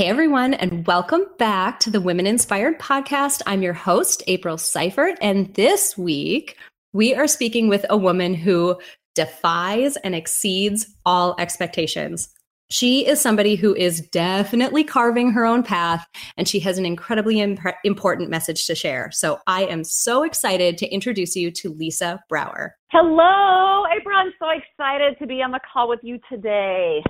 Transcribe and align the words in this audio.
Hey 0.00 0.06
everyone, 0.06 0.54
and 0.54 0.86
welcome 0.86 1.26
back 1.36 1.78
to 1.80 1.90
the 1.90 2.00
Women 2.00 2.26
Inspired 2.26 2.78
Podcast. 2.78 3.42
I'm 3.46 3.60
your 3.60 3.74
host, 3.74 4.22
April 4.28 4.56
Seifert, 4.56 5.18
and 5.20 5.52
this 5.56 5.98
week 5.98 6.56
we 6.94 7.14
are 7.14 7.26
speaking 7.26 7.68
with 7.68 7.84
a 7.90 7.98
woman 7.98 8.32
who 8.32 8.80
defies 9.14 9.98
and 9.98 10.14
exceeds 10.14 10.86
all 11.04 11.36
expectations. 11.38 12.32
She 12.70 13.06
is 13.06 13.20
somebody 13.20 13.56
who 13.56 13.74
is 13.74 14.00
definitely 14.00 14.84
carving 14.84 15.32
her 15.32 15.44
own 15.44 15.62
path, 15.62 16.06
and 16.38 16.48
she 16.48 16.60
has 16.60 16.78
an 16.78 16.86
incredibly 16.86 17.38
imp- 17.38 17.60
important 17.84 18.30
message 18.30 18.66
to 18.68 18.74
share. 18.74 19.10
So 19.12 19.38
I 19.46 19.66
am 19.66 19.84
so 19.84 20.22
excited 20.22 20.78
to 20.78 20.88
introduce 20.88 21.36
you 21.36 21.50
to 21.50 21.68
Lisa 21.68 22.22
Brower. 22.30 22.74
Hello, 22.90 23.84
April. 23.94 24.16
I'm 24.16 24.32
so 24.38 24.48
excited 24.48 25.18
to 25.18 25.26
be 25.26 25.42
on 25.42 25.50
the 25.50 25.60
call 25.70 25.90
with 25.90 26.00
you 26.02 26.18
today. 26.32 27.02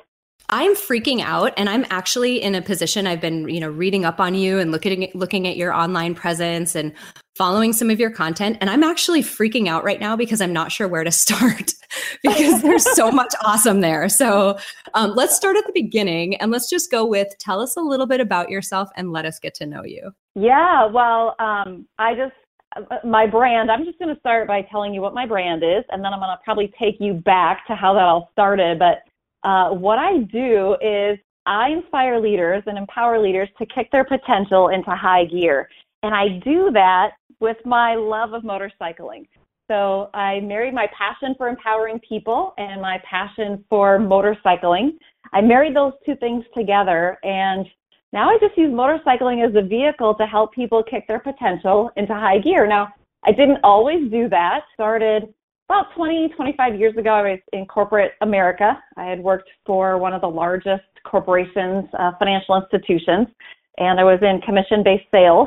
I'm 0.51 0.75
freaking 0.75 1.21
out 1.21 1.53
and 1.57 1.69
I'm 1.69 1.87
actually 1.91 2.43
in 2.43 2.57
a 2.57 2.63
position 2.63 3.07
I've 3.07 3.21
been, 3.21 3.49
you 3.49 3.61
know, 3.61 3.69
reading 3.69 4.05
up 4.05 4.19
on 4.19 4.35
you 4.35 4.59
and 4.59 4.73
looking 4.73 5.05
at 5.05 5.15
looking 5.15 5.47
at 5.47 5.57
your 5.57 5.73
online 5.73 6.15
presence 6.15 6.75
and 6.75 6.93
following 7.37 7.73
some 7.73 7.89
of 7.89 8.01
your 8.01 8.11
content 8.11 8.59
and 8.61 8.69
I'm 8.69 8.83
actually 8.83 9.23
freaking 9.23 9.69
out 9.69 9.85
right 9.85 10.01
now 10.01 10.17
because 10.17 10.41
I'm 10.41 10.53
not 10.53 10.73
sure 10.73 10.89
where 10.89 11.05
to 11.05 11.13
start 11.13 11.73
because 12.23 12.63
there's 12.63 12.85
so 12.97 13.13
much 13.13 13.33
awesome 13.45 13.81
there. 13.81 14.09
So, 14.09 14.59
um, 14.95 15.15
let's 15.15 15.37
start 15.37 15.57
at 15.57 15.65
the 15.67 15.73
beginning 15.73 16.35
and 16.37 16.51
let's 16.51 16.69
just 16.69 16.91
go 16.91 17.07
with 17.07 17.29
tell 17.39 17.61
us 17.61 17.77
a 17.77 17.81
little 17.81 18.07
bit 18.07 18.21
about 18.21 18.51
yourself 18.51 18.91
and 18.97 19.13
let 19.13 19.25
us 19.25 19.39
get 19.39 19.55
to 19.55 19.67
know 19.67 19.85
you. 19.85 20.11
Yeah, 20.35 20.87
well, 20.87 21.37
um, 21.39 21.87
I 21.99 22.15
just 22.15 22.35
uh, 22.77 22.97
my 23.05 23.27
brand, 23.27 23.71
I'm 23.71 23.85
just 23.85 23.99
going 23.99 24.13
to 24.13 24.21
start 24.21 24.49
by 24.49 24.63
telling 24.63 24.95
you 24.95 25.01
what 25.01 25.15
my 25.15 25.27
brand 25.27 25.63
is, 25.63 25.85
and 25.91 26.05
then 26.05 26.13
I'm 26.13 26.21
going 26.21 26.31
to 26.31 26.39
probably 26.45 26.73
take 26.79 26.97
you 27.01 27.15
back 27.15 27.67
to 27.67 27.75
how 27.75 27.95
that 27.95 28.03
all 28.03 28.29
started. 28.33 28.79
But 28.79 29.03
uh, 29.43 29.71
what 29.71 29.99
I 29.99 30.19
do 30.19 30.77
is 30.81 31.19
I 31.47 31.71
inspire 31.71 32.21
leaders 32.21 32.63
and 32.67 32.77
empower 32.77 33.19
leaders 33.19 33.49
to 33.59 33.67
kick 33.67 33.91
their 33.91 34.05
potential 34.05 34.69
into 34.69 34.91
high 34.91 35.25
gear. 35.25 35.69
And 36.03 36.15
I 36.15 36.41
do 36.45 36.71
that 36.73 37.13
with 37.41 37.57
my 37.65 37.95
love 37.95 38.33
of 38.33 38.43
motorcycling. 38.43 39.27
So 39.71 40.11
I 40.15 40.41
married 40.41 40.75
my 40.75 40.89
passion 40.97 41.35
for 41.39 41.49
empowering 41.49 42.01
people 42.01 42.55
and 42.59 42.83
my 42.83 43.01
passion 43.09 43.65
for 43.71 43.99
motorcycling. 43.99 44.93
I 45.33 45.41
married 45.41 45.77
those 45.77 45.93
two 46.05 46.17
things 46.17 46.45
together 46.57 47.19
and 47.23 47.67
now 48.13 48.29
I 48.29 48.39
just 48.41 48.59
use 48.59 48.73
motorcycling 48.73 49.47
as 49.47 49.55
a 49.55 49.67
vehicle 49.67 50.15
to 50.17 50.27
help 50.27 50.53
people 50.53 50.83
kick 50.83 51.07
their 51.07 51.21
potential 51.21 51.91
into 51.97 52.13
high 52.13 52.39
gear. 52.39 52.67
Now, 52.67 52.89
I 53.25 53.31
didn't 53.31 53.59
always 53.63 54.11
do 54.11 54.29
that. 54.31 54.63
Started 54.75 55.33
about 55.71 55.95
20, 55.95 56.31
25 56.35 56.81
years 56.81 56.97
ago, 56.97 57.11
I 57.11 57.23
was 57.23 57.39
in 57.53 57.65
corporate 57.65 58.15
America. 58.23 58.77
I 58.97 59.05
had 59.05 59.21
worked 59.21 59.49
for 59.65 59.99
one 59.99 60.13
of 60.13 60.21
the 60.21 60.27
largest 60.27 60.83
corporations, 61.05 61.85
uh, 61.97 62.11
financial 62.19 62.61
institutions, 62.61 63.29
and 63.79 64.01
I 64.01 64.03
was 64.03 64.19
in 64.21 64.41
commission 64.41 64.83
based 64.83 65.05
sales. 65.13 65.47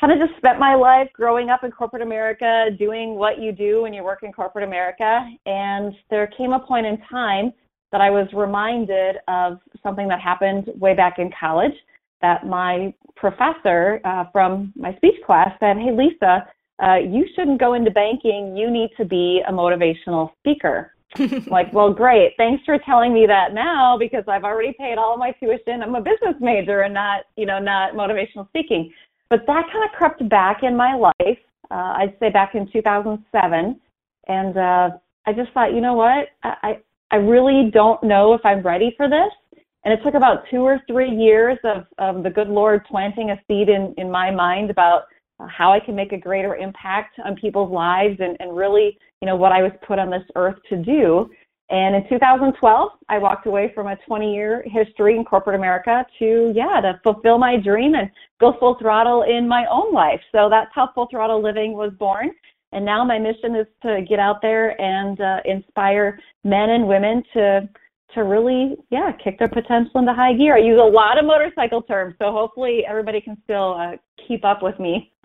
Kind 0.00 0.12
of 0.12 0.18
just 0.18 0.36
spent 0.38 0.58
my 0.58 0.74
life 0.74 1.08
growing 1.14 1.48
up 1.48 1.62
in 1.62 1.70
corporate 1.70 2.02
America, 2.02 2.70
doing 2.76 3.14
what 3.14 3.40
you 3.40 3.52
do 3.52 3.82
when 3.82 3.94
you 3.94 4.02
work 4.02 4.24
in 4.24 4.32
corporate 4.32 4.64
America. 4.64 5.24
And 5.46 5.94
there 6.10 6.26
came 6.36 6.52
a 6.52 6.58
point 6.58 6.86
in 6.86 6.98
time 7.08 7.52
that 7.92 8.00
I 8.00 8.10
was 8.10 8.26
reminded 8.32 9.18
of 9.28 9.58
something 9.80 10.08
that 10.08 10.20
happened 10.20 10.70
way 10.74 10.96
back 10.96 11.20
in 11.20 11.30
college 11.38 11.74
that 12.20 12.48
my 12.48 12.92
professor 13.14 14.00
uh, 14.04 14.24
from 14.32 14.72
my 14.74 14.92
speech 14.96 15.22
class 15.24 15.50
said, 15.60 15.76
Hey, 15.76 15.92
Lisa, 15.96 16.48
uh, 16.82 16.96
you 16.96 17.26
shouldn't 17.34 17.60
go 17.60 17.74
into 17.74 17.90
banking. 17.90 18.56
You 18.56 18.70
need 18.70 18.90
to 18.96 19.04
be 19.04 19.42
a 19.46 19.52
motivational 19.52 20.30
speaker. 20.38 20.94
like, 21.50 21.72
well, 21.72 21.92
great. 21.92 22.34
Thanks 22.36 22.64
for 22.64 22.78
telling 22.78 23.12
me 23.12 23.26
that 23.26 23.52
now 23.52 23.96
because 23.98 24.24
I've 24.28 24.44
already 24.44 24.72
paid 24.78 24.96
all 24.96 25.12
of 25.12 25.18
my 25.18 25.32
tuition. 25.32 25.82
I'm 25.82 25.94
a 25.94 26.00
business 26.00 26.36
major 26.40 26.82
and 26.82 26.94
not, 26.94 27.22
you 27.36 27.46
know, 27.46 27.58
not 27.58 27.94
motivational 27.94 28.48
speaking. 28.48 28.92
But 29.28 29.40
that 29.46 29.64
kind 29.72 29.84
of 29.84 29.90
crept 29.96 30.28
back 30.28 30.62
in 30.62 30.76
my 30.76 30.94
life. 30.94 31.38
Uh, 31.70 31.94
I'd 31.98 32.16
say 32.20 32.30
back 32.30 32.54
in 32.54 32.70
2007, 32.72 33.80
and 34.26 34.56
uh, 34.56 34.90
I 35.26 35.32
just 35.32 35.52
thought, 35.52 35.72
you 35.72 35.80
know 35.80 35.94
what? 35.94 36.28
I 36.42 36.80
I 37.10 37.16
really 37.16 37.70
don't 37.72 38.02
know 38.02 38.34
if 38.34 38.40
I'm 38.44 38.62
ready 38.62 38.94
for 38.96 39.08
this. 39.08 39.62
And 39.84 39.94
it 39.94 40.02
took 40.04 40.14
about 40.14 40.44
two 40.50 40.58
or 40.58 40.80
three 40.86 41.10
years 41.10 41.58
of, 41.64 41.86
of 41.98 42.22
the 42.22 42.30
good 42.30 42.48
Lord 42.48 42.84
planting 42.84 43.30
a 43.30 43.40
seed 43.48 43.68
in, 43.68 43.94
in 43.96 44.10
my 44.10 44.30
mind 44.30 44.70
about 44.70 45.04
how 45.48 45.72
I 45.72 45.80
can 45.80 45.94
make 45.94 46.12
a 46.12 46.18
greater 46.18 46.56
impact 46.56 47.18
on 47.24 47.36
people's 47.36 47.70
lives 47.70 48.16
and, 48.20 48.36
and 48.40 48.56
really, 48.56 48.98
you 49.20 49.26
know, 49.26 49.36
what 49.36 49.52
I 49.52 49.62
was 49.62 49.72
put 49.86 49.98
on 49.98 50.10
this 50.10 50.22
earth 50.36 50.56
to 50.68 50.76
do. 50.76 51.30
And 51.70 51.94
in 51.94 52.08
2012, 52.08 52.90
I 53.08 53.18
walked 53.18 53.46
away 53.46 53.70
from 53.74 53.86
a 53.86 53.96
20 54.06 54.34
year 54.34 54.64
history 54.66 55.16
in 55.16 55.24
corporate 55.24 55.56
America 55.56 56.04
to, 56.18 56.52
yeah, 56.54 56.80
to 56.80 57.00
fulfill 57.04 57.38
my 57.38 57.56
dream 57.56 57.94
and 57.94 58.10
go 58.40 58.54
full 58.58 58.76
throttle 58.80 59.22
in 59.22 59.46
my 59.46 59.66
own 59.70 59.94
life. 59.94 60.20
So 60.32 60.48
that's 60.50 60.70
how 60.74 60.90
Full 60.94 61.06
Throttle 61.10 61.40
Living 61.40 61.74
was 61.74 61.92
born. 61.98 62.30
And 62.72 62.84
now 62.84 63.04
my 63.04 63.18
mission 63.18 63.54
is 63.54 63.66
to 63.82 64.02
get 64.08 64.18
out 64.18 64.42
there 64.42 64.80
and 64.80 65.20
uh, 65.20 65.38
inspire 65.44 66.18
men 66.44 66.70
and 66.70 66.86
women 66.86 67.22
to 67.34 67.68
to 68.14 68.24
really, 68.24 68.76
yeah, 68.90 69.12
kick 69.12 69.38
their 69.38 69.48
potential 69.48 70.00
into 70.00 70.12
high 70.12 70.34
gear. 70.34 70.56
I 70.56 70.60
use 70.60 70.80
a 70.80 70.84
lot 70.84 71.18
of 71.18 71.24
motorcycle 71.24 71.82
terms, 71.82 72.14
so 72.20 72.32
hopefully 72.32 72.84
everybody 72.86 73.20
can 73.20 73.36
still 73.44 73.74
uh, 73.74 73.96
keep 74.26 74.44
up 74.44 74.62
with 74.62 74.78
me. 74.78 75.12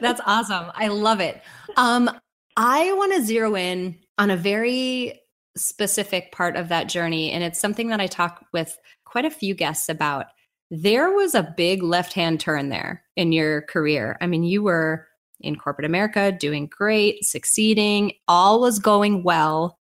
That's 0.00 0.20
awesome. 0.26 0.70
I 0.74 0.88
love 0.88 1.20
it. 1.20 1.42
Um, 1.76 2.10
I 2.56 2.92
want 2.92 3.14
to 3.14 3.22
zero 3.22 3.56
in 3.56 3.98
on 4.18 4.30
a 4.30 4.36
very 4.36 5.20
specific 5.56 6.32
part 6.32 6.56
of 6.56 6.68
that 6.68 6.88
journey, 6.88 7.32
and 7.32 7.42
it's 7.42 7.60
something 7.60 7.88
that 7.88 8.00
I 8.00 8.06
talk 8.06 8.44
with 8.52 8.78
quite 9.04 9.24
a 9.24 9.30
few 9.30 9.54
guests 9.54 9.88
about. 9.88 10.26
There 10.70 11.10
was 11.10 11.34
a 11.34 11.52
big 11.56 11.82
left 11.82 12.14
hand 12.14 12.40
turn 12.40 12.70
there 12.70 13.02
in 13.16 13.32
your 13.32 13.62
career. 13.62 14.16
I 14.20 14.26
mean, 14.26 14.42
you 14.42 14.62
were 14.62 15.06
in 15.40 15.56
corporate 15.56 15.84
America 15.84 16.32
doing 16.32 16.66
great, 16.66 17.24
succeeding, 17.24 18.12
all 18.28 18.60
was 18.60 18.78
going 18.78 19.22
well 19.22 19.78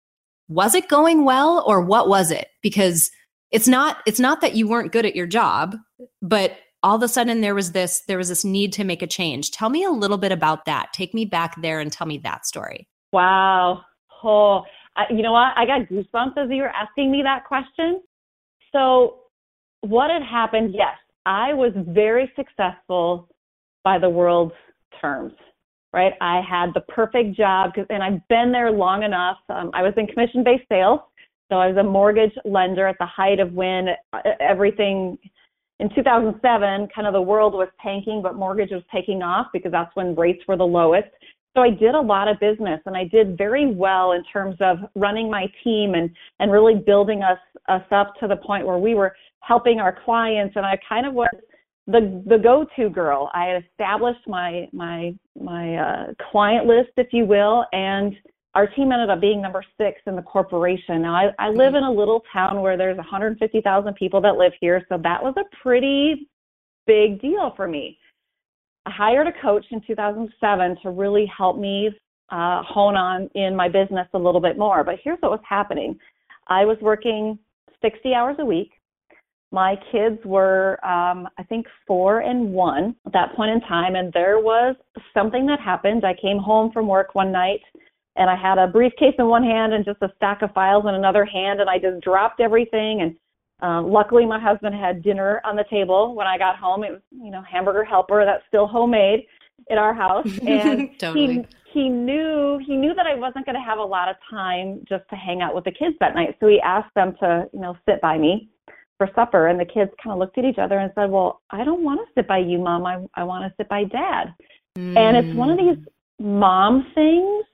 was 0.51 0.75
it 0.75 0.89
going 0.89 1.23
well 1.23 1.63
or 1.66 1.81
what 1.81 2.09
was 2.09 2.29
it? 2.29 2.50
Because 2.62 3.09
it's 3.51 3.67
not 3.67 3.97
it's 4.06 4.19
not 4.19 4.41
that 4.41 4.53
you 4.53 4.67
weren't 4.67 4.91
good 4.91 5.06
at 5.06 5.16
your 5.16 5.28
job, 5.28 5.78
but 6.22 6.57
all 6.84 6.95
of 6.95 7.03
a 7.03 7.07
sudden 7.07 7.41
there 7.41 7.56
was 7.56 7.72
this 7.72 8.01
there 8.07 8.17
was 8.17 8.28
this 8.28 8.44
need 8.44 8.73
to 8.73 8.84
make 8.84 9.01
a 9.01 9.07
change. 9.07 9.51
Tell 9.51 9.69
me 9.69 9.84
a 9.84 9.89
little 9.89 10.17
bit 10.17 10.31
about 10.31 10.66
that. 10.66 10.91
Take 10.94 11.13
me 11.13 11.23
back 11.23 11.62
there 11.62 11.79
and 11.79 11.91
tell 11.91 12.06
me 12.06 12.17
that 12.19 12.45
story. 12.45 12.88
Wow. 13.13 13.81
Oh, 14.23 14.63
I, 14.97 15.06
you 15.09 15.22
know 15.22 15.31
what? 15.31 15.53
I 15.56 15.66
got 15.66 15.88
goosebumps 15.88 16.38
as 16.38 16.50
you 16.50 16.63
were 16.63 16.69
asking 16.69 17.12
me 17.12 17.22
that 17.23 17.45
question. 17.45 18.01
So, 18.72 19.19
what 19.81 20.09
had 20.12 20.22
happened? 20.22 20.75
Yes, 20.78 20.95
I 21.25 21.53
was 21.53 21.72
very 21.75 22.31
successful 22.35 23.29
by 23.83 23.97
the 23.97 24.09
world's 24.09 24.53
terms 25.00 25.33
right? 25.94 26.13
I 26.22 26.41
had 26.47 26.74
the 26.74 26.81
perfect 26.81 27.35
job, 27.35 27.72
and 27.90 28.02
I've 28.03 28.28
been 28.28 28.52
there 28.52 28.72
long 28.72 29.03
enough. 29.03 29.38
Um, 29.50 29.72
I 29.74 29.81
was 29.81 29.94
in 29.97 30.07
commission 30.07 30.44
based 30.44 30.68
sales, 30.69 31.00
so 31.50 31.57
I 31.57 31.68
was 31.68 31.78
a 31.78 31.84
mortgage 31.84 32.34
lender 32.46 32.88
at 32.88 32.97
the 33.00 33.06
height 33.06 33.39
of 33.39 33.54
when 33.54 33.89
uh, 34.13 34.19
everything 34.39 35.18
in 35.81 35.89
2007, 35.95 36.88
kind 36.94 37.07
of 37.07 37.13
the 37.13 37.21
world 37.21 37.54
was 37.54 37.68
tanking, 37.83 38.21
but 38.21 38.36
mortgage 38.36 38.69
was 38.69 38.83
taking 38.94 39.24
off 39.24 39.48
because 39.51 39.71
that's 39.71 39.94
when 39.95 40.16
rates 40.16 40.44
were 40.48 40.56
the 40.56 40.63
lowest. 40.63 41.10
So 41.56 41.63
I 41.63 41.71
did 41.71 41.95
a 41.95 42.00
lot 42.00 42.27
of 42.27 42.39
business 42.39 42.80
and 42.86 42.95
I 42.95 43.06
did 43.06 43.36
very 43.36 43.74
well 43.74 44.12
in 44.12 44.24
terms 44.31 44.56
of 44.62 44.77
running 44.95 45.30
my 45.30 45.48
team 45.63 45.95
and, 45.95 46.10
and 46.39 46.51
really 46.51 46.75
building 46.75 47.24
us, 47.24 47.39
us 47.68 47.81
up 47.92 48.13
to 48.19 48.27
the 48.27 48.38
point 48.38 48.66
where 48.66 48.77
we 48.77 48.94
were 48.94 49.13
helping 49.39 49.80
our 49.80 49.98
clients. 50.06 50.56
And 50.56 50.66
I 50.66 50.77
kind 50.88 51.06
of 51.06 51.13
was 51.13 51.33
the 51.92 52.24
the 52.28 52.38
go-to 52.38 52.90
girl. 52.90 53.30
I 53.34 53.46
had 53.46 53.64
established 53.64 54.28
my 54.28 54.68
my 54.72 55.14
my 55.40 55.76
uh, 55.76 56.08
client 56.32 56.66
list, 56.66 56.92
if 56.98 57.08
you 57.12 57.26
will, 57.26 57.66
and 57.72 58.16
our 58.54 58.68
team 58.68 58.92
ended 58.92 59.10
up 59.10 59.22
being 59.22 59.42
number 59.42 59.64
six 59.78 60.02
in 60.08 60.16
the 60.16 60.22
corporation. 60.22 61.02
Now 61.02 61.16
I, 61.16 61.30
I 61.40 61.50
live 61.50 61.76
in 61.76 61.84
a 61.84 61.92
little 61.92 62.22
town 62.34 62.62
where 62.62 62.78
there's 62.78 62.98
150,000 62.98 63.94
people 63.96 64.20
that 64.22 64.36
live 64.36 64.52
here, 64.60 64.86
so 64.90 64.98
that 65.04 65.24
was 65.24 65.34
a 65.38 65.56
pretty 65.62 66.28
big 66.86 67.22
deal 67.22 67.54
for 67.56 67.68
me. 67.68 67.98
I 68.86 68.92
hired 68.92 69.28
a 69.28 69.42
coach 69.42 69.66
in 69.72 69.82
2007 69.86 70.78
to 70.84 70.90
really 70.90 71.32
help 71.36 71.58
me 71.58 71.92
uh, 72.30 72.64
hone 72.64 72.96
on 72.96 73.30
in 73.36 73.56
my 73.56 73.70
business 73.70 74.08
a 74.14 74.18
little 74.18 74.42
bit 74.42 74.58
more. 74.58 74.84
But 74.84 74.96
here's 75.04 75.20
what 75.20 75.32
was 75.32 75.42
happening: 75.48 75.98
I 76.48 76.66
was 76.66 76.78
working 76.82 77.40
60 77.82 78.14
hours 78.14 78.36
a 78.40 78.46
week 78.46 78.72
my 79.51 79.75
kids 79.92 80.18
were, 80.24 80.83
um, 80.86 81.27
I 81.38 81.44
think, 81.44 81.68
four 81.86 82.21
and 82.21 82.53
one 82.53 82.95
at 83.06 83.13
that 83.13 83.36
point 83.36 83.51
in 83.51 83.59
time. 83.62 83.95
And 83.95 84.12
there 84.13 84.39
was 84.39 84.75
something 85.13 85.45
that 85.48 85.59
happened. 85.59 86.06
I 86.06 86.13
came 86.13 86.38
home 86.38 86.71
from 86.71 86.88
work 86.88 87.15
one 87.15 87.31
night 87.31 87.59
and 88.15 88.30
I 88.30 88.36
had 88.36 88.57
a 88.57 88.68
briefcase 88.68 89.15
in 89.19 89.27
one 89.27 89.44
hand 89.44 89.74
and 89.74 89.83
just 89.83 90.01
a 90.01 90.12
stack 90.15 90.42
of 90.42 90.53
files 90.53 90.86
in 90.88 90.95
another 90.95 91.25
hand. 91.25 91.59
And 91.59 91.69
I 91.69 91.80
just 91.80 92.01
dropped 92.01 92.39
everything. 92.39 93.01
And 93.01 93.15
um, 93.62 93.92
luckily, 93.92 94.25
my 94.25 94.39
husband 94.39 94.74
had 94.74 95.03
dinner 95.03 95.42
on 95.44 95.57
the 95.57 95.65
table 95.69 96.15
when 96.15 96.27
I 96.27 96.38
got 96.38 96.57
home. 96.57 96.86
It 96.86 96.92
was, 96.92 97.01
you 97.12 97.31
know, 97.31 97.42
hamburger 97.42 97.83
helper 97.83 98.24
that's 98.25 98.44
still 98.47 98.68
homemade 98.68 99.25
in 99.69 99.77
our 99.77 99.94
house. 99.94 100.27
And 100.47 100.89
totally. 100.97 101.45
he, 101.74 101.81
he 101.81 101.89
knew 101.89 102.59
he 102.65 102.75
knew 102.75 102.94
that 102.94 103.06
I 103.06 103.15
wasn't 103.15 103.45
going 103.45 103.56
to 103.56 103.62
have 103.62 103.80
a 103.80 103.83
lot 103.83 104.09
of 104.09 104.15
time 104.30 104.83
just 104.88 105.04
to 105.09 105.15
hang 105.15 105.42
out 105.42 105.56
with 105.56 105.65
the 105.65 105.71
kids 105.71 105.95
that 106.00 106.15
night. 106.15 106.36
So 106.39 106.47
he 106.47 106.59
asked 106.62 106.94
them 106.95 107.15
to, 107.19 107.47
you 107.54 107.59
know, 107.59 107.77
sit 107.88 108.01
by 108.01 108.18
me 108.18 108.50
for 109.01 109.09
supper 109.15 109.48
and 109.48 109.59
the 109.59 109.65
kids 109.65 109.89
kind 110.03 110.13
of 110.13 110.19
looked 110.19 110.38
at 110.38 110.45
each 110.45 110.59
other 110.59 110.77
and 110.77 110.92
said, 110.94 111.09
"Well, 111.09 111.42
I 111.50 111.63
don't 111.63 111.83
want 111.83 112.01
to 112.01 112.13
sit 112.13 112.27
by 112.27 112.38
you, 112.38 112.59
mom. 112.59 112.86
I 112.86 113.03
I 113.15 113.24
want 113.24 113.44
to 113.44 113.56
sit 113.57 113.68
by 113.68 113.83
dad." 113.86 114.31
Mm. 114.77 114.95
And 114.95 115.18
it's 115.18 115.36
one 115.36 115.50
of 115.50 115.57
these 115.57 115.83
mom 116.19 116.86
things 116.94 117.45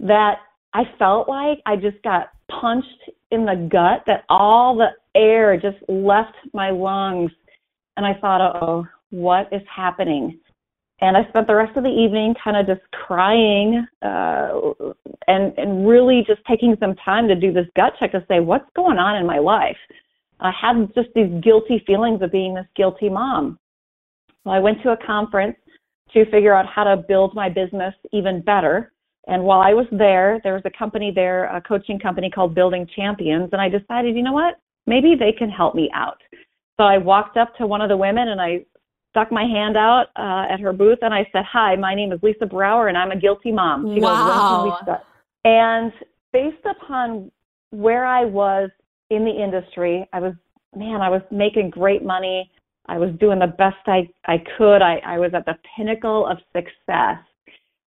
that 0.00 0.40
I 0.74 0.82
felt 0.98 1.26
like 1.26 1.60
I 1.64 1.76
just 1.76 2.02
got 2.02 2.32
punched 2.60 3.10
in 3.30 3.46
the 3.46 3.66
gut 3.72 4.02
that 4.06 4.24
all 4.28 4.76
the 4.76 4.90
air 5.14 5.56
just 5.56 5.78
left 5.88 6.36
my 6.52 6.68
lungs 6.68 7.30
and 7.96 8.04
I 8.04 8.12
thought, 8.20 8.42
"Oh, 8.42 8.86
what 9.08 9.50
is 9.52 9.62
happening?" 9.74 10.38
And 11.00 11.16
I 11.16 11.26
spent 11.30 11.46
the 11.46 11.54
rest 11.54 11.78
of 11.78 11.84
the 11.84 11.90
evening 11.90 12.34
kind 12.44 12.58
of 12.58 12.66
just 12.66 12.82
crying 12.92 13.86
uh, 14.02 14.60
and 15.28 15.54
and 15.56 15.88
really 15.88 16.24
just 16.26 16.42
taking 16.46 16.76
some 16.78 16.94
time 16.96 17.26
to 17.28 17.34
do 17.34 17.54
this 17.54 17.66
gut 17.74 17.94
check 17.98 18.12
to 18.12 18.22
say 18.28 18.40
what's 18.40 18.68
going 18.76 18.98
on 18.98 19.16
in 19.16 19.26
my 19.26 19.38
life 19.38 19.78
I 20.40 20.50
had 20.50 20.92
just 20.94 21.08
these 21.14 21.30
guilty 21.42 21.82
feelings 21.86 22.22
of 22.22 22.32
being 22.32 22.54
this 22.54 22.66
guilty 22.76 23.08
mom. 23.08 23.58
Well, 24.44 24.54
I 24.54 24.58
went 24.58 24.82
to 24.82 24.90
a 24.90 24.96
conference 25.06 25.56
to 26.12 26.24
figure 26.30 26.54
out 26.54 26.66
how 26.66 26.84
to 26.84 26.96
build 26.96 27.34
my 27.34 27.48
business 27.48 27.94
even 28.12 28.42
better. 28.42 28.92
And 29.26 29.42
while 29.42 29.60
I 29.60 29.72
was 29.72 29.86
there, 29.90 30.40
there 30.44 30.54
was 30.54 30.62
a 30.64 30.78
company 30.78 31.10
there, 31.14 31.44
a 31.46 31.60
coaching 31.60 31.98
company 31.98 32.30
called 32.30 32.54
Building 32.54 32.86
Champions. 32.94 33.48
And 33.52 33.60
I 33.60 33.68
decided, 33.68 34.14
you 34.14 34.22
know 34.22 34.32
what? 34.32 34.60
Maybe 34.86 35.14
they 35.18 35.32
can 35.32 35.48
help 35.48 35.74
me 35.74 35.90
out. 35.94 36.18
So 36.76 36.84
I 36.84 36.98
walked 36.98 37.36
up 37.36 37.56
to 37.56 37.66
one 37.66 37.80
of 37.80 37.88
the 37.88 37.96
women 37.96 38.28
and 38.28 38.40
I 38.40 38.64
stuck 39.10 39.30
my 39.32 39.44
hand 39.44 39.76
out 39.76 40.06
uh, 40.16 40.52
at 40.52 40.60
her 40.60 40.72
booth 40.72 40.98
and 41.02 41.14
I 41.14 41.26
said, 41.32 41.44
Hi, 41.50 41.76
my 41.76 41.94
name 41.94 42.12
is 42.12 42.18
Lisa 42.22 42.46
Brower 42.46 42.88
and 42.88 42.98
I'm 42.98 43.12
a 43.12 43.16
guilty 43.16 43.52
mom. 43.52 43.94
She 43.94 44.00
wow. 44.00 44.74
goes, 44.86 44.98
When 45.42 45.52
And 45.52 45.92
based 46.32 46.66
upon 46.66 47.30
where 47.70 48.04
I 48.04 48.24
was 48.24 48.70
in 49.14 49.24
the 49.24 49.42
industry. 49.42 50.08
I 50.12 50.20
was, 50.20 50.34
man, 50.74 51.00
I 51.00 51.08
was 51.08 51.22
making 51.30 51.70
great 51.70 52.04
money. 52.04 52.50
I 52.86 52.98
was 52.98 53.10
doing 53.18 53.38
the 53.38 53.46
best 53.46 53.76
I, 53.86 54.08
I 54.26 54.42
could. 54.56 54.82
I, 54.82 55.00
I 55.04 55.18
was 55.18 55.32
at 55.34 55.46
the 55.46 55.56
pinnacle 55.76 56.26
of 56.26 56.38
success, 56.54 57.18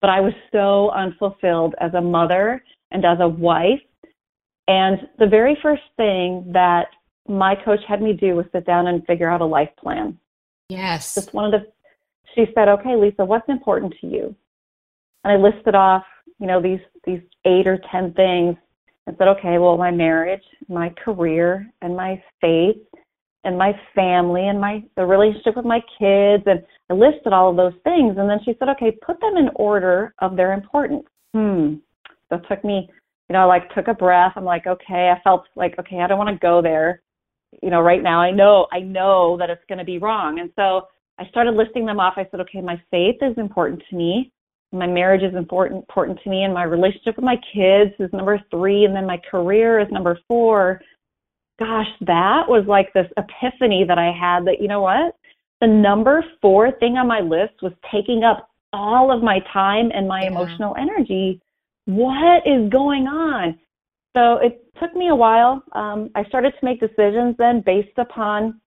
but 0.00 0.11
I 0.11 0.20
was 0.20 0.32
so 0.52 0.90
unfulfilled 0.90 1.75
as 1.81 1.94
a 1.94 2.00
mother 2.00 2.62
and 2.90 3.05
as 3.05 3.19
a 3.20 3.28
wife. 3.28 3.81
And 4.67 5.08
the 5.19 5.26
very 5.26 5.56
first 5.62 5.82
thing 5.96 6.50
that 6.52 6.88
my 7.28 7.55
coach 7.55 7.81
had 7.87 8.02
me 8.02 8.12
do 8.12 8.34
was 8.34 8.46
sit 8.52 8.67
down 8.67 8.88
and 8.88 9.05
figure 9.06 9.31
out 9.31 9.40
a 9.40 9.46
life 9.46 9.70
plan. 9.78 10.19
Yes. 10.69 11.14
Just 11.14 11.34
wanted 11.34 11.58
to, 11.58 11.67
she 12.34 12.46
said, 12.55 12.69
okay, 12.69 12.96
Lisa, 12.96 13.25
what's 13.25 13.49
important 13.49 13.94
to 14.00 14.06
you? 14.06 14.34
And 15.25 15.32
I 15.32 15.37
listed 15.37 15.75
off, 15.75 16.05
you 16.38 16.46
know, 16.46 16.61
these, 16.61 16.81
these 17.05 17.20
eight 17.44 17.67
or 17.67 17.78
10 17.90 18.14
things 18.14 18.56
and 19.10 19.18
said, 19.18 19.26
okay, 19.26 19.58
well, 19.58 19.76
my 19.76 19.90
marriage, 19.90 20.42
my 20.68 20.88
career, 21.04 21.68
and 21.82 21.96
my 21.96 22.22
faith, 22.40 22.76
and 23.42 23.58
my 23.58 23.72
family, 23.92 24.46
and 24.46 24.60
my 24.60 24.84
the 24.96 25.04
relationship 25.04 25.56
with 25.56 25.64
my 25.64 25.80
kids, 25.98 26.44
and 26.46 26.62
I 26.88 26.94
listed 26.94 27.32
all 27.32 27.50
of 27.50 27.56
those 27.56 27.72
things. 27.82 28.16
And 28.18 28.30
then 28.30 28.38
she 28.44 28.54
said, 28.58 28.68
okay, 28.68 28.96
put 29.04 29.20
them 29.20 29.36
in 29.36 29.48
order 29.56 30.14
of 30.20 30.36
their 30.36 30.52
importance. 30.52 31.02
Hmm. 31.34 31.76
It 32.30 32.40
took 32.48 32.64
me, 32.64 32.88
you 33.28 33.32
know, 33.32 33.40
I 33.40 33.44
like 33.46 33.74
took 33.74 33.88
a 33.88 33.94
breath. 33.94 34.34
I'm 34.36 34.44
like, 34.44 34.68
okay, 34.68 35.12
I 35.12 35.20
felt 35.24 35.46
like, 35.56 35.76
okay, 35.80 35.98
I 35.98 36.06
don't 36.06 36.18
want 36.18 36.30
to 36.30 36.38
go 36.38 36.62
there. 36.62 37.02
You 37.64 37.70
know, 37.70 37.80
right 37.80 38.02
now 38.02 38.20
I 38.20 38.30
know, 38.30 38.68
I 38.72 38.78
know 38.78 39.36
that 39.38 39.50
it's 39.50 39.64
going 39.68 39.80
to 39.80 39.84
be 39.84 39.98
wrong. 39.98 40.38
And 40.38 40.50
so 40.54 40.82
I 41.18 41.26
started 41.30 41.54
listing 41.54 41.84
them 41.84 41.98
off. 41.98 42.14
I 42.16 42.28
said, 42.30 42.38
okay, 42.42 42.60
my 42.60 42.80
faith 42.92 43.16
is 43.22 43.36
important 43.38 43.82
to 43.90 43.96
me 43.96 44.30
my 44.72 44.87
marriage 44.87 45.22
is 45.22 45.34
important 45.34 45.78
important 45.81 46.19
to 46.22 46.31
me 46.31 46.44
and 46.44 46.55
my 46.55 46.62
relationship 46.62 47.17
with 47.17 47.25
my 47.25 47.37
kids 47.52 47.93
is 47.99 48.12
number 48.12 48.40
three 48.50 48.84
and 48.84 48.94
then 48.94 49.06
my 49.06 49.20
career 49.31 49.81
is 49.81 49.88
number 49.90 50.19
four. 50.28 50.81
Gosh 51.58 51.88
that 52.02 52.44
was 52.49 52.64
like 52.67 52.93
this 52.93 53.06
epiphany 53.17 53.84
that 53.87 53.99
i 53.99 54.12
had 54.12 54.46
that 54.46 54.61
you 54.61 54.69
know 54.69 54.81
what? 54.81 55.17
The 55.61 55.67
number 55.67 56.25
four 56.40 56.72
thing 56.78 56.96
on 56.96 57.06
my 57.06 57.20
list 57.20 57.55
was 57.62 57.72
taking 57.93 58.25
up 58.25 58.49
all 58.72 59.14
of 59.14 59.22
my 59.22 59.40
time 59.52 59.90
and 59.93 60.06
my 60.06 60.22
yeah. 60.22 60.28
emotional 60.28 60.75
energy. 60.78 61.40
What 61.87 62.46
is 62.46 62.70
going 62.70 63.06
on? 63.06 63.58
So 64.17 64.37
it 64.37 64.64
took 64.81 64.94
me 64.94 65.08
a 65.08 65.14
while. 65.14 65.62
Um, 65.72 66.11
i 66.14 66.25
started 66.25 66.52
to 66.58 66.64
make 66.64 66.81
decisions 66.81 67.34
then 67.38 67.62
based 67.67 67.99
upon 67.99 68.61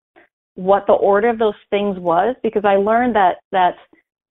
what 0.54 0.86
the 0.86 0.92
order 0.92 1.28
of 1.28 1.38
those 1.38 1.54
things 1.70 1.98
was 1.98 2.36
because 2.44 2.64
i 2.64 2.76
learned 2.76 3.16
that 3.16 3.38
that 3.50 3.74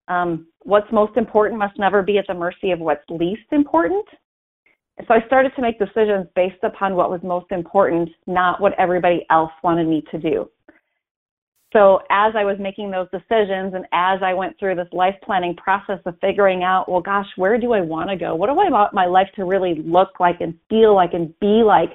um, 0.09 0.47
what's 0.65 0.91
most 0.93 1.17
important 1.17 1.59
must 1.59 1.79
never 1.79 2.03
be 2.03 2.19
at 2.19 2.27
the 2.29 2.35
mercy 2.35 2.71
of 2.71 2.79
what's 2.79 3.05
least 3.09 3.51
important. 3.53 4.07
So 5.07 5.15
I 5.15 5.27
started 5.27 5.53
to 5.57 5.63
make 5.63 5.79
decisions 5.79 6.27
based 6.37 6.63
upon 6.63 6.95
what 6.95 7.11
was 7.11 7.21
most 7.23 7.51
important, 7.51 8.11
not 8.27 8.61
what 8.61 8.79
everybody 8.79 9.27
else 9.31 9.51
wanted 9.63 9.89
me 9.89 10.05
to 10.11 10.19
do. 10.19 10.49
So 11.73 12.01
as 12.11 12.35
I 12.37 12.45
was 12.45 12.59
making 12.61 12.91
those 12.91 13.09
decisions 13.11 13.73
and 13.75 13.87
as 13.93 14.21
I 14.23 14.35
went 14.35 14.59
through 14.59 14.75
this 14.75 14.89
life 14.93 15.15
planning 15.25 15.57
process 15.57 16.01
of 16.05 16.15
figuring 16.21 16.63
out, 16.63 16.89
well, 16.89 17.01
gosh, 17.01 17.27
where 17.37 17.59
do 17.59 17.73
I 17.73 17.81
want 17.81 18.11
to 18.11 18.17
go? 18.17 18.35
What 18.35 18.49
do 18.49 18.61
I 18.61 18.69
want 18.69 18.93
my 18.93 19.07
life 19.07 19.29
to 19.37 19.47
really 19.47 19.83
look 19.83 20.21
like 20.21 20.43
and 20.43 20.55
feel 20.69 20.95
like 20.95 21.15
and 21.15 21.33
be 21.41 21.63
like 21.65 21.91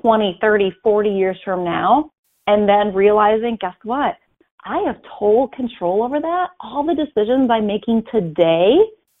20, 0.00 0.38
30, 0.40 0.72
40 0.82 1.10
years 1.10 1.36
from 1.44 1.64
now? 1.64 2.10
And 2.48 2.68
then 2.68 2.92
realizing, 2.92 3.56
guess 3.60 3.76
what? 3.84 4.16
I 4.64 4.78
have 4.86 4.96
total 5.18 5.48
control 5.48 6.02
over 6.02 6.20
that. 6.20 6.48
All 6.60 6.84
the 6.84 6.94
decisions 6.94 7.50
I'm 7.50 7.66
making 7.66 8.04
today 8.12 8.76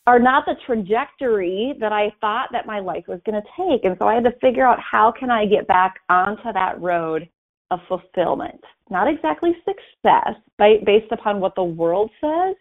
are 0.06 0.18
not 0.18 0.44
the 0.44 0.56
trajectory 0.66 1.74
that 1.80 1.92
I 1.92 2.12
thought 2.20 2.48
that 2.52 2.66
my 2.66 2.80
life 2.80 3.04
was 3.06 3.20
going 3.24 3.40
to 3.40 3.48
take. 3.56 3.84
And 3.84 3.96
so 3.98 4.08
I 4.08 4.14
had 4.14 4.24
to 4.24 4.32
figure 4.40 4.66
out 4.66 4.78
how 4.80 5.12
can 5.12 5.30
I 5.30 5.46
get 5.46 5.66
back 5.66 6.00
onto 6.08 6.52
that 6.52 6.80
road 6.80 7.28
of 7.70 7.80
fulfillment. 7.88 8.60
Not 8.90 9.08
exactly 9.08 9.52
success 9.64 10.34
based 10.58 11.12
upon 11.12 11.40
what 11.40 11.54
the 11.54 11.62
world 11.62 12.10
says, 12.20 12.56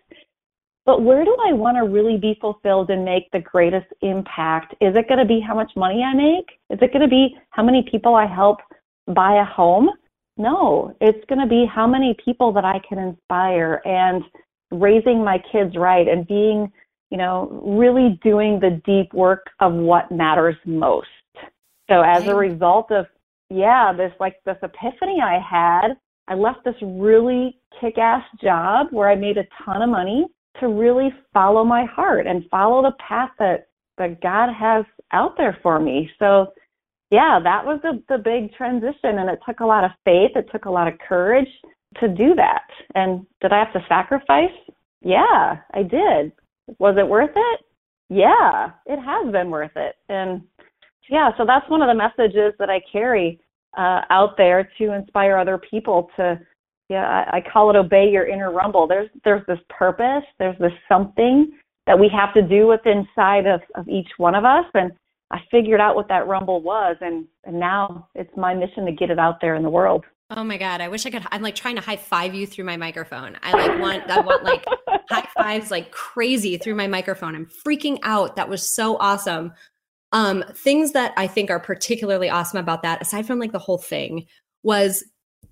but 0.85 1.01
where 1.01 1.25
do 1.25 1.35
I 1.45 1.53
want 1.53 1.77
to 1.77 1.91
really 1.91 2.17
be 2.17 2.37
fulfilled 2.39 2.89
and 2.89 3.03
make 3.03 3.29
the 3.31 3.39
greatest 3.39 3.87
impact? 4.01 4.73
Is 4.81 4.95
it 4.95 5.07
going 5.07 5.19
to 5.19 5.25
be 5.25 5.39
how 5.39 5.55
much 5.55 5.71
money 5.75 6.03
I 6.03 6.13
make? 6.13 6.49
Is 6.69 6.79
it 6.81 6.93
going 6.93 7.01
to 7.01 7.07
be 7.07 7.35
how 7.49 7.63
many 7.63 7.85
people 7.89 8.15
I 8.15 8.25
help 8.27 8.59
buy 9.07 9.41
a 9.41 9.45
home? 9.45 9.89
No, 10.39 10.95
it's 11.01 11.23
going 11.27 11.41
to 11.41 11.47
be 11.47 11.65
how 11.65 11.85
many 11.85 12.15
people 12.23 12.53
that 12.53 12.63
I 12.63 12.79
can 12.87 12.97
inspire 12.97 13.81
and 13.83 14.23
raising 14.71 15.21
my 15.21 15.37
kids 15.51 15.75
right 15.75 16.07
and 16.07 16.25
being, 16.25 16.71
you 17.11 17.17
know, 17.17 17.61
really 17.63 18.17
doing 18.23 18.57
the 18.57 18.81
deep 18.85 19.13
work 19.13 19.47
of 19.59 19.73
what 19.73 20.11
matters 20.11 20.55
most. 20.65 21.07
So 21.89 22.01
as 22.01 22.25
a 22.27 22.35
result 22.35 22.89
of, 22.89 23.05
yeah, 23.49 23.91
this 23.91 24.13
like 24.21 24.37
this 24.45 24.57
epiphany 24.63 25.19
I 25.21 25.39
had, 25.39 25.97
I 26.29 26.35
left 26.35 26.63
this 26.63 26.75
really 26.81 27.59
kick 27.81 27.97
ass 27.97 28.23
job 28.41 28.87
where 28.91 29.09
I 29.09 29.15
made 29.15 29.37
a 29.37 29.47
ton 29.65 29.81
of 29.81 29.89
money 29.89 30.25
to 30.61 30.69
really 30.69 31.13
follow 31.33 31.65
my 31.65 31.83
heart 31.83 32.27
and 32.27 32.45
follow 32.49 32.81
the 32.81 32.95
path 33.05 33.31
that, 33.39 33.67
that 33.97 34.21
God 34.21 34.53
has 34.53 34.85
out 35.11 35.35
there 35.35 35.57
for 35.61 35.79
me. 35.79 36.09
So 36.17 36.53
yeah, 37.11 37.39
that 37.43 37.65
was 37.65 37.79
the, 37.81 38.01
the 38.09 38.17
big 38.17 38.53
transition. 38.53 39.19
And 39.19 39.29
it 39.29 39.39
took 39.47 39.59
a 39.61 39.65
lot 39.65 39.83
of 39.83 39.91
faith, 40.05 40.31
it 40.35 40.49
took 40.51 40.65
a 40.65 40.71
lot 40.71 40.87
of 40.87 40.99
courage 40.99 41.49
to 41.99 42.07
do 42.07 42.35
that. 42.35 42.67
And 42.95 43.25
did 43.41 43.51
I 43.51 43.59
have 43.59 43.73
to 43.73 43.85
sacrifice? 43.87 44.49
Yeah, 45.01 45.57
I 45.73 45.83
did. 45.83 46.31
Was 46.77 46.95
it 46.97 47.07
worth 47.07 47.31
it? 47.35 47.59
Yeah, 48.09 48.71
it 48.85 48.99
has 48.99 49.31
been 49.31 49.49
worth 49.49 49.75
it. 49.75 49.95
And 50.09 50.41
yeah, 51.09 51.31
so 51.37 51.45
that's 51.45 51.69
one 51.69 51.81
of 51.81 51.87
the 51.87 51.95
messages 51.95 52.53
that 52.59 52.69
I 52.69 52.81
carry 52.91 53.39
uh, 53.77 54.01
out 54.09 54.35
there 54.37 54.69
to 54.77 54.93
inspire 54.93 55.37
other 55.37 55.57
people 55.57 56.09
to, 56.15 56.39
yeah, 56.89 57.25
I, 57.31 57.37
I 57.37 57.41
call 57.51 57.69
it 57.69 57.75
obey 57.75 58.09
your 58.09 58.27
inner 58.27 58.51
rumble. 58.51 58.87
There's 58.87 59.09
there's 59.23 59.45
this 59.47 59.59
purpose, 59.69 60.23
there's 60.37 60.57
this 60.59 60.71
something 60.87 61.51
that 61.87 61.97
we 61.97 62.09
have 62.09 62.33
to 62.35 62.41
do 62.41 62.67
within 62.67 62.99
inside 62.99 63.47
of, 63.47 63.61
of 63.75 63.87
each 63.87 64.09
one 64.17 64.35
of 64.35 64.45
us. 64.45 64.65
And 64.73 64.91
I 65.31 65.39
figured 65.51 65.79
out 65.79 65.95
what 65.95 66.07
that 66.07 66.27
rumble 66.27 66.61
was, 66.61 66.97
and, 67.01 67.27
and 67.43 67.59
now 67.59 68.07
it's 68.15 68.35
my 68.35 68.55
mission 68.55 68.85
to 68.85 68.91
get 68.91 69.11
it 69.11 69.19
out 69.19 69.39
there 69.41 69.55
in 69.55 69.63
the 69.63 69.69
world. 69.69 70.05
Oh 70.31 70.43
my 70.43 70.57
god! 70.57 70.79
I 70.79 70.89
wish 70.89 71.07
I 71.07 71.09
could. 71.09 71.25
I'm 71.31 71.41
like 71.41 71.55
trying 71.55 71.75
to 71.75 71.81
high 71.81 71.97
five 71.97 72.35
you 72.35 72.45
through 72.45 72.65
my 72.65 72.77
microphone. 72.77 73.35
I 73.41 73.51
like 73.51 73.79
want. 73.79 74.09
I 74.09 74.19
want 74.19 74.43
like 74.43 74.63
high 75.09 75.27
fives 75.35 75.71
like 75.71 75.91
crazy 75.91 76.57
through 76.57 76.75
my 76.75 76.85
microphone. 76.85 77.35
I'm 77.35 77.47
freaking 77.65 77.97
out. 78.03 78.35
That 78.35 78.47
was 78.47 78.75
so 78.75 78.97
awesome. 78.97 79.53
Um, 80.11 80.43
things 80.53 80.91
that 80.91 81.13
I 81.17 81.25
think 81.25 81.49
are 81.49 81.59
particularly 81.59 82.29
awesome 82.29 82.59
about 82.59 82.83
that, 82.83 83.01
aside 83.01 83.25
from 83.25 83.39
like 83.39 83.51
the 83.51 83.59
whole 83.59 83.79
thing, 83.79 84.27
was 84.61 85.03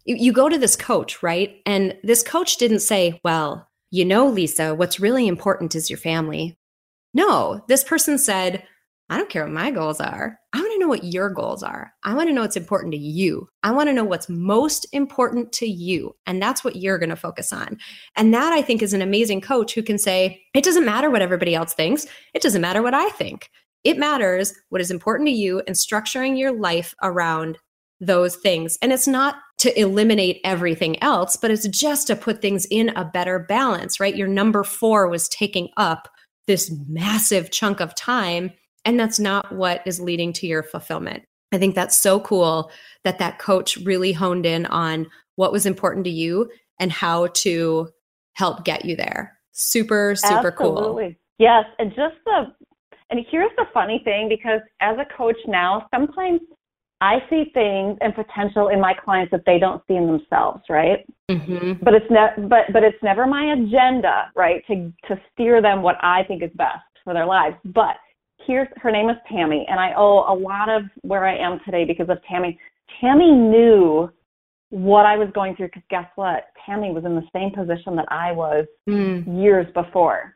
you, 0.06 0.16
you 0.16 0.32
go 0.32 0.48
to 0.48 0.58
this 0.58 0.76
coach, 0.76 1.24
right? 1.24 1.60
And 1.66 1.96
this 2.04 2.22
coach 2.22 2.58
didn't 2.58 2.80
say, 2.80 3.20
well, 3.24 3.68
you 3.90 4.06
know, 4.06 4.28
Lisa, 4.28 4.76
what's 4.76 5.00
really 5.00 5.28
important 5.28 5.76
is 5.76 5.90
your 5.90 5.98
family. 5.98 6.58
No, 7.14 7.64
this 7.68 7.84
person 7.84 8.18
said, 8.18 8.64
I 9.10 9.18
don't 9.18 9.30
care 9.30 9.44
what 9.44 9.54
my 9.54 9.72
goals 9.72 10.02
are. 10.02 10.38
I 10.52 10.60
want 10.60 10.74
to 10.74 10.80
know 10.80 10.88
what 10.88 11.06
your 11.06 11.30
goals 11.30 11.64
are. 11.64 11.94
I 12.04 12.14
want 12.14 12.28
to 12.28 12.34
know 12.34 12.42
what's 12.42 12.58
important 12.58 12.92
to 12.94 13.00
you. 13.00 13.48
I 13.64 13.72
want 13.72 13.88
to 13.88 13.94
know 13.94 14.04
what's 14.04 14.28
most 14.28 14.86
important 14.92 15.54
to 15.54 15.66
you. 15.66 16.16
And 16.26 16.42
that's 16.42 16.64
what 16.64 16.76
you're 16.76 16.98
going 16.98 17.10
to 17.10 17.16
focus 17.16 17.54
on. 17.54 17.78
And 18.18 18.34
that 18.34 18.52
I 18.52 18.62
think 18.62 18.82
is 18.82 18.94
an 18.94 19.02
amazing 19.02 19.42
coach 19.42 19.74
who 19.74 19.84
can 19.84 19.98
say, 19.98 20.42
it 20.54 20.64
doesn't 20.64 20.86
matter 20.86 21.10
what 21.10 21.22
everybody 21.22 21.56
else 21.56 21.74
thinks. 21.74 22.06
It 22.34 22.42
doesn't 22.42 22.62
matter 22.62 22.82
what 22.82 22.94
I 22.94 23.10
think. 23.10 23.50
It 23.84 23.98
matters 23.98 24.54
what 24.70 24.82
is 24.82 24.92
important 24.92 25.28
to 25.28 25.34
you 25.34 25.62
and 25.68 25.76
structuring 25.76 26.38
your 26.38 26.52
life 26.52 26.94
around 27.02 27.58
those 28.02 28.36
things. 28.36 28.78
And 28.82 28.92
it's 28.92 29.08
not 29.08 29.36
to 29.60 29.80
eliminate 29.80 30.42
everything 30.44 31.02
else, 31.02 31.36
but 31.36 31.50
it's 31.50 31.68
just 31.70 32.08
to 32.08 32.16
put 32.16 32.42
things 32.42 32.68
in 32.70 32.90
a 32.90 33.06
better 33.06 33.40
balance, 33.40 34.00
right? 34.00 34.16
Your 34.16 34.28
number 34.28 34.64
four 34.64 35.08
was 35.08 35.30
taking 35.30 35.70
up 35.78 36.10
this 36.46 36.72
massive 36.88 37.52
chunk 37.52 37.80
of 37.80 37.96
time, 37.96 38.52
and 38.88 38.98
that's 38.98 39.20
not 39.20 39.52
what 39.52 39.82
is 39.86 40.00
leading 40.00 40.32
to 40.32 40.48
your 40.48 40.64
fulfillment. 40.64 41.24
I 41.52 41.58
think 41.58 41.76
that's 41.76 41.98
so 41.98 42.22
cool 42.22 42.72
that 43.04 43.20
that 43.20 43.38
coach 43.38 43.76
really 43.78 44.14
honed 44.14 44.46
in 44.46 44.66
on 44.68 45.08
what 45.36 45.52
was 45.52 45.66
important 45.66 46.06
to 46.06 46.10
you 46.10 46.50
and 46.80 46.90
how 46.90 47.28
to 47.28 47.90
help 48.36 48.64
get 48.64 48.86
you 48.86 48.96
there. 48.96 49.38
Super, 49.52 50.16
super 50.16 50.54
Absolutely. 50.54 51.04
cool. 51.04 51.14
Yes. 51.38 51.66
And 51.80 51.90
just 51.90 52.16
the, 52.26 52.44
and 53.10 53.26
here's 53.30 53.52
the 53.58 53.66
funny 53.74 54.02
thing 54.06 54.30
because 54.30 54.62
as 54.80 54.98
a 54.98 55.18
coach 55.18 55.38
now, 55.48 55.88
sometimes 55.94 56.40
I 57.02 57.20
see 57.30 57.52
things 57.54 57.98
and 58.00 58.16
potential 58.16 58.70
in 58.70 58.80
my 58.80 58.94
clients 58.94 59.32
that 59.32 59.44
they 59.46 59.60
don't 59.60 59.84
see 59.88 59.96
in 59.96 60.08
themselves, 60.08 60.64
right? 60.70 61.06
Mm-hmm. 61.30 61.84
But 61.84 61.94
it's 61.94 62.10
ne- 62.10 62.48
but 62.48 62.74
but 62.74 62.84
it's 62.84 62.98
never 63.04 63.28
my 63.28 63.54
agenda, 63.54 64.32
right, 64.36 64.64
to 64.68 64.92
to 65.08 65.22
steer 65.32 65.62
them 65.62 65.84
what 65.84 65.98
I 66.02 66.24
think 66.24 66.42
is 66.42 66.50
best 66.56 66.80
for 67.04 67.14
their 67.14 67.28
lives. 67.28 67.56
But 67.66 67.98
here's 68.48 68.68
her 68.78 68.92
name 68.92 69.10
is 69.10 69.18
Tammy, 69.30 69.66
and 69.70 69.80
I 69.80 69.94
owe 69.96 70.26
a 70.32 70.36
lot 70.36 70.70
of 70.70 70.84
where 71.02 71.26
I 71.26 71.38
am 71.38 71.60
today 71.66 71.86
because 71.86 72.10
of 72.10 72.18
Tammy. 72.30 72.58
Tammy 73.02 73.32
knew 73.32 74.10
what 74.70 75.06
I 75.06 75.18
was 75.18 75.30
going 75.36 75.56
through 75.56 75.68
because 75.68 75.84
guess 75.90 76.08
what? 76.16 76.46
Tammy 76.66 76.92
was 76.92 77.06
in 77.06 77.16
the 77.16 77.28
same 77.34 77.52
position 77.52 77.96
that 77.98 78.06
I 78.10 78.32
was 78.32 78.66
mm. 78.90 79.42
years 79.42 79.68
before, 79.74 80.36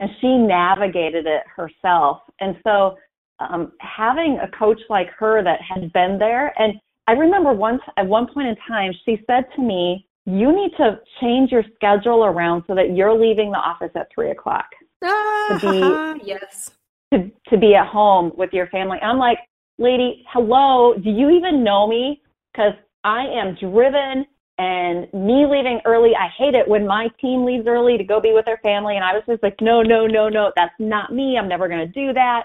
and 0.00 0.10
she 0.20 0.36
navigated 0.36 1.26
it 1.26 1.42
herself. 1.54 2.18
And 2.40 2.56
so 2.64 2.96
um, 3.38 3.72
having 3.80 4.38
a 4.42 4.56
coach 4.56 4.80
like 4.90 5.08
her 5.18 5.42
that 5.42 5.60
had 5.62 5.92
been 5.92 6.18
there. 6.18 6.52
And 6.60 6.74
I 7.06 7.12
remember 7.12 7.52
once 7.52 7.80
at 7.96 8.06
one 8.06 8.26
point 8.32 8.48
in 8.48 8.56
time, 8.68 8.92
she 9.04 9.22
said 9.26 9.44
to 9.56 9.62
me, 9.62 10.06
"You 10.26 10.54
need 10.54 10.72
to 10.76 11.00
change 11.20 11.50
your 11.50 11.64
schedule 11.74 12.24
around 12.24 12.64
so 12.66 12.74
that 12.74 12.94
you're 12.94 13.18
leaving 13.18 13.50
the 13.50 13.58
office 13.58 13.90
at 13.94 14.08
three 14.14 14.30
o'clock 14.30 14.66
ah, 15.02 15.58
to 15.60 16.18
be 16.20 16.24
yes 16.26 16.70
to 17.12 17.30
to 17.48 17.58
be 17.58 17.74
at 17.74 17.86
home 17.86 18.32
with 18.36 18.52
your 18.52 18.66
family." 18.68 18.98
I'm 19.00 19.18
like, 19.18 19.38
"Lady, 19.78 20.24
hello, 20.32 20.94
do 20.94 21.10
you 21.10 21.30
even 21.30 21.62
know 21.62 21.86
me? 21.86 22.22
Because 22.52 22.74
I 23.04 23.26
am 23.26 23.54
driven." 23.54 24.26
And 24.58 25.12
me 25.14 25.46
leaving 25.46 25.80
early, 25.86 26.14
I 26.14 26.28
hate 26.36 26.54
it 26.54 26.68
when 26.68 26.86
my 26.86 27.08
team 27.20 27.44
leaves 27.44 27.66
early 27.66 27.96
to 27.96 28.04
go 28.04 28.20
be 28.20 28.32
with 28.32 28.44
their 28.44 28.58
family. 28.58 28.96
And 28.96 29.04
I 29.04 29.12
was 29.14 29.22
just 29.26 29.42
like, 29.42 29.56
no, 29.60 29.82
no, 29.82 30.06
no, 30.06 30.28
no, 30.28 30.52
that's 30.54 30.74
not 30.78 31.12
me. 31.12 31.36
I'm 31.38 31.48
never 31.48 31.68
going 31.68 31.80
to 31.80 31.92
do 31.92 32.12
that. 32.12 32.44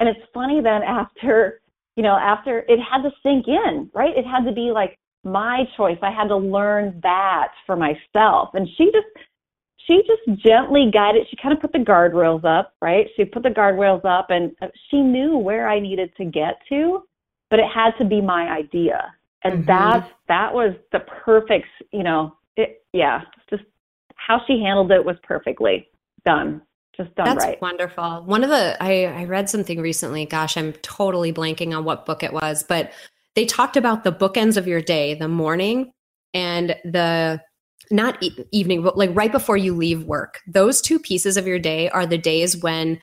And 0.00 0.08
it's 0.08 0.20
funny 0.34 0.60
then 0.60 0.82
after, 0.82 1.60
you 1.96 2.02
know, 2.02 2.16
after 2.16 2.64
it 2.68 2.80
had 2.80 3.02
to 3.02 3.10
sink 3.22 3.46
in, 3.48 3.88
right? 3.94 4.14
It 4.16 4.26
had 4.26 4.44
to 4.46 4.52
be 4.52 4.72
like 4.72 4.98
my 5.24 5.64
choice. 5.76 5.96
I 6.02 6.10
had 6.10 6.28
to 6.28 6.36
learn 6.36 7.00
that 7.02 7.52
for 7.66 7.76
myself. 7.76 8.50
And 8.54 8.68
she 8.76 8.86
just, 8.86 9.06
she 9.88 10.02
just 10.06 10.40
gently 10.42 10.90
guided. 10.92 11.26
She 11.30 11.36
kind 11.42 11.52
of 11.54 11.60
put 11.60 11.72
the 11.72 11.78
guardrails 11.78 12.44
up, 12.44 12.74
right? 12.80 13.06
She 13.16 13.24
put 13.24 13.42
the 13.42 13.48
guardrails 13.48 14.04
up 14.04 14.26
and 14.28 14.52
she 14.90 15.00
knew 15.00 15.38
where 15.38 15.68
I 15.68 15.80
needed 15.80 16.14
to 16.18 16.24
get 16.24 16.60
to, 16.68 17.02
but 17.50 17.58
it 17.58 17.66
had 17.74 17.92
to 17.98 18.04
be 18.04 18.20
my 18.20 18.48
idea. 18.48 19.12
And 19.42 19.54
mm-hmm. 19.54 19.66
that, 19.66 20.10
that 20.28 20.52
was 20.52 20.74
the 20.92 21.00
perfect, 21.24 21.66
you 21.92 22.02
know, 22.02 22.36
it, 22.56 22.84
yeah, 22.92 23.22
just 23.50 23.62
how 24.14 24.40
she 24.46 24.60
handled 24.62 24.92
it 24.92 25.04
was 25.04 25.16
perfectly 25.22 25.88
done 26.24 26.62
just 26.98 27.14
done 27.14 27.26
That's 27.26 27.44
right. 27.44 27.62
wonderful. 27.62 28.24
One 28.24 28.42
of 28.42 28.50
the 28.50 28.76
I, 28.82 29.04
I 29.04 29.24
read 29.24 29.48
something 29.48 29.80
recently. 29.80 30.26
Gosh, 30.26 30.56
I'm 30.56 30.72
totally 30.82 31.32
blanking 31.32 31.74
on 31.74 31.84
what 31.84 32.04
book 32.04 32.22
it 32.22 32.32
was, 32.32 32.64
but 32.64 32.92
they 33.34 33.46
talked 33.46 33.76
about 33.76 34.04
the 34.04 34.12
bookends 34.12 34.56
of 34.56 34.66
your 34.66 34.82
day, 34.82 35.14
the 35.14 35.28
morning 35.28 35.92
and 36.34 36.74
the 36.84 37.40
not 37.90 38.22
e- 38.22 38.44
evening, 38.52 38.82
but 38.82 38.96
like 38.96 39.10
right 39.14 39.32
before 39.32 39.56
you 39.56 39.74
leave 39.74 40.04
work. 40.04 40.40
Those 40.46 40.80
two 40.80 40.98
pieces 40.98 41.36
of 41.36 41.46
your 41.46 41.58
day 41.58 41.88
are 41.90 42.06
the 42.06 42.18
days 42.18 42.56
when 42.56 43.00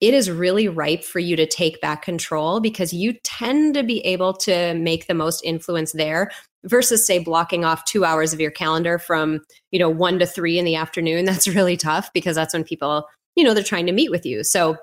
it 0.00 0.14
is 0.14 0.30
really 0.30 0.68
ripe 0.68 1.02
for 1.02 1.18
you 1.18 1.34
to 1.34 1.46
take 1.46 1.80
back 1.80 2.02
control 2.02 2.60
because 2.60 2.92
you 2.92 3.14
tend 3.24 3.74
to 3.74 3.82
be 3.82 3.98
able 4.00 4.32
to 4.32 4.74
make 4.74 5.06
the 5.06 5.14
most 5.14 5.42
influence 5.44 5.92
there 5.92 6.30
versus 6.64 7.04
say 7.04 7.18
blocking 7.18 7.64
off 7.64 7.84
2 7.84 8.04
hours 8.04 8.32
of 8.32 8.40
your 8.40 8.50
calendar 8.52 8.98
from, 8.98 9.40
you 9.72 9.78
know, 9.78 9.88
1 9.88 10.20
to 10.20 10.26
3 10.26 10.58
in 10.58 10.64
the 10.64 10.76
afternoon. 10.76 11.24
That's 11.26 11.48
really 11.48 11.76
tough 11.76 12.12
because 12.12 12.36
that's 12.36 12.54
when 12.54 12.64
people 12.64 13.06
you 13.38 13.44
know, 13.44 13.54
they're 13.54 13.62
trying 13.62 13.86
to 13.86 13.92
meet 13.92 14.10
with 14.10 14.26
you. 14.26 14.42
So, 14.42 14.76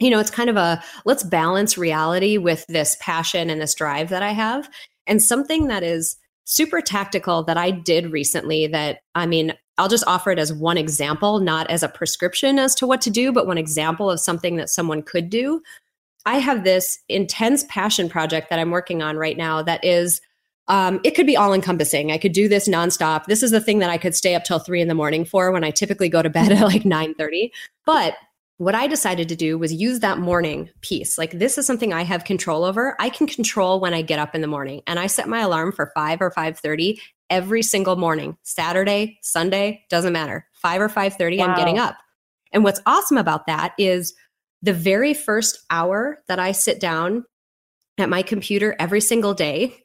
you 0.00 0.10
know, 0.10 0.18
it's 0.18 0.30
kind 0.30 0.50
of 0.50 0.56
a 0.56 0.82
let's 1.04 1.22
balance 1.22 1.78
reality 1.78 2.38
with 2.38 2.66
this 2.66 2.96
passion 3.00 3.48
and 3.48 3.60
this 3.60 3.72
drive 3.72 4.08
that 4.08 4.20
I 4.20 4.32
have. 4.32 4.68
And 5.06 5.22
something 5.22 5.68
that 5.68 5.84
is 5.84 6.16
super 6.44 6.80
tactical 6.80 7.42
that 7.44 7.56
I 7.56 7.70
did 7.70 8.12
recently 8.12 8.66
that 8.68 9.00
I 9.14 9.26
mean, 9.26 9.54
I'll 9.78 9.88
just 9.88 10.06
offer 10.06 10.30
it 10.30 10.38
as 10.38 10.52
one 10.52 10.78
example, 10.78 11.40
not 11.40 11.68
as 11.70 11.82
a 11.82 11.88
prescription 11.88 12.58
as 12.58 12.74
to 12.76 12.86
what 12.86 13.00
to 13.02 13.10
do, 13.10 13.32
but 13.32 13.46
one 13.46 13.58
example 13.58 14.10
of 14.10 14.20
something 14.20 14.56
that 14.56 14.70
someone 14.70 15.02
could 15.02 15.30
do. 15.30 15.62
I 16.26 16.38
have 16.38 16.64
this 16.64 16.98
intense 17.08 17.64
passion 17.68 18.08
project 18.08 18.50
that 18.50 18.58
I'm 18.58 18.70
working 18.70 19.02
on 19.02 19.16
right 19.16 19.36
now 19.36 19.62
that 19.62 19.84
is 19.84 20.20
um, 20.68 21.00
it 21.04 21.10
could 21.14 21.26
be 21.26 21.36
all 21.36 21.52
encompassing. 21.52 22.10
I 22.10 22.18
could 22.18 22.32
do 22.32 22.48
this 22.48 22.68
nonstop. 22.68 23.26
This 23.26 23.42
is 23.42 23.50
the 23.50 23.60
thing 23.60 23.80
that 23.80 23.90
I 23.90 23.98
could 23.98 24.14
stay 24.14 24.34
up 24.34 24.44
till 24.44 24.58
three 24.58 24.80
in 24.80 24.88
the 24.88 24.94
morning 24.94 25.24
for 25.24 25.52
when 25.52 25.64
I 25.64 25.70
typically 25.70 26.08
go 26.08 26.22
to 26.22 26.30
bed 26.30 26.52
at 26.52 26.62
like 26.62 26.84
9 26.84 27.14
30. 27.14 27.52
But 27.84 28.14
what 28.58 28.74
I 28.74 28.86
decided 28.86 29.28
to 29.28 29.36
do 29.36 29.58
was 29.58 29.72
use 29.72 30.00
that 30.00 30.18
morning 30.18 30.70
piece. 30.80 31.18
Like 31.18 31.32
this 31.32 31.58
is 31.58 31.66
something 31.66 31.92
I 31.92 32.02
have 32.02 32.24
control 32.24 32.64
over. 32.64 32.96
I 33.00 33.08
can 33.08 33.26
control 33.26 33.80
when 33.80 33.94
I 33.94 34.02
get 34.02 34.18
up 34.18 34.34
in 34.34 34.40
the 34.40 34.46
morning. 34.46 34.82
And 34.86 34.98
I 34.98 35.06
set 35.06 35.28
my 35.28 35.40
alarm 35.40 35.72
for 35.72 35.90
5 35.94 36.20
or 36.20 36.30
5:30 36.30 36.98
every 37.30 37.62
single 37.62 37.96
morning. 37.96 38.36
Saturday, 38.42 39.18
Sunday, 39.22 39.84
doesn't 39.90 40.12
matter. 40.12 40.46
5 40.54 40.82
or 40.82 40.88
5:30 40.88 41.38
wow. 41.38 41.46
I'm 41.46 41.56
getting 41.56 41.78
up. 41.78 41.96
And 42.52 42.62
what's 42.62 42.80
awesome 42.86 43.18
about 43.18 43.46
that 43.46 43.74
is 43.76 44.14
the 44.62 44.72
very 44.72 45.14
first 45.14 45.58
hour 45.70 46.22
that 46.28 46.38
I 46.38 46.52
sit 46.52 46.80
down 46.80 47.24
at 47.98 48.08
my 48.08 48.22
computer 48.22 48.76
every 48.78 49.00
single 49.00 49.34
day 49.34 49.76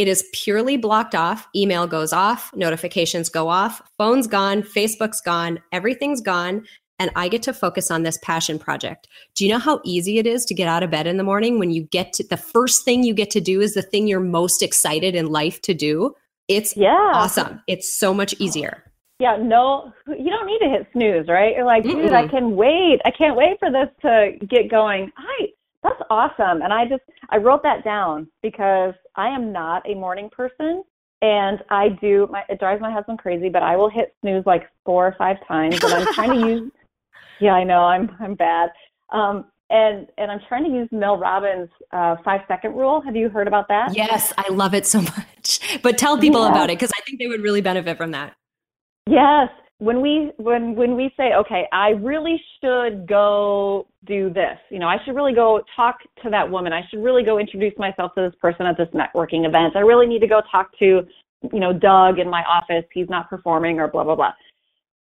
it 0.00 0.08
is 0.08 0.24
purely 0.32 0.78
blocked 0.78 1.14
off. 1.14 1.46
Email 1.54 1.86
goes 1.86 2.10
off, 2.10 2.50
notifications 2.54 3.28
go 3.28 3.50
off, 3.50 3.82
phone's 3.98 4.26
gone, 4.26 4.62
Facebook's 4.62 5.20
gone, 5.20 5.60
everything's 5.72 6.22
gone. 6.22 6.64
And 7.00 7.10
I 7.16 7.28
get 7.28 7.42
to 7.44 7.54
focus 7.54 7.90
on 7.90 8.02
this 8.02 8.18
passion 8.22 8.58
project. 8.58 9.08
Do 9.34 9.46
you 9.46 9.52
know 9.52 9.58
how 9.58 9.80
easy 9.84 10.18
it 10.18 10.26
is 10.26 10.44
to 10.44 10.54
get 10.54 10.68
out 10.68 10.82
of 10.82 10.90
bed 10.90 11.06
in 11.06 11.16
the 11.16 11.24
morning 11.24 11.58
when 11.58 11.70
you 11.70 11.84
get 11.84 12.12
to 12.12 12.24
the 12.28 12.36
first 12.36 12.84
thing 12.84 13.02
you 13.02 13.14
get 13.14 13.30
to 13.30 13.40
do 13.40 13.62
is 13.62 13.72
the 13.72 13.80
thing 13.80 14.06
you're 14.06 14.20
most 14.20 14.62
excited 14.62 15.14
in 15.14 15.26
life 15.26 15.62
to 15.62 15.72
do? 15.72 16.14
It's 16.46 16.76
yeah. 16.76 17.12
awesome. 17.14 17.62
It's 17.66 17.90
so 17.90 18.12
much 18.12 18.34
easier. 18.38 18.84
Yeah, 19.18 19.38
no, 19.40 19.92
you 20.08 20.30
don't 20.30 20.46
need 20.46 20.58
to 20.58 20.68
hit 20.68 20.88
snooze, 20.92 21.26
right? 21.26 21.56
You're 21.56 21.64
like, 21.64 21.84
dude, 21.84 21.96
mm 21.96 22.12
I 22.12 22.28
can 22.28 22.54
wait. 22.54 23.00
I 23.04 23.10
can't 23.10 23.36
wait 23.36 23.58
for 23.58 23.70
this 23.70 23.88
to 24.02 24.32
get 24.46 24.70
going. 24.70 25.10
I 25.16 25.48
that's 25.82 26.00
awesome. 26.10 26.60
And 26.60 26.72
I 26.72 26.86
just 26.86 27.02
I 27.30 27.38
wrote 27.38 27.62
that 27.62 27.82
down 27.82 28.28
because 28.42 28.94
I 29.16 29.28
am 29.28 29.52
not 29.52 29.88
a 29.88 29.94
morning 29.94 30.28
person 30.30 30.82
and 31.22 31.62
I 31.70 31.88
do 31.88 32.28
my 32.30 32.44
it 32.48 32.58
drives 32.58 32.82
my 32.82 32.90
husband 32.90 33.18
crazy, 33.18 33.48
but 33.48 33.62
I 33.62 33.76
will 33.76 33.88
hit 33.88 34.14
snooze 34.20 34.44
like 34.44 34.68
four 34.84 35.06
or 35.06 35.14
five 35.16 35.36
times 35.46 35.82
and 35.82 35.94
I'm 35.94 36.12
trying 36.14 36.40
to 36.40 36.46
use 36.46 36.72
Yeah, 37.40 37.52
I 37.52 37.64
know, 37.64 37.80
I'm 37.80 38.10
I'm 38.20 38.34
bad. 38.34 38.70
Um 39.12 39.46
and 39.70 40.08
and 40.18 40.30
I'm 40.30 40.40
trying 40.48 40.64
to 40.64 40.70
use 40.70 40.88
Mel 40.90 41.16
Robbins' 41.16 41.68
uh, 41.92 42.16
five 42.24 42.40
second 42.48 42.74
rule. 42.74 43.00
Have 43.02 43.14
you 43.14 43.28
heard 43.28 43.46
about 43.46 43.68
that? 43.68 43.94
Yes, 43.94 44.32
I 44.36 44.52
love 44.52 44.74
it 44.74 44.84
so 44.84 45.00
much. 45.16 45.80
But 45.82 45.96
tell 45.96 46.18
people 46.18 46.42
yeah. 46.42 46.50
about 46.50 46.70
it 46.70 46.78
because 46.78 46.90
I 46.98 47.02
think 47.04 47.20
they 47.20 47.28
would 47.28 47.40
really 47.40 47.60
benefit 47.60 47.96
from 47.96 48.10
that. 48.10 48.34
Yes, 49.08 49.48
when 49.80 50.02
we 50.02 50.30
when 50.36 50.74
when 50.76 50.94
we 50.94 51.10
say 51.16 51.32
okay 51.34 51.66
i 51.72 51.88
really 51.88 52.40
should 52.62 53.08
go 53.08 53.86
do 54.04 54.30
this 54.30 54.58
you 54.68 54.78
know 54.78 54.86
i 54.86 54.96
should 55.04 55.16
really 55.16 55.32
go 55.32 55.62
talk 55.74 55.96
to 56.22 56.28
that 56.28 56.48
woman 56.48 56.70
i 56.70 56.82
should 56.90 57.02
really 57.02 57.22
go 57.22 57.38
introduce 57.38 57.72
myself 57.78 58.12
to 58.14 58.20
this 58.20 58.34
person 58.42 58.66
at 58.66 58.76
this 58.76 58.88
networking 58.88 59.46
event 59.46 59.74
i 59.74 59.80
really 59.80 60.06
need 60.06 60.20
to 60.20 60.26
go 60.26 60.42
talk 60.52 60.70
to 60.78 61.00
you 61.50 61.60
know 61.60 61.72
doug 61.72 62.18
in 62.18 62.28
my 62.28 62.42
office 62.42 62.84
he's 62.92 63.08
not 63.08 63.28
performing 63.30 63.80
or 63.80 63.88
blah 63.88 64.04
blah 64.04 64.14
blah 64.14 64.32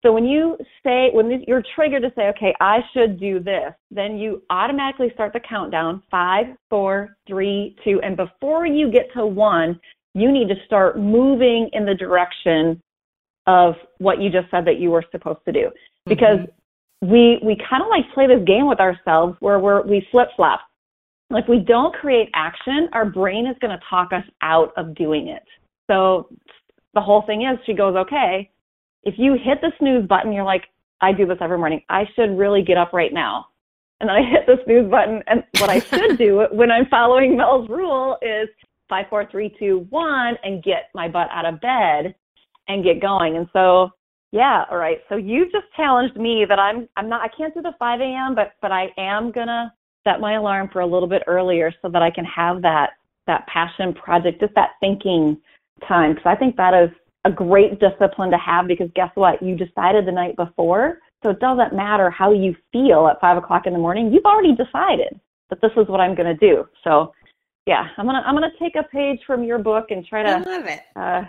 so 0.08 0.14
when 0.14 0.26
you 0.26 0.58
say 0.84 1.10
when 1.12 1.44
you're 1.48 1.64
triggered 1.76 2.02
to 2.02 2.12
say 2.16 2.30
okay 2.30 2.54
i 2.62 2.80
should 2.94 3.20
do 3.20 3.40
this 3.40 3.74
then 3.92 4.18
you 4.18 4.42
automatically 4.50 5.12
start 5.14 5.34
the 5.34 5.40
countdown 5.40 6.02
five 6.10 6.46
four 6.70 7.18
three 7.28 7.76
two 7.84 8.00
and 8.04 8.16
before 8.16 8.66
you 8.66 8.90
get 8.90 9.12
to 9.14 9.26
one 9.26 9.80
you 10.18 10.32
need 10.32 10.48
to 10.48 10.56
start 10.66 10.98
moving 10.98 11.70
in 11.74 11.86
the 11.86 11.94
direction 11.94 12.82
of 13.46 13.76
what 14.00 14.20
you 14.20 14.32
just 14.32 14.50
said 14.50 14.66
that 14.66 14.80
you 14.80 14.90
were 14.90 15.04
supposed 15.12 15.40
to 15.46 15.52
do. 15.52 15.70
Because 16.06 16.40
mm-hmm. 16.40 17.12
we 17.12 17.40
we 17.44 17.58
kind 17.70 17.84
of 17.84 17.90
like 17.90 18.12
play 18.14 18.28
this 18.28 18.44
game 18.46 18.68
with 18.68 18.80
ourselves 18.80 19.38
where 19.40 19.60
we're 19.60 19.84
we 19.84 20.06
flip 20.12 20.30
flop. 20.36 20.62
Like 21.30 21.48
we 21.48 21.60
don't 21.60 21.94
create 21.94 22.30
action, 22.34 22.90
our 22.94 23.06
brain 23.06 23.48
is 23.48 23.56
going 23.62 23.78
to 23.78 23.84
talk 23.90 24.14
us 24.14 24.24
out 24.42 24.72
of 24.78 24.96
doing 24.96 25.28
it. 25.28 25.44
So 25.88 26.30
the 26.94 27.02
whole 27.02 27.22
thing 27.28 27.44
is 27.44 27.60
she 27.66 27.74
goes, 27.74 27.96
"Okay, 27.96 28.50
if 29.08 29.16
you 29.18 29.36
hit 29.42 29.62
the 29.62 29.72
snooze 29.80 30.06
button, 30.06 30.34
you're 30.34 30.44
like, 30.44 30.66
I 31.00 31.14
do 31.14 31.26
this 31.26 31.38
every 31.40 31.58
morning. 31.58 31.82
I 31.88 32.04
should 32.14 32.38
really 32.38 32.62
get 32.62 32.78
up 32.78 32.92
right 32.92 33.14
now. 33.14 33.48
And 34.02 34.10
then 34.10 34.18
I 34.18 34.30
hit 34.30 34.46
the 34.46 34.58
snooze 34.66 34.92
button. 34.92 35.24
And 35.28 35.44
what 35.60 35.70
I 35.70 35.80
should 35.80 36.18
do 36.18 36.46
when 36.52 36.70
I'm 36.70 36.88
following 36.88 37.38
Mel's 37.38 37.70
rule 37.70 38.18
is 38.22 38.50
five, 38.90 39.06
four, 39.10 39.26
three, 39.32 39.56
two, 39.58 39.88
one, 39.92 40.36
and 40.44 40.62
get 40.62 40.90
my 40.94 41.08
butt 41.08 41.30
out 41.32 41.46
of 41.46 41.62
bed 41.62 42.16
and 42.68 42.84
get 42.84 43.02
going. 43.02 43.38
And 43.38 43.48
so, 43.54 43.92
yeah, 44.34 44.66
all 44.70 44.78
right. 44.78 44.98
So 45.08 45.16
you've 45.16 45.54
just 45.54 45.68
challenged 45.78 46.18
me 46.18 46.46
that 46.48 46.60
I'm 46.60 46.90
I'm 46.98 47.08
not 47.08 47.22
I 47.22 47.30
can't 47.36 47.54
do 47.54 47.62
the 47.62 47.74
5 47.80 48.02
a.m. 48.02 48.36
but 48.36 48.56
but 48.62 48.74
I 48.74 48.88
am 48.98 49.32
gonna 49.32 49.74
set 50.04 50.20
my 50.20 50.34
alarm 50.34 50.70
for 50.74 50.82
a 50.82 50.86
little 50.86 51.08
bit 51.08 51.24
earlier 51.28 51.72
so 51.82 51.90
that 51.90 52.02
I 52.02 52.12
can 52.12 52.26
have 52.26 52.62
that 52.64 52.92
that 53.26 53.48
passion 53.48 53.94
project, 53.94 54.42
just 54.42 54.54
that 54.56 54.72
thinking 54.82 55.38
time. 55.88 56.14
Because 56.14 56.28
I 56.28 56.36
think 56.36 56.58
that 56.58 56.74
is 56.74 56.90
a 57.26 57.32
great 57.32 57.80
discipline 57.80 58.32
to 58.32 58.38
have 58.38 58.68
because 58.68 58.90
guess 58.96 59.12
what? 59.16 59.42
You 59.42 59.56
decided 59.56 60.06
the 60.06 60.12
night 60.12 60.36
before. 60.36 61.00
So 61.24 61.32
it 61.32 61.40
doesn't 61.40 61.74
matter 61.74 62.10
how 62.10 62.32
you 62.32 62.56
feel 62.72 63.08
at 63.08 63.20
five 63.20 63.38
o'clock 63.38 63.66
in 63.66 63.74
the 63.74 63.80
morning. 63.80 64.14
You've 64.14 64.26
already 64.26 64.56
decided 64.56 65.20
that 65.50 65.60
this 65.62 65.72
is 65.76 65.88
what 65.88 66.00
I'm 66.00 66.16
going 66.16 66.38
to 66.38 66.48
do. 66.48 66.68
So 66.84 67.12
yeah, 67.68 67.90
I'm 67.98 68.06
gonna 68.06 68.24
I'm 68.26 68.34
gonna 68.34 68.48
take 68.60 68.76
a 68.78 68.84
page 68.84 69.20
from 69.28 69.44
your 69.44 69.60
book 69.60 69.88
and 69.90 70.06
try 70.06 70.24
to. 70.24 70.30
I 70.30 70.38
love 70.38 70.66
it. 70.66 70.80
Uh, 70.96 71.24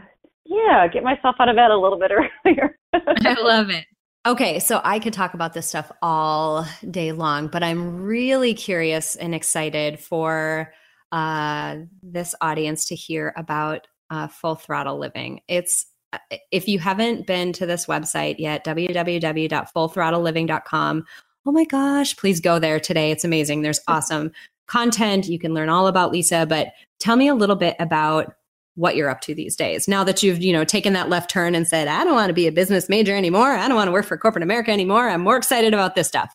yeah, 0.46 0.86
get 0.86 1.02
myself 1.02 1.34
out 1.40 1.48
of 1.48 1.56
bed 1.56 1.72
a 1.72 1.76
little 1.76 1.98
bit 1.98 2.12
earlier. 2.46 2.78
I 2.94 3.34
love 3.42 3.70
it. 3.70 3.84
Okay, 4.24 4.60
so 4.60 4.80
I 4.84 5.00
could 5.00 5.12
talk 5.12 5.34
about 5.34 5.52
this 5.52 5.68
stuff 5.68 5.90
all 6.00 6.64
day 6.88 7.12
long, 7.12 7.48
but 7.48 7.64
I'm 7.64 8.02
really 8.02 8.54
curious 8.54 9.16
and 9.16 9.34
excited 9.34 9.98
for 9.98 10.72
uh, 11.10 11.76
this 12.02 12.34
audience 12.40 12.86
to 12.86 12.94
hear 12.94 13.32
about 13.36 13.86
uh, 14.10 14.28
full 14.28 14.54
throttle 14.54 14.98
living. 14.98 15.40
It's 15.48 15.86
uh, 16.12 16.18
if 16.50 16.68
you 16.68 16.78
haven't 16.78 17.26
been 17.26 17.54
to 17.54 17.64
this 17.66 17.86
website 17.86 18.36
yet, 18.38 18.64
www.fullthrottleliving.com. 18.64 21.04
Oh 21.46 21.52
my 21.52 21.64
gosh, 21.64 22.16
please 22.16 22.40
go 22.40 22.58
there 22.58 22.80
today. 22.80 23.10
It's 23.10 23.24
amazing. 23.24 23.62
There's 23.62 23.80
awesome 23.88 24.32
content. 24.66 25.28
You 25.28 25.38
can 25.38 25.54
learn 25.54 25.68
all 25.68 25.86
about 25.86 26.10
Lisa, 26.12 26.46
but 26.46 26.68
tell 26.98 27.16
me 27.16 27.28
a 27.28 27.34
little 27.34 27.56
bit 27.56 27.76
about 27.78 28.34
what 28.74 28.94
you're 28.94 29.10
up 29.10 29.22
to 29.22 29.34
these 29.34 29.56
days. 29.56 29.88
Now 29.88 30.04
that 30.04 30.22
you've, 30.22 30.40
you 30.40 30.52
know, 30.52 30.62
taken 30.64 30.92
that 30.92 31.08
left 31.08 31.30
turn 31.30 31.56
and 31.56 31.66
said, 31.66 31.88
I 31.88 32.04
don't 32.04 32.14
want 32.14 32.28
to 32.28 32.34
be 32.34 32.46
a 32.46 32.52
business 32.52 32.88
major 32.88 33.16
anymore. 33.16 33.52
I 33.52 33.66
don't 33.66 33.76
want 33.76 33.88
to 33.88 33.92
work 33.92 34.06
for 34.06 34.16
corporate 34.16 34.44
America 34.44 34.70
anymore. 34.70 35.08
I'm 35.08 35.22
more 35.22 35.36
excited 35.36 35.74
about 35.74 35.96
this 35.96 36.06
stuff. 36.06 36.32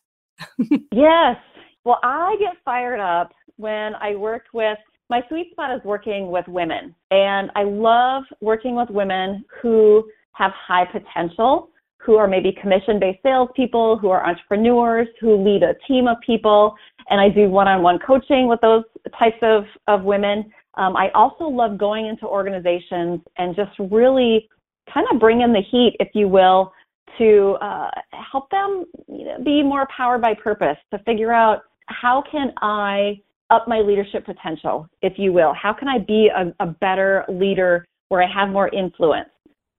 yes. 0.92 1.38
Well, 1.86 2.00
I 2.04 2.36
get 2.40 2.58
fired 2.66 3.00
up 3.00 3.32
when 3.56 3.96
I 3.96 4.16
work 4.16 4.44
with 4.54 4.78
my 5.14 5.22
sweet 5.30 5.52
spot 5.52 5.70
is 5.70 5.80
working 5.86 6.32
with 6.32 6.48
women. 6.48 6.96
And 7.12 7.52
I 7.56 7.62
love 7.62 8.24
working 8.42 8.76
with 8.76 8.90
women 8.90 9.46
who 9.62 10.10
have 10.32 10.52
high 10.54 10.86
potential, 10.86 11.70
who 11.98 12.16
are 12.16 12.28
maybe 12.28 12.52
commission 12.60 13.00
based 13.00 13.20
salespeople, 13.22 14.00
who 14.00 14.10
are 14.10 14.28
entrepreneurs, 14.28 15.08
who 15.22 15.38
lead 15.38 15.62
a 15.62 15.76
team 15.88 16.08
of 16.08 16.18
people. 16.26 16.74
And 17.12 17.22
I 17.22 17.30
do 17.30 17.48
one 17.48 17.68
on 17.68 17.84
one 17.84 18.00
coaching 18.00 18.48
with 18.48 18.60
those 18.62 18.86
types 19.20 19.38
of, 19.44 19.66
of 19.88 20.02
women. 20.04 20.52
Um, 20.78 20.98
I 20.98 21.12
also 21.14 21.44
love 21.44 21.78
going 21.78 22.08
into 22.08 22.26
organizations 22.26 23.22
and 23.38 23.56
just 23.56 23.78
really 23.92 24.50
kind 24.92 25.06
of 25.12 25.20
bring 25.20 25.42
in 25.42 25.54
the 25.54 25.62
heat, 25.62 25.96
if 26.00 26.08
you 26.16 26.28
will, 26.28 26.74
to 27.20 27.56
uh, 27.62 27.92
help 28.32 28.50
them 28.50 28.86
you 29.08 29.26
know, 29.26 29.38
be 29.44 29.62
more 29.62 29.88
powered 29.96 30.24
by 30.24 30.34
purpose, 30.34 30.78
to 30.92 30.98
figure 31.04 31.32
out 31.32 31.62
how 31.86 32.24
can 32.32 32.52
I 32.64 33.22
up 33.50 33.68
my 33.68 33.80
leadership 33.80 34.26
potential, 34.26 34.88
if 35.02 35.14
you 35.18 35.34
will? 35.34 35.54
How 35.54 35.74
can 35.74 35.88
I 35.88 36.00
be 36.00 36.30
a, 36.36 36.54
a 36.64 36.68
better 36.68 37.26
leader 37.30 37.86
where 38.10 38.24
I 38.24 38.32
have 38.32 38.50
more 38.50 38.70
influence, 38.70 39.30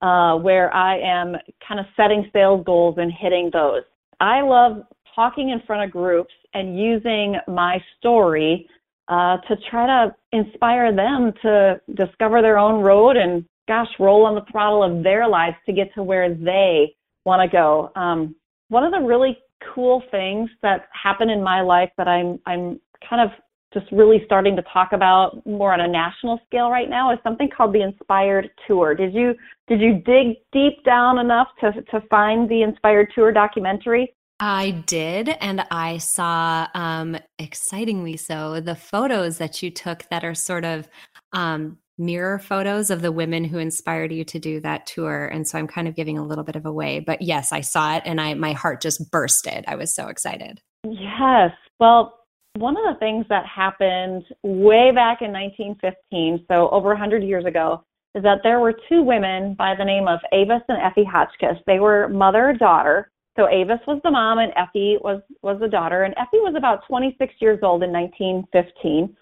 uh, 0.02 0.36
where 0.36 0.74
I 0.74 0.98
am 0.98 1.36
kind 1.66 1.80
of 1.80 1.86
setting 1.96 2.28
sales 2.32 2.64
goals 2.64 2.96
and 2.98 3.12
hitting 3.12 3.50
those? 3.52 3.82
I 4.20 4.42
love 4.42 4.82
talking 5.14 5.50
in 5.50 5.60
front 5.66 5.84
of 5.84 5.90
groups 5.90 6.34
and 6.54 6.78
using 6.78 7.36
my 7.48 7.78
story 7.98 8.68
uh, 9.08 9.36
to 9.48 9.56
try 9.70 9.86
to 9.86 10.14
inspire 10.32 10.94
them 10.94 11.32
to 11.42 11.80
discover 11.94 12.42
their 12.42 12.58
own 12.58 12.82
road 12.82 13.16
and, 13.16 13.44
gosh, 13.68 13.88
roll 13.98 14.24
on 14.24 14.34
the 14.34 14.44
throttle 14.50 14.82
of 14.82 15.02
their 15.02 15.28
lives 15.28 15.56
to 15.66 15.72
get 15.72 15.92
to 15.94 16.02
where 16.02 16.34
they 16.34 16.94
want 17.24 17.42
to 17.42 17.54
go. 17.54 17.90
Um, 17.96 18.34
one 18.68 18.84
of 18.84 18.92
the 18.92 19.00
really 19.00 19.38
cool 19.74 20.02
things 20.10 20.50
that 20.62 20.88
happened 20.90 21.30
in 21.30 21.42
my 21.42 21.60
life 21.60 21.90
that 21.96 22.08
I'm 22.08 22.38
I'm 22.46 22.80
kind 23.08 23.22
of 23.22 23.30
just 23.74 23.90
really 23.92 24.22
starting 24.24 24.56
to 24.56 24.62
talk 24.72 24.92
about 24.92 25.44
more 25.44 25.72
on 25.72 25.80
a 25.80 25.88
national 25.88 26.40
scale 26.46 26.70
right 26.70 26.88
now 26.88 27.12
is 27.12 27.18
something 27.22 27.48
called 27.54 27.74
the 27.74 27.82
Inspired 27.82 28.50
Tour. 28.66 28.94
Did 28.94 29.12
you 29.12 29.34
did 29.68 29.80
you 29.80 29.94
dig 30.06 30.36
deep 30.52 30.82
down 30.84 31.18
enough 31.18 31.48
to 31.60 31.72
to 31.90 32.00
find 32.08 32.48
the 32.48 32.62
Inspired 32.62 33.12
Tour 33.14 33.32
documentary? 33.32 34.14
I 34.40 34.72
did, 34.86 35.28
and 35.40 35.64
I 35.70 35.98
saw, 35.98 36.66
um, 36.74 37.16
excitingly 37.38 38.16
so, 38.16 38.60
the 38.60 38.74
photos 38.74 39.38
that 39.38 39.62
you 39.62 39.70
took 39.70 40.04
that 40.10 40.24
are 40.24 40.34
sort 40.34 40.64
of 40.64 40.88
um, 41.32 41.78
mirror 41.98 42.40
photos 42.40 42.90
of 42.90 43.00
the 43.00 43.12
women 43.12 43.44
who 43.44 43.58
inspired 43.58 44.12
you 44.12 44.24
to 44.24 44.40
do 44.40 44.60
that 44.60 44.86
tour. 44.86 45.26
And 45.26 45.46
so 45.46 45.56
I'm 45.56 45.68
kind 45.68 45.86
of 45.86 45.94
giving 45.94 46.18
a 46.18 46.26
little 46.26 46.42
bit 46.42 46.56
of 46.56 46.66
away, 46.66 46.98
but 46.98 47.22
yes, 47.22 47.52
I 47.52 47.60
saw 47.60 47.96
it, 47.96 48.02
and 48.04 48.20
I 48.20 48.34
my 48.34 48.52
heart 48.52 48.82
just 48.82 49.10
bursted. 49.10 49.64
I 49.68 49.76
was 49.76 49.94
so 49.94 50.08
excited. 50.08 50.60
Yes. 50.82 51.52
Well, 51.78 52.18
one 52.56 52.76
of 52.76 52.84
the 52.84 52.98
things 53.00 53.26
that 53.28 53.44
happened 53.46 54.24
way 54.42 54.92
back 54.92 55.22
in 55.22 55.32
1915, 55.32 56.46
so 56.48 56.68
over 56.70 56.88
100 56.88 57.22
years 57.24 57.44
ago, 57.44 57.84
is 58.14 58.22
that 58.22 58.38
there 58.44 58.60
were 58.60 58.74
two 58.88 59.02
women 59.02 59.54
by 59.54 59.74
the 59.74 59.84
name 59.84 60.06
of 60.06 60.20
Avis 60.32 60.62
and 60.68 60.80
Effie 60.80 61.04
Hotchkiss. 61.04 61.58
They 61.66 61.80
were 61.80 62.08
mother 62.08 62.54
daughter. 62.56 63.10
So 63.36 63.48
Avis 63.48 63.80
was 63.88 64.00
the 64.04 64.10
mom 64.12 64.38
and 64.38 64.52
Effie 64.54 64.98
was 65.02 65.20
was 65.42 65.58
the 65.58 65.66
daughter. 65.66 66.04
And 66.04 66.14
Effie 66.16 66.38
was 66.38 66.54
about 66.56 66.86
26 66.86 67.34
years 67.40 67.58
old 67.64 67.82
in 67.82 67.90
1915, 67.90 69.16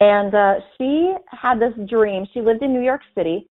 and 0.00 0.34
uh, 0.34 0.54
she 0.78 1.12
had 1.28 1.60
this 1.60 1.74
dream. 1.86 2.26
She 2.32 2.40
lived 2.40 2.62
in 2.62 2.72
New 2.72 2.80
York 2.80 3.02
City. 3.14 3.46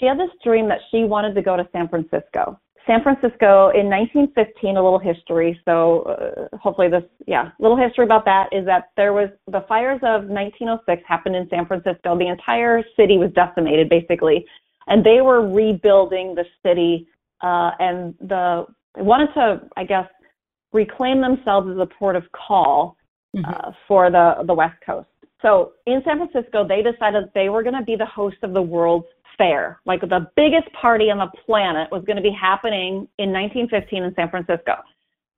She 0.00 0.06
had 0.06 0.18
this 0.18 0.30
dream 0.42 0.68
that 0.68 0.80
she 0.90 1.04
wanted 1.04 1.36
to 1.36 1.42
go 1.42 1.56
to 1.56 1.68
San 1.70 1.88
Francisco. 1.88 2.58
San 2.86 3.02
Francisco 3.02 3.70
in 3.70 3.88
1915, 3.88 4.76
a 4.76 4.82
little 4.82 4.98
history. 4.98 5.58
So 5.64 6.02
uh, 6.02 6.56
hopefully 6.56 6.88
this, 6.88 7.04
yeah, 7.26 7.50
little 7.60 7.76
history 7.76 8.04
about 8.04 8.24
that 8.24 8.48
is 8.52 8.66
that 8.66 8.90
there 8.96 9.12
was 9.12 9.28
the 9.46 9.64
fires 9.68 10.00
of 10.02 10.24
1906 10.24 11.02
happened 11.06 11.36
in 11.36 11.48
San 11.48 11.66
Francisco. 11.66 12.18
The 12.18 12.28
entire 12.28 12.82
city 12.96 13.18
was 13.18 13.30
decimated 13.34 13.88
basically, 13.88 14.44
and 14.88 15.04
they 15.04 15.20
were 15.20 15.48
rebuilding 15.48 16.34
the 16.34 16.44
city. 16.64 17.06
Uh, 17.40 17.70
and 17.78 18.14
the 18.20 18.66
they 18.94 19.02
wanted 19.02 19.32
to, 19.34 19.62
I 19.76 19.84
guess, 19.84 20.08
reclaim 20.72 21.20
themselves 21.20 21.68
as 21.70 21.78
a 21.78 21.86
port 21.86 22.16
of 22.16 22.24
call 22.32 22.96
mm-hmm. 23.36 23.44
uh, 23.48 23.72
for 23.86 24.10
the 24.10 24.42
the 24.46 24.54
West 24.54 24.76
Coast. 24.84 25.08
So 25.40 25.72
in 25.86 26.02
San 26.04 26.18
Francisco, 26.18 26.66
they 26.66 26.82
decided 26.82 27.24
they 27.34 27.48
were 27.48 27.62
going 27.62 27.74
to 27.74 27.84
be 27.84 27.96
the 27.96 28.06
host 28.06 28.36
of 28.42 28.52
the 28.54 28.62
world's 28.62 29.06
fair, 29.42 29.80
like 29.84 30.00
the 30.00 30.26
biggest 30.36 30.72
party 30.80 31.10
on 31.10 31.18
the 31.18 31.30
planet, 31.44 31.90
was 31.90 32.04
going 32.04 32.16
to 32.16 32.22
be 32.22 32.30
happening 32.30 33.08
in 33.18 33.32
1915 33.32 34.04
in 34.04 34.14
San 34.14 34.30
Francisco. 34.30 34.74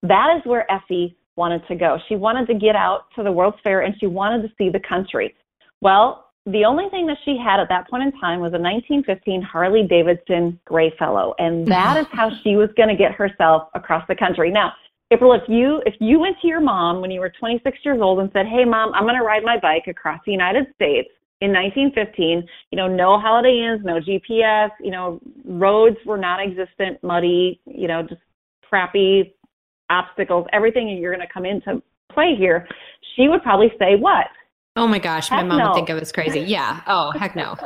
That 0.03 0.37
is 0.37 0.43
where 0.45 0.71
Effie 0.71 1.17
wanted 1.37 1.67
to 1.69 1.75
go. 1.75 1.99
She 2.09 2.17
wanted 2.17 2.47
to 2.49 2.55
get 2.55 2.77
out 2.77 3.07
to 3.17 3.23
the 3.23 3.33
World's 3.33 3.57
Fair 3.65 3.81
and 3.81 3.95
she 3.99 4.07
wanted 4.07 4.47
to 4.47 4.55
see 4.59 4.69
the 4.69 4.81
country. 4.87 5.35
Well, 5.81 6.27
the 6.47 6.67
only 6.67 6.91
thing 6.91 7.07
that 7.07 7.17
she 7.25 7.39
had 7.43 7.59
at 7.59 7.69
that 7.71 7.89
point 7.89 8.03
in 8.03 8.13
time 8.21 8.41
was 8.41 8.53
a 8.53 8.61
1915 8.61 9.41
Harley 9.41 9.87
Davidson 9.89 10.61
Greyfellow, 10.69 11.33
and 11.39 11.67
that 11.79 11.97
is 11.97 12.07
how 12.13 12.31
she 12.43 12.57
was 12.57 12.69
going 12.77 12.91
to 12.91 12.97
get 12.97 13.13
herself 13.13 13.69
across 13.75 14.05
the 14.09 14.15
country. 14.15 14.51
Now, 14.51 14.73
April, 15.11 15.33
if 15.33 15.43
you 15.49 15.83
if 15.87 15.95
you 16.01 16.19
went 16.19 16.37
to 16.43 16.49
your 16.49 16.61
mom 16.61 17.01
when 17.01 17.11
you 17.11 17.21
were 17.21 17.33
26 17.39 17.79
years 17.85 18.01
old 18.01 18.21
and 18.21 18.31
said, 18.33 18.47
"Hey, 18.47 18.65
mom, 18.65 18.93
I'm 18.95 19.05
going 19.05 19.17
to 19.17 19.25
ride 19.25 19.43
my 19.43 19.59
bike 19.59 19.85
across 19.87 20.21
the 20.27 20.33
United 20.33 20.67
States," 20.75 21.09
in 21.41 21.53
1915, 21.53 22.49
you 22.71 22.77
know, 22.77 22.87
no 22.87 23.19
holiday 23.19 23.67
inns, 23.67 23.85
no 23.85 24.01
GPS, 24.01 24.71
you 24.81 24.91
know, 24.91 25.21
roads 25.45 25.97
were 26.07 26.17
non-existent, 26.17 27.03
muddy, 27.03 27.61
you 27.67 27.89
know, 27.89 28.03
just 28.03 28.21
crappy 28.69 29.35
obstacles, 29.91 30.47
everything 30.53 30.89
you're 30.89 31.15
going 31.15 31.27
to 31.27 31.33
come 31.33 31.45
into 31.45 31.83
play 32.13 32.35
here, 32.37 32.67
she 33.17 33.29
would 33.29 33.43
probably 33.43 33.73
say 33.79 33.97
what? 33.97 34.27
Oh 34.77 34.87
my 34.87 34.99
gosh, 34.99 35.29
heck 35.29 35.43
my 35.43 35.49
mom 35.49 35.59
no. 35.59 35.65
would 35.67 35.75
think 35.75 35.91
I 35.91 35.95
was 35.95 36.13
crazy. 36.13 36.41
Yeah. 36.41 36.81
Oh, 36.87 37.13
heck 37.13 37.37
no. 37.37 37.57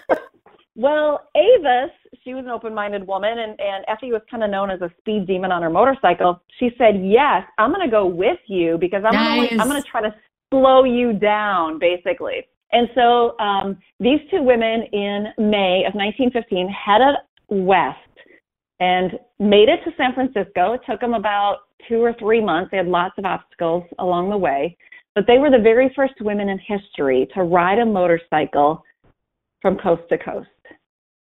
well, 0.76 1.28
Avis, 1.36 1.90
she 2.24 2.34
was 2.34 2.44
an 2.44 2.50
open-minded 2.50 3.06
woman, 3.06 3.38
and, 3.38 3.58
and 3.60 3.84
Effie 3.86 4.12
was 4.12 4.22
kind 4.30 4.42
of 4.42 4.50
known 4.50 4.70
as 4.70 4.80
a 4.80 4.90
speed 4.98 5.26
demon 5.26 5.52
on 5.52 5.62
her 5.62 5.70
motorcycle. 5.70 6.40
She 6.58 6.70
said, 6.78 7.02
"Yes, 7.02 7.42
I'm 7.58 7.70
going 7.70 7.86
to 7.86 7.90
go 7.90 8.06
with 8.06 8.38
you 8.46 8.78
because 8.78 9.02
I'm 9.04 9.14
nice. 9.14 9.50
gonna, 9.50 9.62
I'm 9.62 9.68
going 9.68 9.82
to 9.82 9.88
try 9.88 10.00
to 10.00 10.14
slow 10.50 10.84
you 10.84 11.12
down, 11.12 11.78
basically." 11.78 12.46
And 12.72 12.88
so 12.94 13.38
um, 13.38 13.78
these 13.98 14.20
two 14.30 14.42
women 14.42 14.82
in 14.92 15.26
May 15.38 15.84
of 15.86 15.94
1915 15.94 16.68
headed 16.68 17.16
west 17.48 17.98
and 18.80 19.12
made 19.38 19.68
it 19.68 19.80
to 19.84 19.90
San 19.96 20.14
Francisco. 20.14 20.74
It 20.74 20.80
took 20.88 21.00
them 21.00 21.14
about 21.14 21.58
two 21.88 22.02
or 22.02 22.14
three 22.18 22.42
months. 22.42 22.70
They 22.70 22.76
had 22.76 22.86
lots 22.86 23.14
of 23.18 23.24
obstacles 23.24 23.84
along 23.98 24.30
the 24.30 24.36
way, 24.36 24.76
but 25.14 25.24
they 25.26 25.38
were 25.38 25.50
the 25.50 25.62
very 25.62 25.90
first 25.96 26.14
women 26.20 26.48
in 26.48 26.58
history 26.58 27.28
to 27.34 27.42
ride 27.42 27.78
a 27.78 27.86
motorcycle 27.86 28.84
from 29.62 29.78
coast 29.78 30.02
to 30.10 30.18
coast 30.18 30.48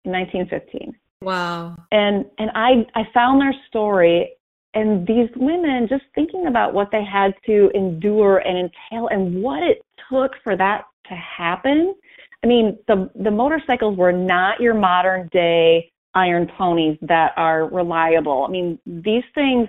in 0.06 0.12
1915. 0.12 0.96
Wow. 1.22 1.78
And 1.92 2.26
and 2.38 2.52
I 2.54 2.86
I 2.96 3.04
found 3.14 3.42
their 3.42 3.54
story 3.68 4.32
and 4.74 5.06
these 5.08 5.30
women 5.36 5.88
just 5.88 6.04
thinking 6.16 6.48
about 6.48 6.74
what 6.74 6.90
they 6.92 7.04
had 7.04 7.34
to 7.46 7.70
endure 7.76 8.40
and 8.40 8.58
entail 8.58 9.08
and 9.10 9.42
what 9.42 9.62
it 9.64 9.86
took 10.10 10.32
for 10.44 10.58
that 10.58 10.84
to 11.10 11.16
happen. 11.16 11.96
I 12.44 12.48
mean, 12.48 12.78
the 12.88 13.10
the 13.16 13.32
motorcycles 13.32 13.98
were 13.98 14.12
not 14.12 14.60
your 14.60 14.74
modern 14.74 15.30
day 15.32 15.92
iron 16.16 16.48
ponies 16.58 16.98
that 17.02 17.32
are 17.38 17.68
reliable. 17.70 18.46
I 18.48 18.52
mean, 18.52 18.80
these 18.86 19.24
things 19.34 19.68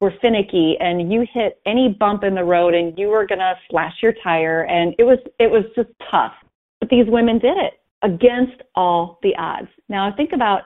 were 0.00 0.12
finicky 0.20 0.76
and 0.80 1.12
you 1.12 1.26
hit 1.32 1.60
any 1.66 1.96
bump 1.98 2.24
in 2.24 2.34
the 2.34 2.44
road 2.44 2.74
and 2.74 2.98
you 2.98 3.08
were 3.08 3.26
going 3.26 3.38
to 3.38 3.54
slash 3.70 3.94
your 4.02 4.14
tire 4.22 4.64
and 4.64 4.94
it 4.98 5.04
was 5.04 5.18
it 5.38 5.50
was 5.50 5.64
just 5.76 5.90
tough. 6.10 6.32
But 6.80 6.88
these 6.88 7.06
women 7.06 7.38
did 7.38 7.56
it 7.58 7.74
against 8.02 8.62
all 8.74 9.18
the 9.22 9.34
odds. 9.36 9.68
Now, 9.88 10.08
I 10.08 10.16
think 10.16 10.32
about 10.32 10.62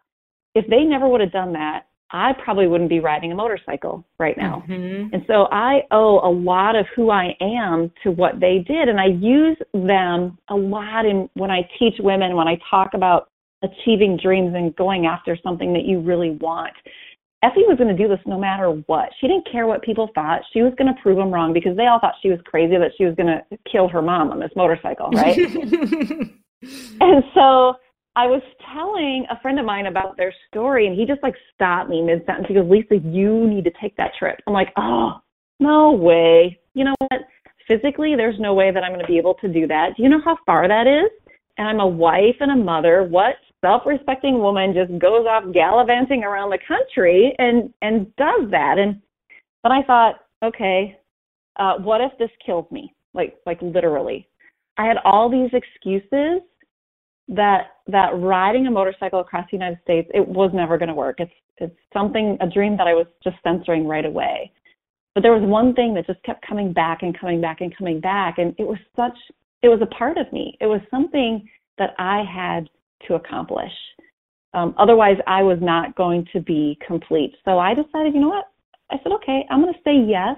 if 0.54 0.66
they 0.68 0.84
never 0.84 1.08
would 1.08 1.20
have 1.20 1.32
done 1.32 1.52
that, 1.54 1.86
I 2.14 2.32
probably 2.32 2.68
wouldn't 2.68 2.90
be 2.90 3.00
riding 3.00 3.32
a 3.32 3.34
motorcycle 3.34 4.04
right 4.20 4.36
now. 4.38 4.62
Mm-hmm. 4.68 5.12
And 5.12 5.24
so 5.26 5.48
I 5.50 5.80
owe 5.90 6.20
a 6.20 6.30
lot 6.30 6.76
of 6.76 6.86
who 6.94 7.10
I 7.10 7.36
am 7.40 7.90
to 8.04 8.12
what 8.12 8.38
they 8.38 8.64
did. 8.64 8.88
And 8.88 9.00
I 9.00 9.06
use 9.06 9.56
them 9.72 10.38
a 10.48 10.54
lot 10.54 11.06
in 11.06 11.28
when 11.34 11.50
I 11.50 11.68
teach 11.76 11.94
women, 11.98 12.36
when 12.36 12.46
I 12.46 12.56
talk 12.70 12.94
about 12.94 13.30
achieving 13.64 14.16
dreams 14.16 14.54
and 14.54 14.76
going 14.76 15.06
after 15.06 15.36
something 15.42 15.72
that 15.72 15.86
you 15.86 16.00
really 16.00 16.30
want. 16.30 16.72
Effie 17.42 17.64
was 17.66 17.76
going 17.78 17.94
to 17.94 18.00
do 18.00 18.08
this 18.08 18.20
no 18.26 18.38
matter 18.38 18.68
what. 18.86 19.08
She 19.20 19.26
didn't 19.26 19.50
care 19.50 19.66
what 19.66 19.82
people 19.82 20.08
thought. 20.14 20.42
She 20.52 20.62
was 20.62 20.72
going 20.78 20.94
to 20.94 21.02
prove 21.02 21.16
them 21.16 21.34
wrong 21.34 21.52
because 21.52 21.76
they 21.76 21.86
all 21.86 21.98
thought 21.98 22.14
she 22.22 22.30
was 22.30 22.38
crazy 22.44 22.76
that 22.78 22.92
she 22.96 23.04
was 23.04 23.16
going 23.16 23.26
to 23.26 23.58
kill 23.70 23.88
her 23.88 24.00
mom 24.00 24.30
on 24.30 24.38
this 24.38 24.52
motorcycle, 24.54 25.10
right? 25.10 25.36
and 27.00 27.24
so 27.34 27.74
I 28.16 28.26
was 28.26 28.42
telling 28.72 29.26
a 29.30 29.40
friend 29.40 29.58
of 29.58 29.66
mine 29.66 29.86
about 29.86 30.16
their 30.16 30.32
story, 30.48 30.86
and 30.86 30.96
he 30.96 31.04
just 31.04 31.22
like 31.22 31.34
stopped 31.54 31.90
me 31.90 32.00
mid 32.00 32.24
sentence. 32.26 32.46
He 32.48 32.54
goes, 32.54 32.70
Lisa, 32.70 32.96
you 32.96 33.48
need 33.48 33.64
to 33.64 33.72
take 33.80 33.96
that 33.96 34.12
trip. 34.18 34.40
I'm 34.46 34.52
like, 34.52 34.72
oh, 34.76 35.20
no 35.58 35.92
way. 35.92 36.58
You 36.74 36.84
know 36.84 36.94
what? 36.98 37.22
Physically, 37.66 38.14
there's 38.16 38.38
no 38.38 38.54
way 38.54 38.70
that 38.70 38.84
I'm 38.84 38.92
going 38.92 39.04
to 39.04 39.10
be 39.10 39.18
able 39.18 39.34
to 39.34 39.48
do 39.48 39.66
that. 39.66 39.96
Do 39.96 40.02
you 40.02 40.08
know 40.08 40.20
how 40.24 40.36
far 40.46 40.68
that 40.68 40.86
is? 40.86 41.10
And 41.56 41.66
I'm 41.66 41.80
a 41.80 41.86
wife 41.86 42.36
and 42.40 42.52
a 42.52 42.56
mother. 42.56 43.04
What 43.04 43.36
self-respecting 43.64 44.38
woman 44.38 44.74
just 44.74 44.90
goes 44.98 45.26
off 45.26 45.44
gallivanting 45.52 46.22
around 46.22 46.50
the 46.50 46.58
country 46.66 47.34
and 47.38 47.72
and 47.80 48.14
does 48.16 48.50
that? 48.50 48.76
And 48.78 49.00
but 49.62 49.72
I 49.72 49.82
thought, 49.82 50.16
okay, 50.44 50.98
uh, 51.56 51.78
what 51.78 52.00
if 52.00 52.12
this 52.18 52.30
kills 52.44 52.66
me? 52.70 52.94
Like 53.14 53.38
like 53.46 53.62
literally. 53.62 54.28
I 54.76 54.84
had 54.84 54.96
all 55.04 55.30
these 55.30 55.50
excuses 55.52 56.42
that 57.28 57.68
that 57.86 58.10
riding 58.14 58.66
a 58.66 58.70
motorcycle 58.70 59.20
across 59.20 59.46
the 59.50 59.56
United 59.56 59.78
States 59.82 60.10
it 60.12 60.26
was 60.26 60.50
never 60.54 60.78
going 60.78 60.88
to 60.88 60.94
work. 60.94 61.16
It's 61.18 61.32
it's 61.58 61.76
something 61.92 62.36
a 62.40 62.48
dream 62.48 62.76
that 62.76 62.86
I 62.86 62.94
was 62.94 63.06
just 63.22 63.36
censoring 63.42 63.86
right 63.86 64.04
away. 64.04 64.52
But 65.14 65.22
there 65.22 65.32
was 65.32 65.48
one 65.48 65.74
thing 65.74 65.94
that 65.94 66.06
just 66.06 66.22
kept 66.24 66.46
coming 66.46 66.72
back 66.72 67.02
and 67.02 67.18
coming 67.18 67.40
back 67.40 67.60
and 67.60 67.76
coming 67.76 68.00
back 68.00 68.38
and 68.38 68.54
it 68.58 68.64
was 68.64 68.78
such 68.96 69.16
it 69.62 69.68
was 69.68 69.80
a 69.80 69.94
part 69.94 70.18
of 70.18 70.30
me. 70.32 70.56
It 70.60 70.66
was 70.66 70.80
something 70.90 71.48
that 71.78 71.94
I 71.98 72.22
had 72.22 72.68
to 73.08 73.14
accomplish. 73.14 73.72
Um, 74.52 74.74
otherwise, 74.78 75.16
I 75.26 75.42
was 75.42 75.58
not 75.60 75.96
going 75.96 76.26
to 76.32 76.40
be 76.40 76.78
complete. 76.86 77.34
So 77.44 77.58
I 77.58 77.74
decided, 77.74 78.14
you 78.14 78.20
know 78.20 78.28
what? 78.28 78.50
I 78.90 78.96
said, 79.02 79.12
okay, 79.12 79.44
I'm 79.50 79.60
going 79.60 79.72
to 79.72 79.80
say 79.84 79.96
yes 79.96 80.36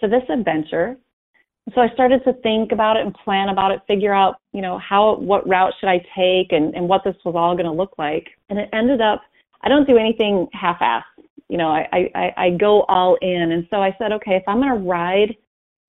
to 0.00 0.08
this 0.08 0.22
adventure 0.28 0.96
so 1.74 1.80
I 1.80 1.88
started 1.94 2.22
to 2.24 2.34
think 2.42 2.72
about 2.72 2.96
it 2.96 3.06
and 3.06 3.14
plan 3.14 3.48
about 3.48 3.70
it, 3.70 3.80
figure 3.86 4.12
out, 4.12 4.36
you 4.52 4.60
know, 4.60 4.78
how, 4.78 5.16
what 5.16 5.48
route 5.48 5.72
should 5.80 5.88
I 5.88 5.98
take 6.14 6.52
and, 6.52 6.74
and 6.74 6.88
what 6.88 7.02
this 7.04 7.16
was 7.24 7.34
all 7.36 7.54
going 7.54 7.64
to 7.64 7.72
look 7.72 7.94
like. 7.96 8.28
And 8.50 8.58
it 8.58 8.68
ended 8.72 9.00
up, 9.00 9.22
I 9.62 9.68
don't 9.70 9.88
do 9.88 9.96
anything 9.96 10.46
half-assed. 10.52 11.04
You 11.48 11.56
know, 11.56 11.68
I, 11.68 12.10
I, 12.14 12.32
I 12.36 12.50
go 12.50 12.82
all 12.82 13.16
in. 13.22 13.52
And 13.52 13.66
so 13.70 13.76
I 13.78 13.94
said, 13.98 14.12
okay, 14.12 14.32
if 14.32 14.42
I'm 14.46 14.60
going 14.60 14.72
to 14.72 14.88
ride, 14.88 15.34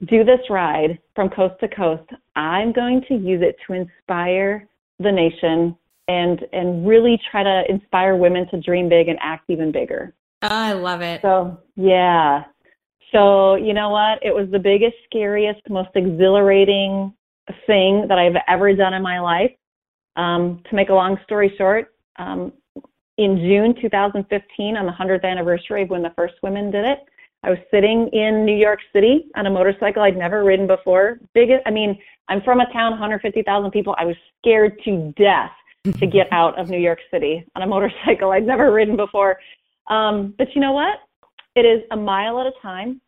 do 0.07 0.23
this 0.23 0.39
ride 0.49 0.97
from 1.13 1.29
coast 1.29 1.55
to 1.59 1.67
coast, 1.67 2.09
I'm 2.35 2.71
going 2.71 3.03
to 3.09 3.15
use 3.15 3.41
it 3.41 3.57
to 3.67 3.73
inspire 3.73 4.67
the 4.99 5.11
nation 5.11 5.75
and, 6.07 6.39
and 6.53 6.88
really 6.88 7.19
try 7.31 7.43
to 7.43 7.63
inspire 7.67 8.15
women 8.15 8.47
to 8.49 8.61
dream 8.61 8.88
big 8.88 9.09
and 9.09 9.19
act 9.21 9.49
even 9.49 9.71
bigger. 9.71 10.13
Oh, 10.41 10.47
I 10.51 10.73
love 10.73 11.01
it. 11.01 11.21
So 11.21 11.59
yeah, 11.75 12.43
so, 13.15 13.56
you 13.56 13.73
know 13.73 13.89
what? 13.89 14.19
It 14.21 14.36
was 14.36 14.49
the 14.51 14.60
biggest, 14.60 14.95
scariest, 15.06 15.62
most 15.69 15.89
exhilarating 15.95 17.13
thing 17.65 18.08
that 18.10 18.19
I've 18.19 18.36
ever 18.47 18.73
done 18.73 18.93
in 18.93 19.01
my 19.01 19.19
life. 19.19 19.51
Um, 20.17 20.62
to 20.69 20.75
make 20.75 20.89
a 20.89 20.93
long 20.93 21.17
story 21.23 21.54
short, 21.58 21.93
um, 22.17 22.54
in 23.17 23.38
June 23.38 23.73
2015, 23.82 24.75
on 24.75 24.86
the 24.86 24.91
100th 24.91 25.23
anniversary 25.23 25.84
of 25.84 25.89
when 25.89 26.01
the 26.01 26.12
first 26.15 26.34
women 26.43 26.71
did 26.71 26.86
it, 26.86 26.99
I 27.43 27.49
was 27.49 27.60
sitting 27.71 28.10
in 28.12 28.45
New 28.45 28.56
York 28.56 28.80
City 28.91 29.28
on 29.36 29.45
a 29.45 29.49
motorcycle 29.49 30.04
I'd 30.04 30.17
never 30.17 30.43
ridden 30.43 30.67
before. 30.67 31.19
Biggest, 31.34 31.62
I 31.65 31.71
mean, 31.71 31.97
I'm 32.28 32.41
from 32.41 32.60
a 32.60 32.71
town 32.73 32.91
150,000 32.91 33.71
people. 33.71 33.95
I 33.97 34.06
was 34.06 34.15
scared 34.39 34.80
to 34.84 35.13
death 35.15 35.51
to 35.99 36.08
get 36.08 36.28
out 36.32 36.58
of 36.60 36.69
New 36.69 36.80
York 36.80 36.99
City 37.12 37.45
on 37.56 37.62
a 37.62 37.67
motorcycle 37.67 38.32
I'd 38.32 38.45
never 38.45 38.73
ridden 38.73 38.97
before. 38.97 39.38
Um, 39.89 40.34
but 40.38 40.47
you 40.56 40.60
know 40.60 40.73
what? 40.73 40.99
It 41.56 41.65
is 41.65 41.84
a 41.91 41.95
mile 41.95 42.39
at 42.41 42.47
a 42.47 42.51
time 42.62 42.99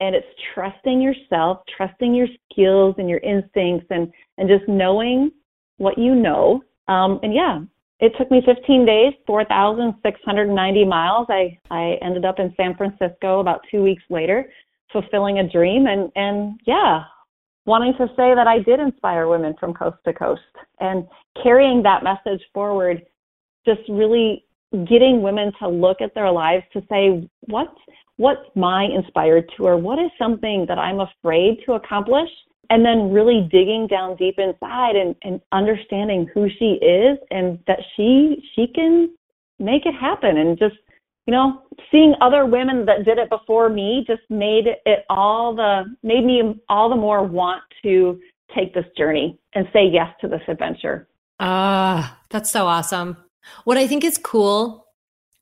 and 0.00 0.14
it's 0.14 0.26
trusting 0.54 1.00
yourself, 1.00 1.58
trusting 1.76 2.14
your 2.14 2.28
skills 2.50 2.94
and 2.98 3.08
your 3.08 3.18
instincts, 3.18 3.86
and 3.90 4.12
and 4.38 4.48
just 4.48 4.68
knowing 4.68 5.30
what 5.78 5.98
you 5.98 6.14
know. 6.14 6.62
Um, 6.88 7.20
and 7.22 7.34
yeah, 7.34 7.60
it 8.00 8.12
took 8.16 8.30
me 8.30 8.40
15 8.44 8.86
days, 8.86 9.12
4,690 9.26 10.84
miles. 10.84 11.26
I 11.28 11.58
I 11.70 11.98
ended 12.02 12.24
up 12.24 12.38
in 12.38 12.54
San 12.56 12.76
Francisco 12.76 13.40
about 13.40 13.60
two 13.70 13.82
weeks 13.82 14.02
later, 14.08 14.50
fulfilling 14.92 15.40
a 15.40 15.48
dream, 15.48 15.86
and 15.86 16.10
and 16.14 16.60
yeah, 16.66 17.02
wanting 17.66 17.94
to 17.98 18.06
say 18.16 18.34
that 18.34 18.46
I 18.46 18.60
did 18.60 18.80
inspire 18.80 19.26
women 19.26 19.54
from 19.58 19.74
coast 19.74 19.98
to 20.06 20.12
coast, 20.12 20.42
and 20.80 21.06
carrying 21.42 21.82
that 21.82 22.04
message 22.04 22.42
forward, 22.54 23.02
just 23.66 23.80
really 23.88 24.44
getting 24.86 25.22
women 25.22 25.52
to 25.60 25.68
look 25.68 26.00
at 26.00 26.14
their 26.14 26.30
lives 26.30 26.64
to 26.72 26.82
say 26.90 27.28
what 27.46 27.68
what's 28.16 28.44
my 28.54 28.84
inspired 28.84 29.48
tour? 29.56 29.76
What 29.76 29.98
is 29.98 30.10
something 30.18 30.66
that 30.68 30.78
I'm 30.78 31.00
afraid 31.00 31.58
to 31.66 31.74
accomplish? 31.74 32.28
And 32.70 32.84
then 32.84 33.10
really 33.10 33.48
digging 33.50 33.86
down 33.86 34.16
deep 34.16 34.38
inside 34.38 34.94
and, 34.94 35.16
and 35.22 35.40
understanding 35.52 36.28
who 36.34 36.48
she 36.58 36.78
is 36.84 37.16
and 37.30 37.58
that 37.66 37.78
she 37.96 38.42
she 38.54 38.66
can 38.66 39.10
make 39.58 39.86
it 39.86 39.94
happen 39.94 40.36
and 40.36 40.58
just 40.58 40.76
you 41.26 41.32
know 41.32 41.62
seeing 41.90 42.14
other 42.20 42.46
women 42.46 42.84
that 42.84 43.04
did 43.04 43.18
it 43.18 43.30
before 43.30 43.68
me 43.68 44.04
just 44.06 44.22
made 44.28 44.66
it 44.66 45.04
all 45.08 45.54
the 45.54 45.84
made 46.02 46.24
me 46.24 46.60
all 46.68 46.88
the 46.88 46.96
more 46.96 47.24
want 47.24 47.62
to 47.82 48.20
take 48.54 48.74
this 48.74 48.84
journey 48.96 49.38
and 49.54 49.66
say 49.72 49.86
yes 49.86 50.08
to 50.20 50.28
this 50.28 50.42
adventure 50.46 51.08
ah 51.40 52.12
uh, 52.12 52.16
that's 52.30 52.50
so 52.50 52.66
awesome 52.66 53.16
what 53.64 53.76
i 53.76 53.86
think 53.86 54.04
is 54.04 54.18
cool 54.18 54.88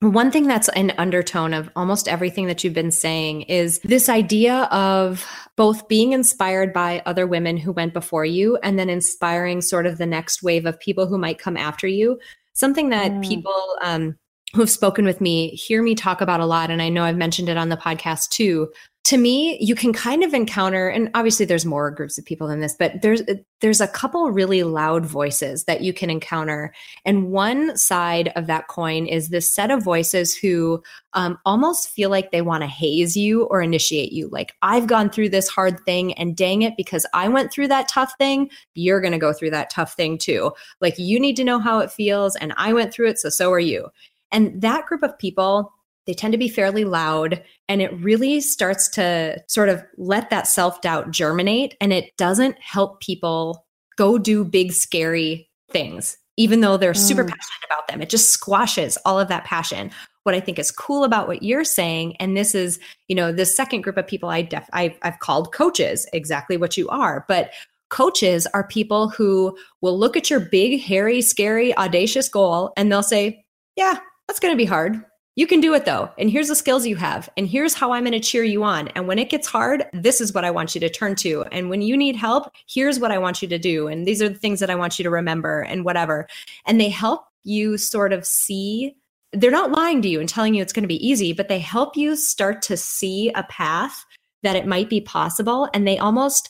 one 0.00 0.30
thing 0.30 0.46
that's 0.46 0.68
an 0.70 0.92
undertone 0.98 1.54
of 1.54 1.70
almost 1.74 2.06
everything 2.06 2.46
that 2.46 2.62
you've 2.62 2.74
been 2.74 2.90
saying 2.90 3.42
is 3.42 3.78
this 3.80 4.10
idea 4.10 4.64
of 4.64 5.26
both 5.56 5.88
being 5.88 6.12
inspired 6.12 6.72
by 6.72 7.02
other 7.06 7.26
women 7.26 7.56
who 7.56 7.72
went 7.72 7.94
before 7.94 8.24
you 8.24 8.58
and 8.58 8.78
then 8.78 8.90
inspiring 8.90 9.62
sort 9.62 9.86
of 9.86 9.96
the 9.96 10.04
next 10.04 10.42
wave 10.42 10.66
of 10.66 10.78
people 10.80 11.06
who 11.06 11.16
might 11.16 11.38
come 11.38 11.56
after 11.56 11.86
you. 11.86 12.18
Something 12.52 12.90
that 12.90 13.10
mm. 13.10 13.26
people 13.26 13.76
um, 13.80 14.18
who 14.52 14.60
have 14.60 14.70
spoken 14.70 15.06
with 15.06 15.22
me 15.22 15.50
hear 15.50 15.82
me 15.82 15.94
talk 15.94 16.20
about 16.20 16.40
a 16.40 16.46
lot. 16.46 16.70
And 16.70 16.82
I 16.82 16.90
know 16.90 17.04
I've 17.04 17.16
mentioned 17.16 17.48
it 17.48 17.56
on 17.56 17.70
the 17.70 17.76
podcast 17.76 18.28
too 18.28 18.70
to 19.06 19.18
me 19.18 19.56
you 19.60 19.76
can 19.76 19.92
kind 19.92 20.24
of 20.24 20.34
encounter 20.34 20.88
and 20.88 21.08
obviously 21.14 21.46
there's 21.46 21.64
more 21.64 21.92
groups 21.92 22.18
of 22.18 22.24
people 22.24 22.48
than 22.48 22.58
this 22.58 22.74
but 22.76 23.02
there's 23.02 23.22
there's 23.60 23.80
a 23.80 23.86
couple 23.86 24.28
really 24.32 24.64
loud 24.64 25.06
voices 25.06 25.64
that 25.64 25.80
you 25.80 25.92
can 25.92 26.10
encounter. 26.10 26.74
And 27.04 27.30
one 27.30 27.76
side 27.76 28.32
of 28.36 28.48
that 28.48 28.68
coin 28.68 29.06
is 29.06 29.28
this 29.28 29.48
set 29.48 29.70
of 29.70 29.82
voices 29.82 30.34
who 30.34 30.82
um, 31.14 31.38
almost 31.46 31.88
feel 31.88 32.10
like 32.10 32.32
they 32.32 32.42
want 32.42 32.62
to 32.62 32.66
haze 32.66 33.16
you 33.16 33.44
or 33.44 33.62
initiate 33.62 34.12
you. 34.12 34.28
Like 34.28 34.54
i've 34.62 34.88
gone 34.88 35.08
through 35.08 35.28
this 35.28 35.48
hard 35.48 35.78
thing 35.84 36.12
and 36.14 36.36
dang 36.36 36.62
it 36.62 36.76
because 36.76 37.06
i 37.14 37.28
went 37.28 37.52
through 37.52 37.68
that 37.68 37.88
tough 37.88 38.14
thing 38.18 38.50
you're 38.74 39.00
going 39.00 39.12
to 39.12 39.18
go 39.18 39.32
through 39.32 39.50
that 39.50 39.70
tough 39.70 39.94
thing 39.94 40.18
too. 40.18 40.50
Like 40.80 40.98
you 40.98 41.20
need 41.20 41.36
to 41.36 41.44
know 41.44 41.60
how 41.60 41.78
it 41.78 41.92
feels 41.92 42.34
and 42.34 42.52
i 42.56 42.72
went 42.72 42.92
through 42.92 43.08
it 43.10 43.18
so 43.20 43.28
so 43.28 43.52
are 43.52 43.60
you. 43.60 43.88
And 44.32 44.60
that 44.60 44.86
group 44.86 45.04
of 45.04 45.16
people 45.18 45.72
they 46.06 46.14
tend 46.14 46.32
to 46.32 46.38
be 46.38 46.48
fairly 46.48 46.84
loud 46.84 47.42
and 47.68 47.82
it 47.82 47.92
really 48.00 48.40
starts 48.40 48.88
to 48.90 49.42
sort 49.48 49.68
of 49.68 49.82
let 49.96 50.30
that 50.30 50.46
self 50.46 50.80
doubt 50.80 51.10
germinate 51.10 51.76
and 51.80 51.92
it 51.92 52.16
doesn't 52.16 52.56
help 52.60 53.00
people 53.00 53.66
go 53.96 54.18
do 54.18 54.44
big, 54.44 54.72
scary 54.72 55.50
things, 55.70 56.16
even 56.36 56.60
though 56.60 56.76
they're 56.76 56.94
super 56.94 57.24
mm. 57.24 57.28
passionate 57.28 57.66
about 57.66 57.88
them. 57.88 58.00
It 58.00 58.08
just 58.08 58.30
squashes 58.30 58.96
all 59.04 59.18
of 59.18 59.28
that 59.28 59.44
passion. 59.44 59.90
What 60.22 60.34
I 60.34 60.40
think 60.40 60.58
is 60.58 60.70
cool 60.70 61.04
about 61.04 61.28
what 61.28 61.42
you're 61.42 61.64
saying, 61.64 62.16
and 62.16 62.36
this 62.36 62.54
is, 62.54 62.78
you 63.08 63.14
know, 63.14 63.32
the 63.32 63.46
second 63.46 63.82
group 63.82 63.96
of 63.96 64.06
people 64.06 64.28
I 64.28 64.42
def- 64.42 64.68
I've, 64.72 64.96
I've 65.02 65.18
called 65.20 65.52
coaches, 65.52 66.06
exactly 66.12 66.56
what 66.56 66.76
you 66.76 66.88
are. 66.88 67.24
But 67.28 67.52
coaches 67.90 68.46
are 68.48 68.66
people 68.66 69.08
who 69.08 69.56
will 69.80 69.98
look 69.98 70.16
at 70.16 70.28
your 70.28 70.40
big, 70.40 70.80
hairy, 70.80 71.22
scary, 71.22 71.76
audacious 71.76 72.28
goal 72.28 72.72
and 72.76 72.90
they'll 72.90 73.02
say, 73.02 73.44
yeah, 73.76 73.98
that's 74.26 74.40
going 74.40 74.52
to 74.52 74.58
be 74.58 74.64
hard. 74.64 75.00
You 75.36 75.46
can 75.46 75.60
do 75.60 75.74
it 75.74 75.84
though. 75.84 76.10
And 76.18 76.30
here's 76.30 76.48
the 76.48 76.56
skills 76.56 76.86
you 76.86 76.96
have. 76.96 77.28
And 77.36 77.46
here's 77.46 77.74
how 77.74 77.92
I'm 77.92 78.04
going 78.04 78.12
to 78.12 78.20
cheer 78.20 78.42
you 78.42 78.64
on. 78.64 78.88
And 78.88 79.06
when 79.06 79.18
it 79.18 79.28
gets 79.28 79.46
hard, 79.46 79.84
this 79.92 80.22
is 80.22 80.32
what 80.32 80.46
I 80.46 80.50
want 80.50 80.74
you 80.74 80.80
to 80.80 80.88
turn 80.88 81.14
to. 81.16 81.44
And 81.52 81.68
when 81.68 81.82
you 81.82 81.94
need 81.94 82.16
help, 82.16 82.50
here's 82.66 82.98
what 82.98 83.12
I 83.12 83.18
want 83.18 83.42
you 83.42 83.48
to 83.48 83.58
do. 83.58 83.86
And 83.86 84.06
these 84.06 84.22
are 84.22 84.30
the 84.30 84.38
things 84.38 84.60
that 84.60 84.70
I 84.70 84.74
want 84.74 84.98
you 84.98 85.02
to 85.02 85.10
remember 85.10 85.60
and 85.60 85.84
whatever. 85.84 86.26
And 86.64 86.80
they 86.80 86.88
help 86.88 87.26
you 87.44 87.76
sort 87.76 88.14
of 88.14 88.26
see 88.26 88.96
they're 89.32 89.50
not 89.50 89.72
lying 89.72 90.00
to 90.02 90.08
you 90.08 90.20
and 90.20 90.28
telling 90.28 90.54
you 90.54 90.62
it's 90.62 90.72
going 90.72 90.84
to 90.84 90.88
be 90.88 91.06
easy, 91.06 91.34
but 91.34 91.48
they 91.48 91.58
help 91.58 91.98
you 91.98 92.16
start 92.16 92.62
to 92.62 92.76
see 92.76 93.30
a 93.34 93.42
path 93.42 94.06
that 94.42 94.56
it 94.56 94.66
might 94.66 94.88
be 94.88 95.02
possible. 95.02 95.68
And 95.74 95.86
they 95.86 95.98
almost 95.98 96.48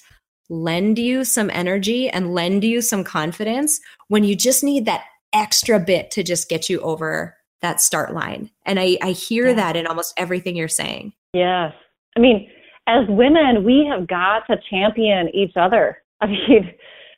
lend 0.48 0.96
you 0.96 1.24
some 1.24 1.50
energy 1.50 2.08
and 2.08 2.34
lend 2.34 2.62
you 2.62 2.80
some 2.80 3.02
confidence 3.02 3.80
when 4.06 4.22
you 4.22 4.36
just 4.36 4.62
need 4.62 4.84
that 4.84 5.02
extra 5.32 5.80
bit 5.80 6.12
to 6.12 6.22
just 6.22 6.48
get 6.48 6.70
you 6.70 6.80
over 6.82 7.36
that 7.62 7.80
start 7.80 8.14
line. 8.14 8.50
And 8.64 8.78
I, 8.78 8.98
I 9.02 9.12
hear 9.12 9.48
yeah. 9.48 9.54
that 9.54 9.76
in 9.76 9.86
almost 9.86 10.14
everything 10.16 10.56
you're 10.56 10.68
saying. 10.68 11.12
Yes. 11.32 11.72
I 12.16 12.20
mean, 12.20 12.48
as 12.86 13.06
women, 13.08 13.64
we 13.64 13.86
have 13.90 14.06
got 14.06 14.46
to 14.48 14.56
champion 14.70 15.28
each 15.34 15.52
other. 15.56 16.02
I 16.20 16.26
mean, 16.26 16.72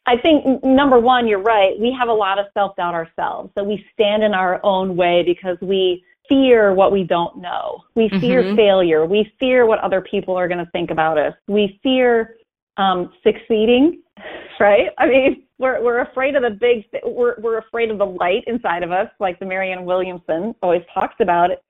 I 0.06 0.16
think 0.16 0.64
number 0.64 0.98
one, 0.98 1.28
you're 1.28 1.42
right. 1.42 1.78
We 1.78 1.94
have 1.98 2.08
a 2.08 2.12
lot 2.12 2.38
of 2.38 2.46
self 2.54 2.74
doubt 2.76 2.94
ourselves. 2.94 3.50
So 3.56 3.62
we 3.62 3.84
stand 3.92 4.22
in 4.22 4.32
our 4.32 4.60
own 4.64 4.96
way 4.96 5.22
because 5.24 5.58
we 5.60 6.02
fear 6.28 6.74
what 6.74 6.92
we 6.92 7.04
don't 7.04 7.38
know. 7.38 7.82
We 7.94 8.08
fear 8.20 8.42
mm-hmm. 8.42 8.56
failure. 8.56 9.06
We 9.06 9.30
fear 9.38 9.66
what 9.66 9.78
other 9.80 10.00
people 10.00 10.36
are 10.36 10.48
going 10.48 10.64
to 10.64 10.70
think 10.72 10.90
about 10.90 11.18
us. 11.18 11.34
We 11.46 11.78
fear 11.82 12.36
um, 12.78 13.12
succeeding, 13.22 14.02
right? 14.60 14.88
I 14.98 15.06
mean, 15.06 15.44
we're 15.58 15.82
we're 15.82 16.00
afraid 16.02 16.36
of 16.36 16.42
the 16.42 16.50
big 16.50 16.84
we're 17.04 17.34
we're 17.40 17.58
afraid 17.58 17.90
of 17.90 17.98
the 17.98 18.06
light 18.06 18.44
inside 18.46 18.82
of 18.82 18.92
us 18.92 19.08
like 19.18 19.38
the 19.40 19.46
marianne 19.46 19.84
williamson 19.84 20.54
always 20.62 20.82
talks 20.94 21.16
about. 21.20 21.50
It 21.50 21.62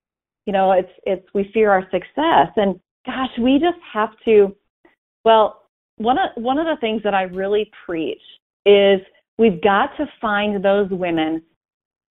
you 0.46 0.52
know 0.52 0.72
it's 0.72 0.92
it's 1.04 1.26
we 1.34 1.50
fear 1.52 1.70
our 1.70 1.82
success. 1.90 2.48
And 2.56 2.78
gosh 3.06 3.30
we 3.40 3.58
just 3.58 3.78
have 3.92 4.10
to 4.26 4.54
well 5.24 5.62
one 5.96 6.18
of 6.18 6.30
one 6.42 6.58
of 6.58 6.66
the 6.66 6.76
things 6.80 7.02
that 7.02 7.14
i 7.14 7.22
really 7.22 7.70
preach 7.86 8.20
is 8.66 9.00
we've 9.38 9.62
got 9.62 9.96
to 9.96 10.06
find 10.20 10.62
those 10.62 10.90
women 10.90 11.42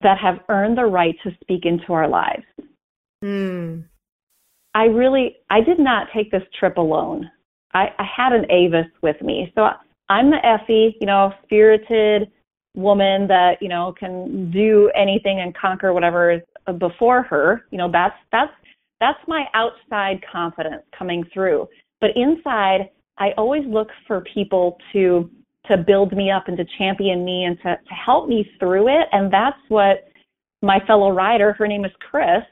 that 0.02 0.17
have 0.17 0.39
earned 0.50 0.78
the 0.78 0.86
right 0.86 1.15
to 1.23 1.32
speak 1.41 1.65
into 1.65 1.93
our 1.93 2.08
lives. 2.08 2.43
Mm. 3.23 3.84
i 4.76 4.84
really 4.84 5.38
i 5.50 5.62
did 5.62 5.80
not 5.80 6.08
take 6.13 6.32
this 6.32 6.43
trip 6.60 6.78
alone. 6.78 7.30
I 7.73 7.88
i 8.00 8.04
had 8.04 8.34
an 8.34 8.50
avis 8.52 8.91
with 9.02 9.21
me. 9.21 9.52
So 9.56 9.69
I'm 10.10 10.30
the 10.32 10.46
Effie, 10.46 10.96
you 11.00 11.08
know, 11.08 11.34
spirited 11.43 12.32
woman 12.76 13.28
that 13.28 13.58
you 13.60 13.70
know 13.70 13.93
can 14.00 14.52
do 14.52 14.91
anything 14.96 15.41
and 15.41 15.56
conquer 15.56 15.93
whatever 15.93 16.32
is 16.32 16.41
before 16.78 17.24
her. 17.24 17.65
You 17.72 17.78
know, 17.78 17.91
that's 17.91 18.15
that's 18.32 18.52
that's 19.00 19.20
my 19.28 19.46
outside 19.54 20.24
confidence 20.32 20.84
coming 20.98 21.24
through. 21.34 21.67
But 22.02 22.12
inside, 22.15 22.89
I 23.17 23.32
always 23.38 23.63
look 23.67 23.89
for 24.08 24.22
people 24.34 24.78
to 24.93 25.30
to 25.67 25.78
build 25.78 26.13
me 26.13 26.32
up 26.32 26.48
and 26.48 26.58
to 26.58 26.65
champion 26.78 27.26
me 27.26 27.43
and 27.43 27.58
to, 27.58 27.76
to 27.76 27.93
help 27.93 28.30
me 28.30 28.50
through 28.60 28.88
it. 28.88 29.08
And 29.12 29.32
that's 29.32 29.58
what 29.67 30.10
my 30.62 30.80
fellow 30.88 31.12
rider, 31.12 31.54
her 31.54 31.67
name 31.67 31.84
is 31.86 31.91
Chris, 32.10 32.43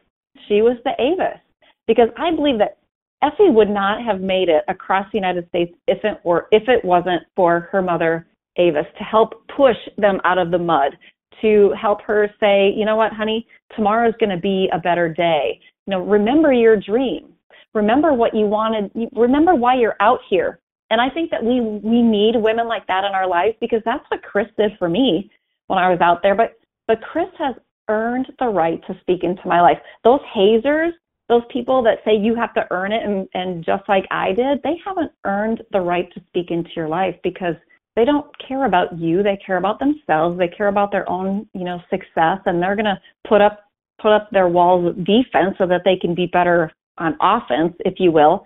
she 0.47 0.61
was 0.61 0.77
the 0.83 0.91
Avis. 0.99 1.39
Because 1.87 2.09
I 2.17 2.31
believe 2.35 2.57
that 2.59 2.77
Effie 3.25 3.49
would 3.49 3.69
not 3.69 4.03
have 4.03 4.21
made 4.21 4.49
it 4.49 4.63
across 4.67 5.05
the 5.11 5.17
United 5.17 5.47
States 5.49 5.73
if 5.87 6.03
it 6.03 6.19
were 6.23 6.47
if 6.51 6.67
it 6.67 6.83
wasn't 6.83 7.23
for 7.35 7.69
her 7.71 7.81
mother 7.81 8.27
Avis 8.57 8.85
to 8.97 9.03
help 9.03 9.33
push 9.55 9.77
them 9.97 10.19
out 10.23 10.37
of 10.37 10.51
the 10.51 10.57
mud, 10.57 10.97
to 11.41 11.73
help 11.79 12.01
her 12.01 12.29
say, 12.39 12.71
you 12.75 12.85
know 12.85 12.95
what, 12.95 13.11
honey, 13.11 13.47
tomorrow 13.75 14.07
is 14.07 14.15
going 14.19 14.29
to 14.29 14.37
be 14.37 14.69
a 14.71 14.79
better 14.79 15.11
day. 15.11 15.59
You 15.87 15.91
know, 15.91 16.01
remember 16.01 16.53
your 16.53 16.77
dream. 16.77 17.33
Remember 17.73 18.13
what 18.13 18.33
you 18.33 18.45
wanted. 18.45 18.91
Remember 19.13 19.55
why 19.55 19.75
you're 19.75 19.97
out 19.99 20.19
here. 20.29 20.59
And 20.91 21.01
I 21.01 21.09
think 21.09 21.31
that 21.31 21.43
we 21.43 21.61
we 21.61 22.01
need 22.01 22.35
women 22.35 22.67
like 22.67 22.85
that 22.87 23.03
in 23.03 23.11
our 23.11 23.27
lives 23.27 23.55
because 23.59 23.81
that's 23.85 24.05
what 24.09 24.23
Chris 24.23 24.47
did 24.57 24.71
for 24.77 24.87
me 24.87 25.31
when 25.67 25.79
I 25.79 25.89
was 25.89 25.99
out 25.99 26.21
there. 26.21 26.35
But 26.35 26.59
but 26.87 27.01
Chris 27.01 27.29
has 27.39 27.55
earned 27.89 28.27
the 28.39 28.47
right 28.47 28.81
to 28.87 28.97
speak 29.01 29.23
into 29.23 29.47
my 29.47 29.61
life. 29.61 29.77
Those 30.03 30.21
hazers 30.33 30.93
those 31.27 31.41
people 31.51 31.81
that 31.83 31.99
say 32.05 32.15
you 32.15 32.35
have 32.35 32.53
to 32.53 32.67
earn 32.71 32.91
it 32.91 33.03
and, 33.03 33.27
and 33.33 33.65
just 33.65 33.83
like 33.89 34.05
I 34.11 34.31
did, 34.33 34.61
they 34.63 34.77
haven't 34.85 35.11
earned 35.25 35.63
the 35.71 35.81
right 35.81 36.11
to 36.13 36.21
speak 36.27 36.51
into 36.51 36.69
your 36.75 36.87
life 36.87 37.15
because 37.23 37.55
they 37.95 38.05
don't 38.05 38.27
care 38.45 38.65
about 38.65 38.97
you. 38.99 39.23
They 39.23 39.37
care 39.45 39.57
about 39.57 39.79
themselves. 39.79 40.37
They 40.37 40.49
care 40.49 40.67
about 40.67 40.91
their 40.91 41.09
own, 41.09 41.47
you 41.53 41.63
know, 41.63 41.81
success 41.89 42.39
and 42.45 42.61
they're 42.61 42.75
going 42.75 42.85
to 42.85 42.99
put 43.27 43.41
up 43.41 43.61
put 44.01 44.11
up 44.11 44.29
their 44.31 44.49
walls 44.49 44.85
of 44.85 45.05
defense 45.05 45.55
so 45.57 45.65
that 45.65 45.81
they 45.85 45.95
can 45.95 46.13
be 46.13 46.25
better 46.27 46.69
on 46.97 47.15
offense, 47.21 47.73
if 47.85 47.93
you 47.97 48.11
will. 48.11 48.43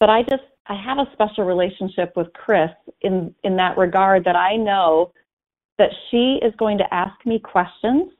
But 0.00 0.10
I 0.10 0.22
just 0.22 0.42
I 0.66 0.74
have 0.74 0.98
a 0.98 1.08
special 1.12 1.44
relationship 1.44 2.12
with 2.16 2.32
Chris 2.34 2.70
in 3.02 3.34
in 3.44 3.56
that 3.56 3.78
regard 3.78 4.24
that 4.24 4.36
I 4.36 4.56
know 4.56 5.12
that 5.78 5.90
she 6.10 6.38
is 6.42 6.52
going 6.58 6.78
to 6.78 6.94
ask 6.94 7.14
me 7.24 7.38
questions 7.38 8.10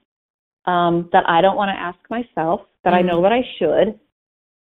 um, 0.67 1.09
that 1.13 1.29
I 1.29 1.41
don't 1.41 1.57
want 1.57 1.71
to 1.71 1.81
ask 1.81 1.99
myself 2.11 2.61
that 2.87 2.95
mm-hmm. 2.95 3.09
I 3.09 3.13
know 3.13 3.23
that 3.23 3.33
I 3.33 3.43
should, 3.59 3.99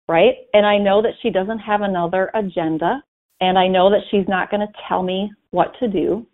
right? 0.09 0.33
And 0.53 0.65
I 0.65 0.77
know 0.79 1.01
that 1.03 1.13
she 1.21 1.29
doesn't 1.29 1.59
have 1.59 1.81
another 1.81 2.31
agenda, 2.33 3.03
and 3.39 3.57
I 3.57 3.67
know 3.67 3.91
that 3.91 4.01
she's 4.09 4.27
not 4.27 4.49
going 4.49 4.61
to 4.61 4.73
tell 4.89 5.03
me 5.03 5.31
what 5.51 5.73
to 5.79 5.87
do. 5.87 6.25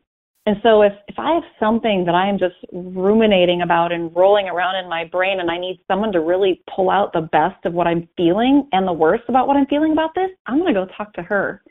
And 0.45 0.57
so 0.63 0.81
if 0.81 0.93
if 1.07 1.15
I 1.17 1.33
have 1.33 1.43
something 1.59 2.03
that 2.05 2.15
I 2.15 2.27
am 2.27 2.37
just 2.37 2.55
ruminating 2.71 3.61
about 3.61 3.91
and 3.91 4.13
rolling 4.15 4.47
around 4.47 4.75
in 4.75 4.89
my 4.89 5.05
brain 5.05 5.39
and 5.39 5.49
I 5.49 5.57
need 5.57 5.79
someone 5.87 6.11
to 6.13 6.19
really 6.19 6.61
pull 6.73 6.89
out 6.89 7.13
the 7.13 7.29
best 7.31 7.65
of 7.65 7.73
what 7.73 7.87
I'm 7.87 8.09
feeling 8.17 8.67
and 8.73 8.87
the 8.87 8.93
worst 8.93 9.23
about 9.29 9.47
what 9.47 9.55
I'm 9.55 9.67
feeling 9.67 9.93
about 9.93 10.15
this, 10.15 10.29
I'm 10.45 10.59
going 10.59 10.73
to 10.73 10.85
go 10.85 10.87
talk 10.97 11.13
to 11.13 11.21
her. 11.21 11.63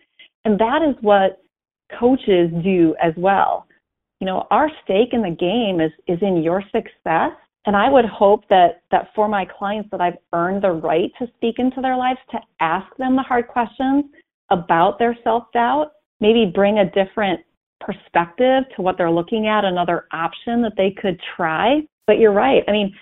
And 0.44 0.59
that 0.59 0.81
is 0.83 0.96
what 1.03 1.42
coaches 1.98 2.51
do 2.64 2.94
as 3.03 3.12
well. 3.16 3.66
You 4.20 4.27
know, 4.27 4.46
our 4.51 4.70
stake 4.85 5.11
in 5.12 5.20
the 5.22 5.37
game 5.37 5.81
is 5.81 5.92
is 6.07 6.22
in 6.22 6.42
your 6.42 6.62
success 6.72 7.33
and 7.66 7.77
I 7.77 7.88
would 7.88 8.05
hope 8.05 8.48
that 8.48 8.83
that 8.90 9.09
for 9.14 9.29
my 9.29 9.44
clients 9.44 9.88
that 9.92 10.01
I've 10.01 10.18
earned 10.33 10.62
the 10.62 10.72
right 10.72 11.11
to 11.18 11.27
speak 11.37 11.57
into 11.59 11.81
their 11.81 11.96
lives 11.96 12.18
to 12.33 12.40
ask 12.61 12.87
them 12.96 13.16
the 13.16 13.22
hard 13.22 13.48
questions 13.48 14.05
about 14.51 14.98
their 14.98 15.16
self-doubt, 15.25 15.92
maybe 16.20 16.51
bring 16.53 16.79
a 16.79 16.90
different 16.90 17.40
perspective 17.81 18.64
to 18.77 18.83
what 18.83 18.96
they're 18.98 19.11
looking 19.11 19.46
at, 19.46 19.64
another 19.64 20.07
option 20.12 20.62
that 20.62 20.75
they 20.77 20.90
could 20.90 21.18
try. 21.37 21.81
But 22.07 22.18
you're 22.18 22.33
right. 22.33 22.62
I 22.68 22.72
mean, 22.72 22.94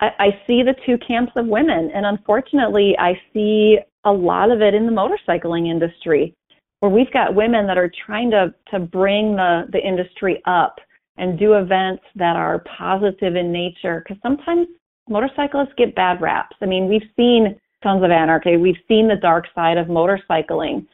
I, 0.00 0.10
I 0.18 0.40
see 0.46 0.62
the 0.62 0.74
two 0.86 0.96
camps 1.06 1.32
of 1.36 1.46
women, 1.46 1.90
and 1.94 2.06
unfortunately, 2.06 2.96
I 2.98 3.20
see 3.32 3.78
a 4.04 4.12
lot 4.12 4.50
of 4.50 4.60
it 4.60 4.74
in 4.74 4.86
the 4.86 4.92
motorcycling 4.92 5.68
industry, 5.68 6.34
where 6.80 6.90
we've 6.90 7.12
got 7.12 7.34
women 7.34 7.66
that 7.66 7.78
are 7.78 7.90
trying 8.06 8.30
to 8.30 8.54
to 8.70 8.78
bring 8.78 9.36
the 9.36 9.64
the 9.72 9.80
industry 9.80 10.40
up 10.46 10.76
and 11.16 11.38
do 11.38 11.54
events 11.54 12.02
that 12.16 12.36
are 12.36 12.64
positive 12.76 13.36
in 13.36 13.52
nature 13.52 14.02
because 14.02 14.20
sometimes 14.22 14.66
motorcyclists 15.08 15.74
get 15.76 15.94
bad 15.94 16.20
raps. 16.20 16.56
I 16.60 16.66
mean, 16.66 16.88
we've 16.88 17.08
seen 17.16 17.58
Sons 17.82 18.02
of 18.02 18.10
Anarchy, 18.10 18.56
we've 18.56 18.80
seen 18.88 19.06
the 19.08 19.16
dark 19.16 19.46
side 19.54 19.76
of 19.76 19.86
motorcycling. 19.86 20.86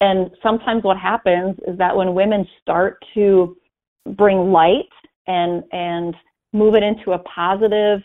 And 0.00 0.30
sometimes 0.42 0.82
what 0.82 0.98
happens 0.98 1.56
is 1.66 1.78
that 1.78 1.96
when 1.96 2.14
women 2.14 2.46
start 2.60 3.02
to 3.14 3.56
bring 4.16 4.50
light 4.50 4.88
and 5.28 5.62
and 5.72 6.16
move 6.52 6.74
it 6.74 6.82
into 6.82 7.12
a 7.12 7.18
positive 7.20 8.00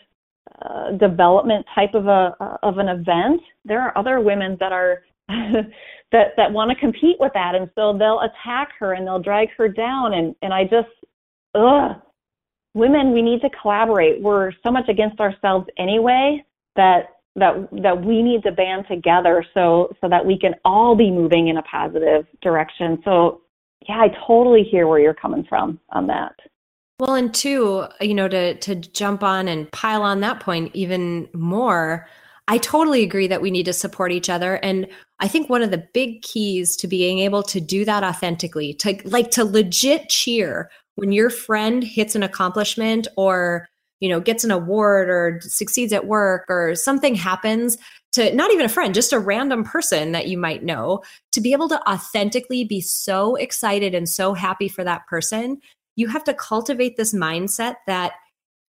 uh, 0.62 0.92
development 0.92 1.66
type 1.74 1.94
of 1.94 2.06
a 2.06 2.36
of 2.62 2.78
an 2.78 2.88
event, 2.88 3.40
there 3.64 3.80
are 3.80 3.98
other 3.98 4.20
women 4.20 4.56
that 4.60 4.70
are 4.70 5.02
that 5.28 6.28
that 6.36 6.52
want 6.52 6.70
to 6.70 6.76
compete 6.76 7.16
with 7.18 7.32
that, 7.34 7.56
and 7.56 7.68
so 7.74 7.92
they'll 7.98 8.20
attack 8.20 8.70
her 8.78 8.92
and 8.92 9.04
they'll 9.04 9.18
drag 9.18 9.48
her 9.58 9.68
down. 9.68 10.14
And 10.14 10.36
and 10.42 10.54
I 10.54 10.62
just 10.62 10.88
ugh, 11.58 12.00
women, 12.74 13.12
we 13.12 13.22
need 13.22 13.40
to 13.40 13.50
collaborate. 13.60 14.22
We're 14.22 14.52
so 14.64 14.70
much 14.70 14.88
against 14.88 15.20
ourselves 15.20 15.66
anyway 15.78 16.44
that 16.76 17.14
that 17.36 17.68
that 17.82 18.04
we 18.04 18.22
need 18.22 18.42
to 18.44 18.52
band 18.52 18.86
together 18.88 19.44
so 19.54 19.94
so 20.00 20.08
that 20.08 20.24
we 20.24 20.38
can 20.38 20.54
all 20.64 20.96
be 20.96 21.10
moving 21.10 21.48
in 21.48 21.56
a 21.56 21.62
positive 21.62 22.26
direction. 22.42 23.00
So 23.04 23.42
yeah, 23.88 23.96
I 23.96 24.08
totally 24.26 24.62
hear 24.62 24.86
where 24.86 24.98
you're 24.98 25.14
coming 25.14 25.44
from 25.48 25.78
on 25.90 26.06
that. 26.08 26.34
Well, 27.00 27.14
and 27.14 27.32
two, 27.32 27.86
you 28.00 28.14
know, 28.14 28.28
to 28.28 28.54
to 28.54 28.74
jump 28.74 29.22
on 29.22 29.48
and 29.48 29.70
pile 29.72 30.02
on 30.02 30.20
that 30.20 30.40
point 30.40 30.70
even 30.74 31.28
more, 31.32 32.08
I 32.48 32.58
totally 32.58 33.02
agree 33.02 33.28
that 33.28 33.42
we 33.42 33.50
need 33.50 33.66
to 33.66 33.72
support 33.72 34.10
each 34.10 34.28
other. 34.28 34.54
And 34.56 34.88
I 35.20 35.28
think 35.28 35.48
one 35.48 35.62
of 35.62 35.70
the 35.70 35.86
big 35.94 36.22
keys 36.22 36.76
to 36.76 36.88
being 36.88 37.20
able 37.20 37.42
to 37.44 37.60
do 37.60 37.84
that 37.84 38.02
authentically, 38.02 38.74
to 38.74 39.00
like 39.04 39.30
to 39.32 39.44
legit 39.44 40.08
cheer 40.08 40.70
when 40.98 41.12
your 41.12 41.30
friend 41.30 41.84
hits 41.84 42.16
an 42.16 42.24
accomplishment 42.24 43.06
or 43.16 43.68
you 44.00 44.08
know 44.08 44.20
gets 44.20 44.42
an 44.42 44.50
award 44.50 45.08
or 45.08 45.40
succeeds 45.42 45.92
at 45.92 46.06
work 46.06 46.44
or 46.48 46.74
something 46.74 47.14
happens 47.14 47.78
to 48.12 48.34
not 48.34 48.50
even 48.50 48.66
a 48.66 48.68
friend 48.68 48.94
just 48.94 49.12
a 49.12 49.18
random 49.18 49.62
person 49.62 50.12
that 50.12 50.26
you 50.26 50.36
might 50.36 50.64
know 50.64 51.00
to 51.30 51.40
be 51.40 51.52
able 51.52 51.68
to 51.68 51.80
authentically 51.88 52.64
be 52.64 52.80
so 52.80 53.36
excited 53.36 53.94
and 53.94 54.08
so 54.08 54.34
happy 54.34 54.68
for 54.68 54.82
that 54.82 55.06
person 55.06 55.60
you 55.94 56.08
have 56.08 56.24
to 56.24 56.34
cultivate 56.34 56.96
this 56.96 57.14
mindset 57.14 57.76
that 57.86 58.12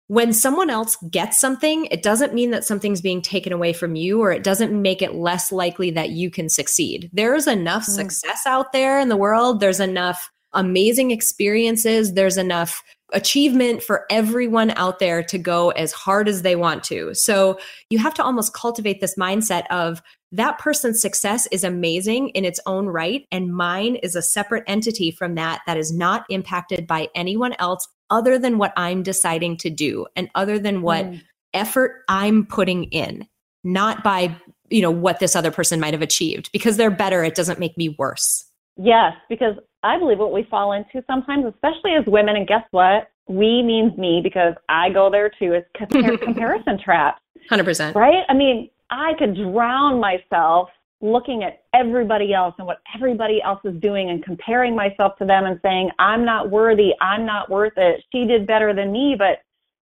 when 0.08 0.32
someone 0.32 0.70
else 0.70 0.96
gets 1.10 1.36
something, 1.36 1.86
it 1.86 2.00
doesn't 2.00 2.32
mean 2.32 2.52
that 2.52 2.64
something's 2.64 3.00
being 3.00 3.20
taken 3.20 3.52
away 3.52 3.72
from 3.72 3.96
you 3.96 4.20
or 4.20 4.30
it 4.30 4.44
doesn't 4.44 4.80
make 4.80 5.02
it 5.02 5.16
less 5.16 5.50
likely 5.50 5.90
that 5.90 6.10
you 6.10 6.30
can 6.30 6.48
succeed. 6.48 7.10
There's 7.12 7.48
enough 7.48 7.82
mm. 7.82 7.90
success 7.90 8.46
out 8.46 8.72
there 8.72 9.00
in 9.00 9.08
the 9.08 9.16
world. 9.16 9.58
There's 9.58 9.80
enough 9.80 10.30
amazing 10.56 11.10
experiences. 11.10 12.14
There's 12.14 12.36
enough 12.36 12.82
achievement 13.12 13.82
for 13.82 14.04
everyone 14.10 14.70
out 14.72 14.98
there 14.98 15.22
to 15.22 15.38
go 15.38 15.70
as 15.70 15.92
hard 15.92 16.28
as 16.28 16.42
they 16.42 16.56
want 16.56 16.82
to. 16.84 17.14
So 17.14 17.58
you 17.88 17.98
have 17.98 18.14
to 18.14 18.24
almost 18.24 18.52
cultivate 18.52 19.00
this 19.00 19.14
mindset 19.14 19.64
of 19.70 20.02
that 20.32 20.58
person's 20.58 21.00
success 21.00 21.46
is 21.52 21.62
amazing 21.62 22.30
in 22.30 22.44
its 22.44 22.58
own 22.66 22.86
right, 22.86 23.24
and 23.30 23.54
mine 23.54 23.94
is 23.96 24.16
a 24.16 24.22
separate 24.22 24.64
entity 24.66 25.12
from 25.12 25.36
that 25.36 25.62
that 25.66 25.76
is 25.76 25.92
not 25.92 26.26
impacted 26.28 26.86
by 26.86 27.08
anyone 27.14 27.54
else 27.60 27.86
other 28.10 28.38
than 28.38 28.58
what 28.58 28.72
I'm 28.76 29.04
deciding 29.04 29.56
to 29.58 29.70
do 29.70 30.06
and 30.16 30.28
other 30.34 30.58
than 30.58 30.82
what 30.82 31.06
mm. 31.06 31.22
effort 31.54 32.02
I'm 32.08 32.44
putting 32.44 32.84
in, 32.84 33.28
not 33.62 34.02
by 34.02 34.34
you 34.68 34.82
know 34.82 34.90
what 34.90 35.20
this 35.20 35.36
other 35.36 35.50
person 35.50 35.80
might 35.80 35.94
have 35.94 36.02
achieved 36.02 36.50
because 36.52 36.76
they're 36.76 36.90
better 36.90 37.22
it 37.22 37.34
doesn't 37.34 37.60
make 37.60 37.76
me 37.76 37.94
worse 37.98 38.44
yes 38.76 39.12
because 39.28 39.54
I 39.86 39.98
believe 39.98 40.18
what 40.18 40.32
we 40.32 40.46
fall 40.50 40.72
into 40.72 41.04
sometimes, 41.06 41.44
especially 41.46 41.92
as 41.98 42.04
women, 42.06 42.36
and 42.36 42.46
guess 42.46 42.64
what? 42.70 43.10
We 43.28 43.62
means 43.62 43.96
me 43.96 44.20
because 44.22 44.54
I 44.68 44.90
go 44.90 45.10
there 45.10 45.30
too, 45.30 45.54
is 45.54 45.64
compar- 45.76 46.20
comparison 46.22 46.78
traps. 46.78 47.20
100%. 47.50 47.94
Right? 47.94 48.24
I 48.28 48.34
mean, 48.34 48.70
I 48.90 49.12
could 49.18 49.34
drown 49.36 50.00
myself 50.00 50.68
looking 51.00 51.42
at 51.42 51.64
everybody 51.74 52.32
else 52.32 52.54
and 52.58 52.66
what 52.66 52.78
everybody 52.94 53.40
else 53.42 53.60
is 53.64 53.74
doing 53.80 54.10
and 54.10 54.24
comparing 54.24 54.74
myself 54.74 55.16
to 55.18 55.26
them 55.26 55.44
and 55.44 55.60
saying, 55.62 55.90
I'm 55.98 56.24
not 56.24 56.50
worthy, 56.50 56.90
I'm 57.00 57.26
not 57.26 57.50
worth 57.50 57.74
it, 57.76 58.02
she 58.12 58.24
did 58.24 58.46
better 58.46 58.74
than 58.74 58.92
me. 58.92 59.14
But 59.16 59.42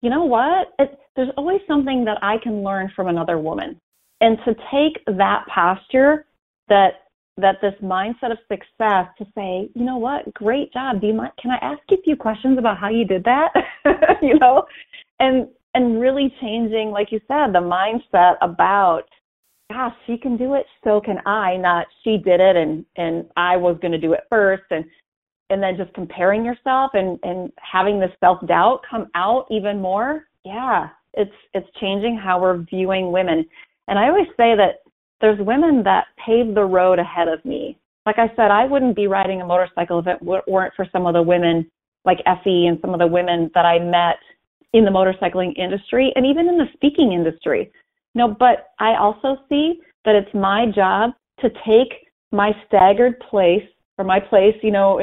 you 0.01 0.11
know 0.11 0.25
what? 0.25 0.73
It, 0.79 0.99
there's 1.17 1.31
always 1.37 1.61
something 1.69 2.05
that 2.07 2.19
I 2.23 2.39
can 2.39 2.63
learn 2.63 2.91
from 2.97 3.09
another 3.09 3.39
woman. 3.39 3.81
And 4.21 4.39
to 4.45 4.55
take 4.73 5.05
that 5.07 5.45
posture 5.47 6.27
that 6.69 7.04
that 7.37 7.61
this 7.61 7.75
mindset 7.83 8.31
of 8.31 8.39
success 8.49 9.09
to 9.19 9.27
say, 9.35 9.69
you 9.75 9.85
know 9.85 9.99
what, 9.99 10.33
great 10.35 10.73
job. 10.73 11.01
Do 11.01 11.09
you 11.09 11.15
mind? 11.15 11.33
Can 11.41 11.51
I 11.51 11.57
ask 11.57 11.81
you 11.91 11.99
a 11.99 12.03
few 12.03 12.17
questions 12.17 12.59
about 12.59 12.79
how 12.79 12.89
you 12.89 13.05
did 13.05 13.25
that? 13.25 13.53
you 14.23 14.39
know, 14.39 14.65
and 15.21 15.49
and 15.75 16.01
really 16.01 16.33
changing, 16.41 16.91
like 16.91 17.11
you 17.11 17.21
said, 17.27 17.49
the 17.49 17.59
mindset 17.59 18.37
about, 18.41 19.03
gosh, 19.73 19.95
she 20.07 20.17
can 20.17 20.37
do 20.37 20.55
it, 20.55 20.67
so 20.85 21.01
can 21.01 21.19
I. 21.27 21.57
Not 21.57 21.87
she 22.05 22.19
did 22.19 22.41
it, 22.41 22.57
and 22.57 22.85
and 22.97 23.27
I 23.37 23.57
was 23.57 23.77
going 23.83 23.93
to 23.93 23.99
do 23.99 24.13
it 24.13 24.21
first, 24.31 24.65
and 24.71 24.85
and 25.51 25.63
then 25.63 25.77
just 25.77 25.93
comparing 25.95 26.45
yourself 26.45 26.93
and 26.95 27.19
and 27.25 27.53
having 27.59 27.99
this 27.99 28.13
self 28.21 28.47
doubt 28.47 28.83
come 28.89 29.09
out 29.17 29.47
even 29.51 29.81
more. 29.81 30.25
Yeah, 30.45 30.89
it's 31.15 31.35
it's 31.53 31.69
changing 31.81 32.17
how 32.17 32.41
we're 32.41 32.59
viewing 32.59 33.11
women. 33.11 33.45
And 33.89 33.99
I 33.99 34.09
always 34.09 34.29
say 34.37 34.57
that 34.57 34.84
there's 35.25 35.39
women 35.39 35.83
that 35.83 36.05
paved 36.23 36.55
the 36.55 36.65
road 36.65 36.99
ahead 36.99 37.29
of 37.29 37.43
me. 37.47 37.79
Like 38.05 38.19
I 38.19 38.29
said, 38.37 38.51
I 38.51 38.67
wouldn't 38.67 38.95
be 38.95 39.07
riding 39.07 39.41
a 39.41 39.47
motorcycle 39.47 39.99
if 39.99 40.07
it 40.07 40.21
weren't 40.23 40.75
for 40.75 40.87
some 40.93 41.07
of 41.07 41.15
the 41.15 41.23
women 41.23 41.71
like 42.05 42.19
Effie 42.27 42.67
and 42.67 42.79
some 42.83 42.93
of 42.93 43.01
the 43.01 43.07
women 43.07 43.51
that 43.55 43.65
I 43.65 43.79
met 43.79 44.19
in 44.75 44.85
the 44.85 44.91
motorcycling 44.91 45.57
industry 45.57 46.13
and 46.15 46.27
even 46.27 46.47
in 46.47 46.59
the 46.59 46.67
speaking 46.75 47.13
industry. 47.13 47.73
No, 48.15 48.29
but 48.29 48.73
I 48.79 48.97
also 48.97 49.39
see 49.49 49.81
that 50.05 50.15
it's 50.15 50.35
my 50.35 50.67
job 50.67 51.13
to 51.41 51.49
take 51.67 52.07
my 52.31 52.53
staggered 52.67 53.19
place 53.21 53.67
or 53.97 54.05
my 54.05 54.21
place, 54.21 54.57
you 54.63 54.73
know, 54.73 54.99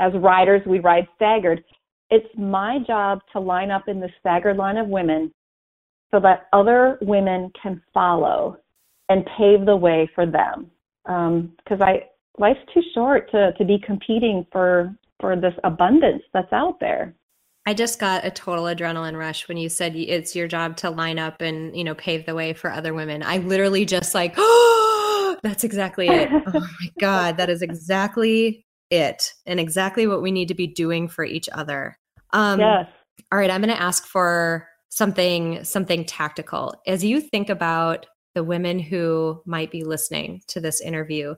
as 0.00 0.12
riders, 0.16 0.60
we 0.66 0.80
ride 0.80 1.08
staggered. 1.16 1.64
It's 2.10 2.28
my 2.36 2.80
job 2.86 3.20
to 3.32 3.40
line 3.40 3.70
up 3.70 3.88
in 3.88 4.00
the 4.00 4.10
staggered 4.20 4.58
line 4.58 4.76
of 4.76 4.88
women 4.88 5.32
so 6.10 6.20
that 6.20 6.48
other 6.52 6.98
women 7.00 7.50
can 7.62 7.80
follow 7.94 8.58
and 9.08 9.26
pave 9.36 9.66
the 9.66 9.76
way 9.76 10.10
for 10.14 10.26
them. 10.26 10.70
Because 11.04 11.80
um, 11.80 11.82
I 11.82 12.02
life's 12.38 12.60
too 12.72 12.82
short 12.94 13.30
to 13.32 13.52
to 13.52 13.64
be 13.64 13.78
competing 13.84 14.46
for 14.52 14.94
for 15.20 15.36
this 15.36 15.54
abundance 15.64 16.22
that's 16.32 16.52
out 16.52 16.78
there. 16.80 17.14
I 17.66 17.74
just 17.74 17.98
got 17.98 18.24
a 18.24 18.30
total 18.30 18.64
adrenaline 18.64 19.18
rush 19.18 19.46
when 19.46 19.58
you 19.58 19.68
said 19.68 19.94
it's 19.94 20.34
your 20.34 20.48
job 20.48 20.76
to 20.78 20.90
line 20.90 21.18
up 21.18 21.42
and 21.42 21.76
you 21.76 21.84
know 21.84 21.94
pave 21.94 22.24
the 22.24 22.34
way 22.34 22.52
for 22.52 22.70
other 22.70 22.94
women. 22.94 23.22
I 23.22 23.38
literally 23.38 23.84
just 23.84 24.14
like, 24.14 24.34
oh, 24.36 25.36
that's 25.42 25.64
exactly 25.64 26.08
it. 26.08 26.28
oh 26.46 26.60
my 26.60 26.88
god, 26.98 27.36
that 27.36 27.50
is 27.50 27.62
exactly 27.62 28.64
it, 28.90 29.34
and 29.46 29.60
exactly 29.60 30.06
what 30.06 30.22
we 30.22 30.32
need 30.32 30.48
to 30.48 30.54
be 30.54 30.66
doing 30.66 31.08
for 31.08 31.24
each 31.24 31.48
other. 31.52 31.98
Um, 32.32 32.60
yes. 32.60 32.86
All 33.32 33.38
right, 33.38 33.50
I'm 33.50 33.60
going 33.60 33.74
to 33.74 33.82
ask 33.82 34.06
for 34.06 34.66
something 34.90 35.62
something 35.64 36.04
tactical 36.04 36.74
as 36.86 37.04
you 37.04 37.20
think 37.20 37.50
about 37.50 38.06
the 38.38 38.44
women 38.44 38.78
who 38.78 39.42
might 39.46 39.68
be 39.72 39.82
listening 39.82 40.40
to 40.46 40.60
this 40.60 40.80
interview, 40.80 41.34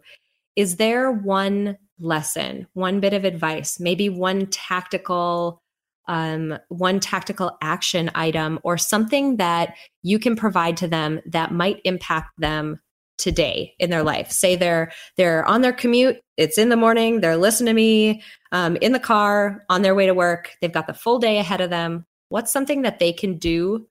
is 0.54 0.76
there 0.76 1.10
one 1.10 1.78
lesson, 1.98 2.66
one 2.74 3.00
bit 3.00 3.14
of 3.14 3.24
advice, 3.24 3.80
maybe 3.80 4.10
one 4.10 4.46
tactical 4.48 5.62
um, 6.08 6.58
one 6.68 7.00
tactical 7.00 7.56
action 7.62 8.10
item 8.14 8.58
or 8.64 8.76
something 8.76 9.38
that 9.38 9.76
you 10.02 10.18
can 10.18 10.36
provide 10.36 10.76
to 10.78 10.88
them 10.88 11.20
that 11.24 11.52
might 11.52 11.80
impact 11.84 12.32
them 12.36 12.80
today 13.16 13.72
in 13.78 13.88
their 13.88 14.02
life? 14.02 14.30
Say 14.30 14.56
they're 14.56 14.92
they're 15.16 15.42
on 15.46 15.62
their 15.62 15.72
commute 15.72 16.20
it's 16.36 16.58
in 16.58 16.68
the 16.68 16.76
morning 16.76 17.20
they're 17.20 17.38
listening 17.38 17.72
to 17.72 17.74
me 17.74 18.22
um, 18.52 18.76
in 18.82 18.92
the 18.92 19.00
car 19.00 19.64
on 19.70 19.80
their 19.80 19.94
way 19.94 20.04
to 20.04 20.12
work 20.12 20.50
they've 20.60 20.70
got 20.70 20.86
the 20.86 20.92
full 20.92 21.18
day 21.18 21.38
ahead 21.38 21.62
of 21.62 21.70
them. 21.70 22.04
What's 22.28 22.52
something 22.52 22.82
that 22.82 22.98
they 22.98 23.14
can 23.14 23.38
do 23.38 23.86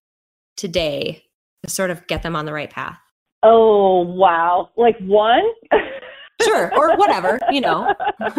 today 0.57 1.23
to 1.63 1.69
sort 1.69 1.91
of 1.91 2.05
get 2.07 2.23
them 2.23 2.35
on 2.35 2.45
the 2.45 2.53
right 2.53 2.69
path? 2.69 2.97
Oh, 3.43 4.01
wow. 4.01 4.69
Like 4.75 4.97
one? 4.99 5.43
sure, 6.41 6.73
or 6.75 6.95
whatever, 6.97 7.39
you 7.51 7.61
know. 7.61 7.93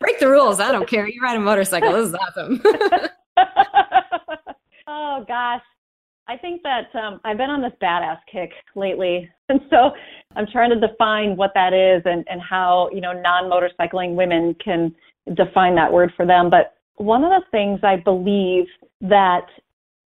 Break 0.00 0.18
the 0.18 0.28
rules. 0.28 0.60
I 0.60 0.72
don't 0.72 0.88
care. 0.88 1.06
You 1.08 1.20
ride 1.22 1.36
a 1.36 1.40
motorcycle. 1.40 1.92
This 1.92 2.08
is 2.08 2.14
awesome. 2.14 2.62
oh, 4.86 5.24
gosh. 5.26 5.62
I 6.28 6.36
think 6.36 6.62
that 6.62 6.92
um, 6.98 7.20
I've 7.24 7.36
been 7.36 7.50
on 7.50 7.62
this 7.62 7.72
badass 7.80 8.18
kick 8.30 8.50
lately. 8.74 9.30
And 9.48 9.60
so 9.70 9.92
I'm 10.34 10.46
trying 10.50 10.70
to 10.70 10.80
define 10.80 11.36
what 11.36 11.52
that 11.54 11.72
is 11.72 12.02
and, 12.04 12.24
and 12.28 12.40
how, 12.42 12.90
you 12.92 13.00
know, 13.00 13.12
non 13.12 13.44
motorcycling 13.44 14.16
women 14.16 14.56
can 14.62 14.92
define 15.34 15.76
that 15.76 15.92
word 15.92 16.12
for 16.16 16.26
them. 16.26 16.50
But 16.50 16.74
one 16.96 17.22
of 17.22 17.30
the 17.30 17.42
things 17.52 17.80
I 17.84 17.96
believe 17.96 18.64
that 19.02 19.46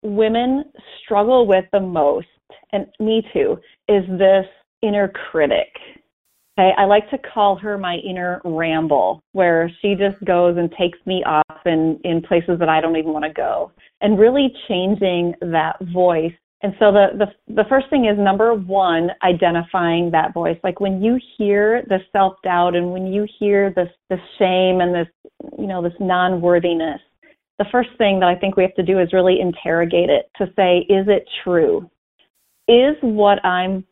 women 0.02 0.64
struggle 1.04 1.46
with 1.46 1.64
the 1.72 1.80
most, 1.80 2.26
and 2.72 2.86
me 3.00 3.22
too, 3.32 3.58
is 3.88 4.04
this 4.18 4.46
inner 4.82 5.12
critic. 5.30 5.68
Okay, 6.58 6.72
I 6.78 6.84
like 6.84 7.10
to 7.10 7.18
call 7.18 7.56
her 7.56 7.76
my 7.76 7.96
inner 7.96 8.40
rumble, 8.44 9.20
where 9.32 9.70
she 9.82 9.94
just 9.94 10.22
goes 10.24 10.56
and 10.56 10.72
takes 10.78 10.98
me 11.04 11.22
off 11.24 11.66
in, 11.66 12.00
in 12.04 12.22
places 12.22 12.58
that 12.60 12.68
I 12.70 12.80
don't 12.80 12.96
even 12.96 13.12
want 13.12 13.26
to 13.26 13.32
go, 13.32 13.72
and 14.00 14.18
really 14.18 14.52
changing 14.66 15.34
that 15.42 15.76
voice. 15.92 16.32
And 16.62 16.72
so 16.78 16.90
the, 16.90 17.08
the 17.18 17.54
the 17.54 17.68
first 17.68 17.90
thing 17.90 18.06
is 18.06 18.18
number 18.18 18.54
one, 18.54 19.10
identifying 19.22 20.10
that 20.12 20.32
voice. 20.32 20.58
Like 20.64 20.80
when 20.80 21.02
you 21.02 21.20
hear 21.36 21.82
the 21.88 21.98
self 22.10 22.36
doubt 22.42 22.74
and 22.74 22.90
when 22.90 23.06
you 23.06 23.26
hear 23.38 23.74
this 23.76 23.90
this 24.08 24.20
shame 24.38 24.80
and 24.80 24.94
this 24.94 25.08
you 25.58 25.66
know 25.66 25.82
this 25.82 25.92
non 26.00 26.40
worthiness, 26.40 27.00
the 27.58 27.66
first 27.72 27.90
thing 27.98 28.20
that 28.20 28.28
I 28.28 28.36
think 28.36 28.56
we 28.56 28.62
have 28.62 28.74
to 28.74 28.82
do 28.82 29.00
is 29.00 29.12
really 29.12 29.40
interrogate 29.40 30.10
it 30.10 30.30
to 30.36 30.46
say, 30.56 30.86
is 30.88 31.06
it 31.08 31.28
true? 31.42 31.90
Is 32.68 32.96
what 33.00 33.44
I'm 33.44 33.84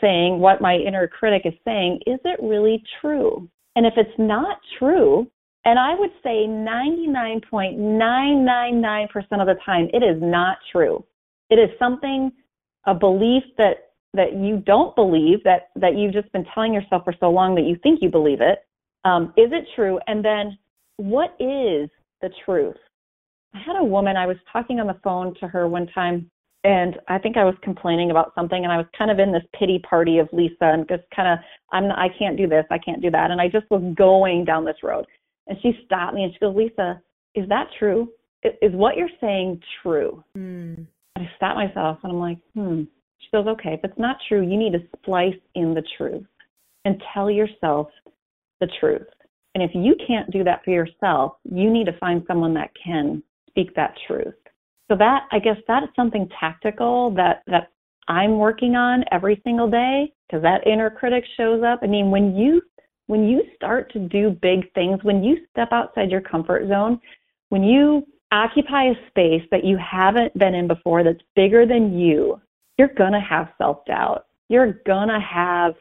saying, 0.00 0.38
what 0.38 0.60
my 0.60 0.76
inner 0.76 1.08
critic 1.08 1.42
is 1.44 1.54
saying, 1.64 2.00
is 2.06 2.20
it 2.24 2.38
really 2.42 2.82
true? 3.00 3.48
And 3.74 3.86
if 3.86 3.94
it's 3.96 4.16
not 4.18 4.58
true, 4.78 5.26
and 5.64 5.78
I 5.78 5.94
would 5.94 6.10
say 6.22 6.46
99.999% 6.46 9.40
of 9.40 9.46
the 9.46 9.56
time, 9.64 9.88
it 9.92 10.02
is 10.02 10.20
not 10.20 10.58
true. 10.70 11.02
It 11.50 11.58
is 11.58 11.70
something, 11.78 12.30
a 12.86 12.94
belief 12.94 13.42
that 13.58 13.88
that 14.14 14.34
you 14.34 14.58
don't 14.58 14.94
believe 14.94 15.42
that 15.44 15.70
that 15.76 15.96
you've 15.96 16.12
just 16.12 16.30
been 16.32 16.44
telling 16.52 16.74
yourself 16.74 17.02
for 17.04 17.14
so 17.18 17.30
long 17.30 17.54
that 17.54 17.62
you 17.62 17.76
think 17.82 18.02
you 18.02 18.10
believe 18.10 18.42
it. 18.42 18.66
Um, 19.04 19.32
is 19.36 19.50
it 19.52 19.66
true? 19.74 19.98
And 20.06 20.22
then, 20.24 20.58
what 20.96 21.34
is 21.40 21.90
the 22.20 22.30
truth? 22.44 22.76
I 23.54 23.58
had 23.58 23.76
a 23.76 23.84
woman, 23.84 24.16
I 24.16 24.26
was 24.26 24.36
talking 24.52 24.80
on 24.80 24.86
the 24.86 24.98
phone 25.04 25.34
to 25.40 25.48
her 25.48 25.68
one 25.68 25.86
time, 25.88 26.30
and 26.64 26.98
I 27.08 27.18
think 27.18 27.36
I 27.36 27.44
was 27.44 27.54
complaining 27.62 28.10
about 28.10 28.32
something, 28.34 28.62
and 28.62 28.72
I 28.72 28.76
was 28.76 28.86
kind 28.96 29.10
of 29.10 29.18
in 29.18 29.32
this 29.32 29.42
pity 29.58 29.80
party 29.80 30.18
of 30.18 30.28
Lisa, 30.32 30.54
and 30.60 30.88
just 30.88 31.02
kind 31.14 31.28
of, 31.28 31.38
I'm, 31.72 31.90
I 31.90 32.08
can't 32.18 32.36
do 32.36 32.46
this, 32.46 32.64
I 32.70 32.78
can't 32.78 33.02
do 33.02 33.10
that, 33.10 33.30
and 33.30 33.40
I 33.40 33.48
just 33.48 33.66
was 33.70 33.82
going 33.96 34.44
down 34.44 34.64
this 34.64 34.82
road. 34.82 35.06
And 35.48 35.58
she 35.60 35.72
stopped 35.84 36.14
me 36.14 36.24
and 36.24 36.32
she 36.32 36.38
goes, 36.38 36.56
Lisa, 36.56 37.00
is 37.34 37.48
that 37.48 37.68
true? 37.78 38.08
Is 38.44 38.72
what 38.72 38.96
you're 38.96 39.08
saying 39.20 39.60
true? 39.82 40.22
Mm. 40.36 40.86
I 41.16 41.28
stopped 41.36 41.56
myself 41.56 41.98
and 42.02 42.12
I'm 42.12 42.18
like, 42.18 42.38
hmm. 42.54 42.82
She 43.18 43.28
goes, 43.32 43.46
okay, 43.46 43.74
if 43.74 43.80
it's 43.84 43.98
not 43.98 44.16
true, 44.28 44.42
you 44.42 44.56
need 44.56 44.72
to 44.72 44.80
splice 44.96 45.34
in 45.54 45.74
the 45.74 45.82
truth 45.96 46.24
and 46.84 47.00
tell 47.14 47.30
yourself 47.30 47.88
the 48.60 48.68
truth. 48.80 49.06
And 49.54 49.62
if 49.62 49.70
you 49.74 49.94
can't 50.06 50.30
do 50.30 50.42
that 50.44 50.64
for 50.64 50.70
yourself, 50.70 51.34
you 51.44 51.70
need 51.70 51.86
to 51.86 51.98
find 51.98 52.22
someone 52.26 52.54
that 52.54 52.70
can 52.82 53.22
speak 53.52 53.74
that 53.74 53.94
truth. 54.06 54.34
So 54.90 54.96
that 54.96 55.22
I 55.30 55.38
guess 55.38 55.56
that 55.68 55.84
is 55.84 55.88
something 55.94 56.28
tactical 56.38 57.10
that 57.12 57.42
that 57.46 57.68
I'm 58.08 58.38
working 58.38 58.74
on 58.74 59.04
every 59.12 59.40
single 59.44 59.70
day 59.70 60.12
because 60.26 60.42
that 60.42 60.66
inner 60.66 60.90
critic 60.90 61.24
shows 61.36 61.62
up. 61.62 61.80
I 61.82 61.86
mean, 61.86 62.10
when 62.10 62.36
you 62.36 62.62
when 63.06 63.28
you 63.28 63.42
start 63.54 63.92
to 63.92 63.98
do 63.98 64.30
big 64.30 64.72
things, 64.74 64.98
when 65.02 65.22
you 65.22 65.38
step 65.50 65.68
outside 65.72 66.10
your 66.10 66.20
comfort 66.20 66.68
zone, 66.68 67.00
when 67.50 67.62
you 67.62 68.06
occupy 68.32 68.84
a 68.84 68.94
space 69.08 69.42
that 69.50 69.64
you 69.64 69.76
haven't 69.76 70.36
been 70.38 70.54
in 70.54 70.66
before 70.66 71.04
that's 71.04 71.20
bigger 71.36 71.66
than 71.66 71.98
you, 71.98 72.40
you're 72.78 72.88
going 72.88 73.12
to 73.12 73.20
have 73.20 73.52
self-doubt. 73.58 74.24
You're 74.48 74.80
going 74.86 75.08
to 75.08 75.20
have 75.20 75.74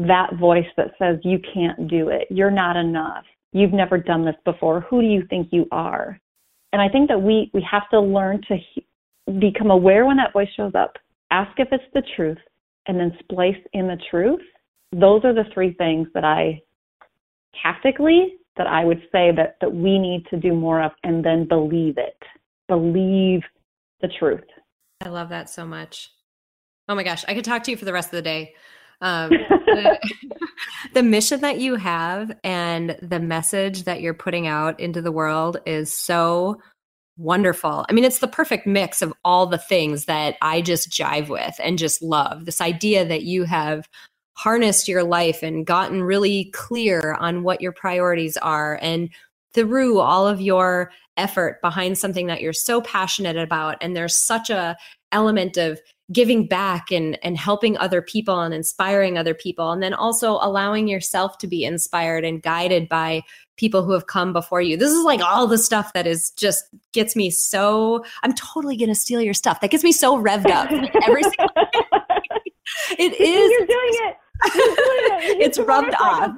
that 0.00 0.34
voice 0.34 0.66
that 0.76 0.92
says 0.98 1.18
you 1.22 1.38
can't 1.52 1.86
do 1.86 2.08
it. 2.08 2.26
You're 2.30 2.50
not 2.50 2.76
enough. 2.76 3.24
You've 3.52 3.72
never 3.72 3.96
done 3.96 4.24
this 4.24 4.34
before. 4.44 4.80
Who 4.80 5.00
do 5.00 5.06
you 5.06 5.24
think 5.30 5.48
you 5.52 5.66
are? 5.70 6.20
And 6.74 6.82
I 6.82 6.88
think 6.88 7.08
that 7.08 7.22
we 7.22 7.52
we 7.54 7.64
have 7.70 7.88
to 7.90 8.00
learn 8.00 8.40
to 8.48 8.56
he- 8.56 8.84
become 9.38 9.70
aware 9.70 10.06
when 10.06 10.16
that 10.16 10.32
voice 10.32 10.48
shows 10.56 10.72
up. 10.74 10.94
Ask 11.30 11.52
if 11.60 11.68
it's 11.70 11.84
the 11.94 12.02
truth 12.16 12.38
and 12.88 12.98
then 12.98 13.16
splice 13.20 13.62
in 13.74 13.86
the 13.86 13.96
truth. 14.10 14.40
Those 14.90 15.24
are 15.24 15.32
the 15.32 15.44
three 15.54 15.74
things 15.74 16.08
that 16.14 16.24
I 16.24 16.60
tactically 17.62 18.38
that 18.56 18.66
I 18.66 18.84
would 18.84 18.98
say 19.12 19.30
that 19.36 19.56
that 19.60 19.72
we 19.72 20.00
need 20.00 20.26
to 20.30 20.36
do 20.36 20.52
more 20.52 20.82
of 20.82 20.90
and 21.04 21.24
then 21.24 21.46
believe 21.46 21.96
it. 21.96 22.20
Believe 22.66 23.42
the 24.00 24.08
truth. 24.18 24.42
I 25.00 25.10
love 25.10 25.28
that 25.28 25.48
so 25.48 25.64
much. 25.64 26.10
Oh 26.88 26.96
my 26.96 27.04
gosh, 27.04 27.24
I 27.28 27.34
could 27.34 27.44
talk 27.44 27.62
to 27.62 27.70
you 27.70 27.76
for 27.76 27.84
the 27.84 27.92
rest 27.92 28.08
of 28.08 28.16
the 28.16 28.22
day. 28.22 28.52
Um, 29.04 29.30
the, 29.66 29.98
the 30.94 31.02
mission 31.02 31.40
that 31.42 31.60
you 31.60 31.76
have 31.76 32.36
and 32.42 32.96
the 33.02 33.20
message 33.20 33.84
that 33.84 34.00
you're 34.00 34.14
putting 34.14 34.48
out 34.48 34.80
into 34.80 35.00
the 35.00 35.12
world 35.12 35.58
is 35.66 35.94
so 35.94 36.60
wonderful. 37.16 37.84
I 37.88 37.92
mean, 37.92 38.02
it's 38.02 38.18
the 38.18 38.26
perfect 38.26 38.66
mix 38.66 39.02
of 39.02 39.12
all 39.24 39.46
the 39.46 39.58
things 39.58 40.06
that 40.06 40.36
I 40.42 40.62
just 40.62 40.90
jive 40.90 41.28
with 41.28 41.54
and 41.62 41.78
just 41.78 42.02
love. 42.02 42.46
This 42.46 42.60
idea 42.60 43.04
that 43.04 43.22
you 43.22 43.44
have 43.44 43.88
harnessed 44.36 44.88
your 44.88 45.04
life 45.04 45.42
and 45.42 45.64
gotten 45.64 46.02
really 46.02 46.46
clear 46.46 47.14
on 47.20 47.44
what 47.44 47.60
your 47.60 47.72
priorities 47.72 48.36
are 48.38 48.80
and 48.82 49.10
through 49.52 50.00
all 50.00 50.26
of 50.26 50.40
your 50.40 50.90
effort 51.16 51.60
behind 51.60 51.96
something 51.96 52.26
that 52.26 52.40
you're 52.40 52.52
so 52.52 52.80
passionate 52.80 53.36
about 53.36 53.76
and 53.80 53.94
there's 53.94 54.16
such 54.16 54.50
a 54.50 54.76
element 55.12 55.56
of 55.56 55.80
giving 56.12 56.46
back 56.46 56.90
and 56.90 57.18
and 57.22 57.36
helping 57.36 57.76
other 57.78 58.02
people 58.02 58.40
and 58.40 58.52
inspiring 58.52 59.16
other 59.16 59.34
people. 59.34 59.72
And 59.72 59.82
then 59.82 59.94
also 59.94 60.38
allowing 60.40 60.88
yourself 60.88 61.38
to 61.38 61.46
be 61.46 61.64
inspired 61.64 62.24
and 62.24 62.42
guided 62.42 62.88
by 62.88 63.22
people 63.56 63.84
who 63.84 63.92
have 63.92 64.06
come 64.06 64.32
before 64.32 64.60
you. 64.60 64.76
This 64.76 64.92
is 64.92 65.04
like 65.04 65.20
all 65.20 65.46
the 65.46 65.58
stuff 65.58 65.92
that 65.92 66.06
is 66.06 66.30
just 66.30 66.64
gets 66.92 67.14
me 67.14 67.30
so 67.30 68.04
i'm 68.22 68.34
totally 68.34 68.76
gonna 68.76 68.94
steal 68.94 69.20
your 69.20 69.34
stuff. 69.34 69.60
That 69.60 69.70
gets 69.70 69.84
me 69.84 69.92
so 69.92 70.20
revved 70.20 70.50
up 70.50 70.70
every 71.06 71.22
single 71.22 71.48
it 72.98 73.20
is 73.20 73.50
you're 73.50 73.66
doing 73.66 73.90
it, 73.92 74.16
you're 74.54 74.64
doing 74.64 74.76
it. 74.76 75.38
it's 75.40 75.58
rubbed 75.58 75.94
off 76.00 76.36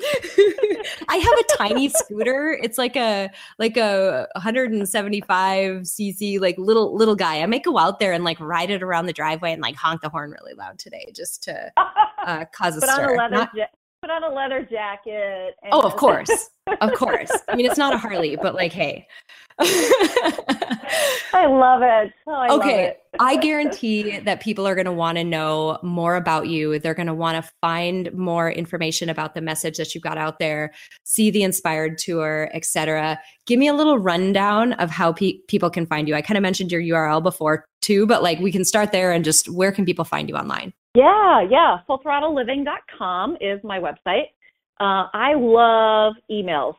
I 1.08 1.16
have 1.16 1.38
a 1.38 1.56
tiny 1.56 1.88
scooter. 1.88 2.58
It's 2.62 2.78
like 2.78 2.96
a 2.96 3.30
like 3.58 3.76
a 3.76 4.26
175 4.34 5.82
cc 5.82 6.40
like 6.40 6.56
little 6.58 6.96
little 6.96 7.16
guy. 7.16 7.40
I 7.40 7.46
might 7.46 7.64
go 7.64 7.78
out 7.78 7.98
there 7.98 8.12
and 8.12 8.24
like 8.24 8.40
ride 8.40 8.70
it 8.70 8.82
around 8.82 9.06
the 9.06 9.12
driveway 9.12 9.52
and 9.52 9.62
like 9.62 9.76
honk 9.76 10.00
the 10.00 10.08
horn 10.08 10.30
really 10.30 10.54
loud 10.54 10.78
today 10.78 11.06
just 11.14 11.42
to 11.44 11.72
uh, 12.26 12.44
cause 12.52 12.76
a 12.76 12.80
put 12.80 12.90
stir. 12.90 13.02
On 13.04 13.10
a 13.10 13.16
leather 13.18 13.34
Not, 13.36 13.50
ja- 13.54 13.66
put 14.02 14.10
on 14.10 14.24
a 14.24 14.34
leather 14.34 14.66
jacket. 14.70 15.54
oh, 15.72 15.82
of 15.82 15.96
course, 15.96 16.50
of 16.80 16.92
course. 16.94 17.30
I 17.48 17.56
mean, 17.56 17.66
it's 17.66 17.78
not 17.78 17.92
a 17.92 17.98
Harley, 17.98 18.36
but 18.36 18.54
like, 18.54 18.72
hey, 18.72 19.06
I 21.32 21.46
love 21.46 21.82
it. 21.82 22.12
Oh, 22.26 22.32
I 22.32 22.48
okay. 22.48 22.86
Love 22.86 22.90
it. 22.90 23.00
I 23.18 23.36
guarantee 23.36 24.18
that 24.18 24.40
people 24.40 24.66
are 24.66 24.74
going 24.74 24.86
to 24.86 24.92
want 24.92 25.18
to 25.18 25.24
know 25.24 25.78
more 25.82 26.16
about 26.16 26.48
you. 26.48 26.78
They're 26.78 26.94
going 26.94 27.06
to 27.06 27.14
want 27.14 27.42
to 27.42 27.50
find 27.60 28.12
more 28.14 28.50
information 28.50 29.08
about 29.08 29.34
the 29.34 29.40
message 29.40 29.76
that 29.76 29.94
you've 29.94 30.04
got 30.04 30.16
out 30.16 30.38
there, 30.38 30.72
see 31.04 31.30
the 31.30 31.42
inspired 31.42 31.98
tour, 31.98 32.50
etc. 32.54 33.20
Give 33.46 33.58
me 33.58 33.68
a 33.68 33.74
little 33.74 33.98
rundown 33.98 34.72
of 34.74 34.90
how 34.90 35.12
pe- 35.12 35.38
people 35.48 35.70
can 35.70 35.86
find 35.86 36.08
you. 36.08 36.14
I 36.14 36.22
kind 36.22 36.38
of 36.38 36.42
mentioned 36.42 36.72
your 36.72 36.82
URL 36.82 37.22
before 37.22 37.64
too, 37.82 38.06
but 38.06 38.22
like 38.22 38.38
we 38.40 38.52
can 38.52 38.64
start 38.64 38.92
there 38.92 39.12
and 39.12 39.24
just 39.24 39.48
where 39.48 39.72
can 39.72 39.84
people 39.84 40.04
find 40.04 40.28
you 40.28 40.36
online? 40.36 40.72
Yeah, 40.94 41.42
yeah. 41.48 41.78
FullThrottleLiving.com 41.88 43.36
is 43.40 43.60
my 43.62 43.78
website. 43.78 44.26
Uh, 44.80 45.06
I 45.12 45.34
love 45.36 46.14
emails. 46.30 46.74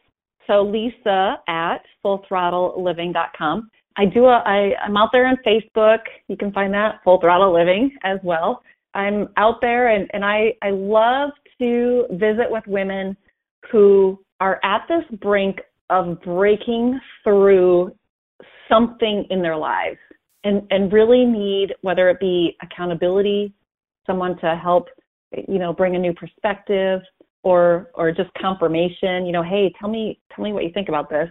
So 0.47 0.61
Lisa 0.63 1.37
at 1.47 1.79
fullthrottleliving.com. 2.03 3.69
I 3.97 4.05
do 4.05 4.25
a, 4.25 4.41
I, 4.45 4.71
I'm 4.83 4.97
out 4.97 5.09
there 5.11 5.27
on 5.27 5.37
Facebook. 5.45 5.99
You 6.27 6.37
can 6.37 6.51
find 6.51 6.73
that 6.73 7.01
Full 7.03 7.19
Throttle 7.19 7.53
Living 7.53 7.91
as 8.03 8.19
well. 8.23 8.63
I'm 8.93 9.29
out 9.37 9.59
there 9.61 9.89
and, 9.89 10.09
and 10.13 10.23
I, 10.23 10.53
I 10.61 10.71
love 10.71 11.31
to 11.59 12.05
visit 12.11 12.49
with 12.49 12.63
women 12.67 13.15
who 13.71 14.19
are 14.39 14.59
at 14.63 14.85
this 14.87 15.03
brink 15.19 15.59
of 15.89 16.21
breaking 16.21 16.99
through 17.23 17.91
something 18.69 19.25
in 19.29 19.41
their 19.41 19.57
lives 19.57 19.97
and, 20.43 20.63
and 20.71 20.91
really 20.91 21.25
need, 21.25 21.73
whether 21.81 22.09
it 22.09 22.19
be 22.19 22.55
accountability, 22.61 23.53
someone 24.07 24.37
to 24.39 24.55
help, 24.61 24.87
you 25.47 25.59
know, 25.59 25.73
bring 25.73 25.95
a 25.95 25.99
new 25.99 26.13
perspective, 26.13 27.01
or 27.43 27.89
or 27.95 28.11
just 28.11 28.29
confirmation 28.39 29.25
you 29.25 29.31
know 29.31 29.43
hey 29.43 29.73
tell 29.79 29.89
me 29.89 30.19
tell 30.33 30.43
me 30.43 30.53
what 30.53 30.63
you 30.63 30.71
think 30.73 30.89
about 30.89 31.09
this. 31.09 31.29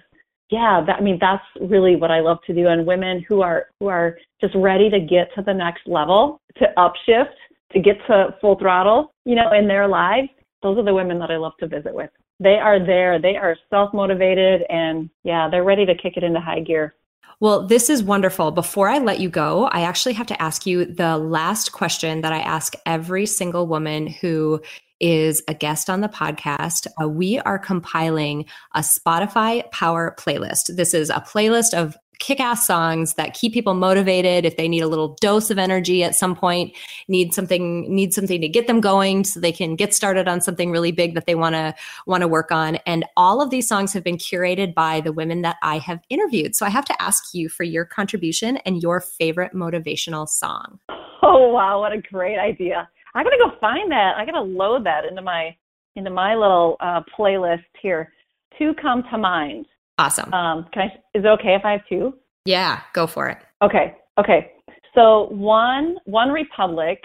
Yeah 0.50 0.82
that 0.86 0.96
i 0.96 1.00
mean 1.00 1.18
that's 1.20 1.44
really 1.60 1.96
what 1.96 2.10
i 2.10 2.20
love 2.20 2.38
to 2.46 2.54
do 2.54 2.66
and 2.68 2.86
women 2.86 3.24
who 3.28 3.40
are 3.42 3.66
who 3.78 3.86
are 3.86 4.18
just 4.40 4.54
ready 4.56 4.90
to 4.90 5.00
get 5.00 5.28
to 5.36 5.42
the 5.42 5.54
next 5.54 5.82
level 5.86 6.40
to 6.56 6.66
upshift 6.76 7.38
to 7.72 7.80
get 7.80 7.96
to 8.08 8.34
full 8.40 8.58
throttle 8.58 9.12
you 9.24 9.36
know 9.36 9.52
in 9.52 9.68
their 9.68 9.86
lives 9.86 10.28
those 10.62 10.76
are 10.76 10.84
the 10.84 10.94
women 10.94 11.18
that 11.18 11.30
i 11.30 11.36
love 11.36 11.52
to 11.60 11.66
visit 11.66 11.94
with. 11.94 12.10
They 12.40 12.56
are 12.56 12.84
there 12.84 13.20
they 13.20 13.36
are 13.36 13.56
self 13.68 13.94
motivated 13.94 14.62
and 14.68 15.08
yeah 15.24 15.48
they're 15.48 15.64
ready 15.64 15.86
to 15.86 15.94
kick 15.94 16.16
it 16.16 16.24
into 16.24 16.40
high 16.40 16.60
gear. 16.60 16.94
Well, 17.38 17.66
this 17.66 17.88
is 17.88 18.02
wonderful. 18.02 18.50
Before 18.50 18.90
I 18.90 18.98
let 18.98 19.18
you 19.18 19.30
go, 19.30 19.64
I 19.64 19.80
actually 19.80 20.12
have 20.14 20.26
to 20.26 20.42
ask 20.42 20.66
you 20.66 20.84
the 20.84 21.16
last 21.16 21.72
question 21.72 22.20
that 22.20 22.34
I 22.34 22.40
ask 22.40 22.74
every 22.84 23.24
single 23.24 23.66
woman 23.66 24.06
who 24.06 24.60
is 25.00 25.42
a 25.48 25.54
guest 25.54 25.90
on 25.90 26.00
the 26.00 26.08
podcast. 26.08 26.86
Uh, 27.02 27.08
we 27.08 27.38
are 27.40 27.58
compiling 27.58 28.44
a 28.74 28.80
Spotify 28.80 29.68
Power 29.70 30.14
playlist. 30.18 30.76
This 30.76 30.94
is 30.94 31.10
a 31.10 31.24
playlist 31.26 31.74
of 31.74 31.96
kick 32.20 32.38
ass 32.38 32.66
songs 32.66 33.14
that 33.14 33.34
keep 33.34 33.52
people 33.52 33.74
motivated 33.74 34.44
if 34.44 34.56
they 34.56 34.68
need 34.68 34.82
a 34.82 34.86
little 34.86 35.16
dose 35.20 35.50
of 35.50 35.58
energy 35.58 36.04
at 36.04 36.14
some 36.14 36.36
point, 36.36 36.76
need 37.08 37.34
something, 37.34 37.92
need 37.92 38.14
something 38.14 38.40
to 38.40 38.48
get 38.48 38.66
them 38.66 38.80
going 38.80 39.24
so 39.24 39.40
they 39.40 39.50
can 39.50 39.74
get 39.74 39.94
started 39.94 40.28
on 40.28 40.40
something 40.40 40.70
really 40.70 40.92
big 40.92 41.14
that 41.14 41.26
they 41.26 41.34
want 41.34 41.54
to 41.54 41.74
want 42.06 42.20
to 42.20 42.28
work 42.28 42.52
on. 42.52 42.76
And 42.86 43.04
all 43.16 43.40
of 43.40 43.50
these 43.50 43.66
songs 43.66 43.92
have 43.94 44.04
been 44.04 44.18
curated 44.18 44.74
by 44.74 45.00
the 45.00 45.12
women 45.12 45.42
that 45.42 45.56
I 45.62 45.78
have 45.78 46.00
interviewed. 46.10 46.54
So 46.54 46.66
I 46.66 46.68
have 46.68 46.84
to 46.84 47.02
ask 47.02 47.34
you 47.34 47.48
for 47.48 47.64
your 47.64 47.86
contribution 47.86 48.58
and 48.58 48.82
your 48.82 49.00
favorite 49.00 49.54
motivational 49.54 50.28
song. 50.28 50.78
Oh 51.22 51.48
wow, 51.48 51.80
what 51.80 51.92
a 51.92 52.00
great 52.00 52.38
idea. 52.38 52.88
I 53.14 53.24
gotta 53.24 53.38
go 53.38 53.52
find 53.60 53.90
that. 53.90 54.14
I 54.16 54.24
gotta 54.24 54.40
load 54.40 54.84
that 54.86 55.04
into 55.04 55.22
my 55.22 55.54
into 55.96 56.10
my 56.10 56.34
little 56.34 56.76
uh, 56.80 57.02
playlist 57.18 57.64
here. 57.80 58.12
Two 58.58 58.74
come 58.80 59.02
to 59.10 59.18
mind. 59.18 59.66
Awesome. 59.98 60.32
Um, 60.32 60.66
can 60.72 60.82
I? 60.82 60.86
Is 61.18 61.24
it 61.24 61.26
okay 61.26 61.54
if 61.54 61.64
I 61.64 61.72
have 61.72 61.80
two? 61.88 62.14
Yeah, 62.44 62.80
go 62.94 63.06
for 63.06 63.28
it. 63.28 63.38
Okay. 63.62 63.96
Okay. 64.18 64.52
So 64.94 65.28
one 65.30 65.96
OneRepublic 66.08 66.96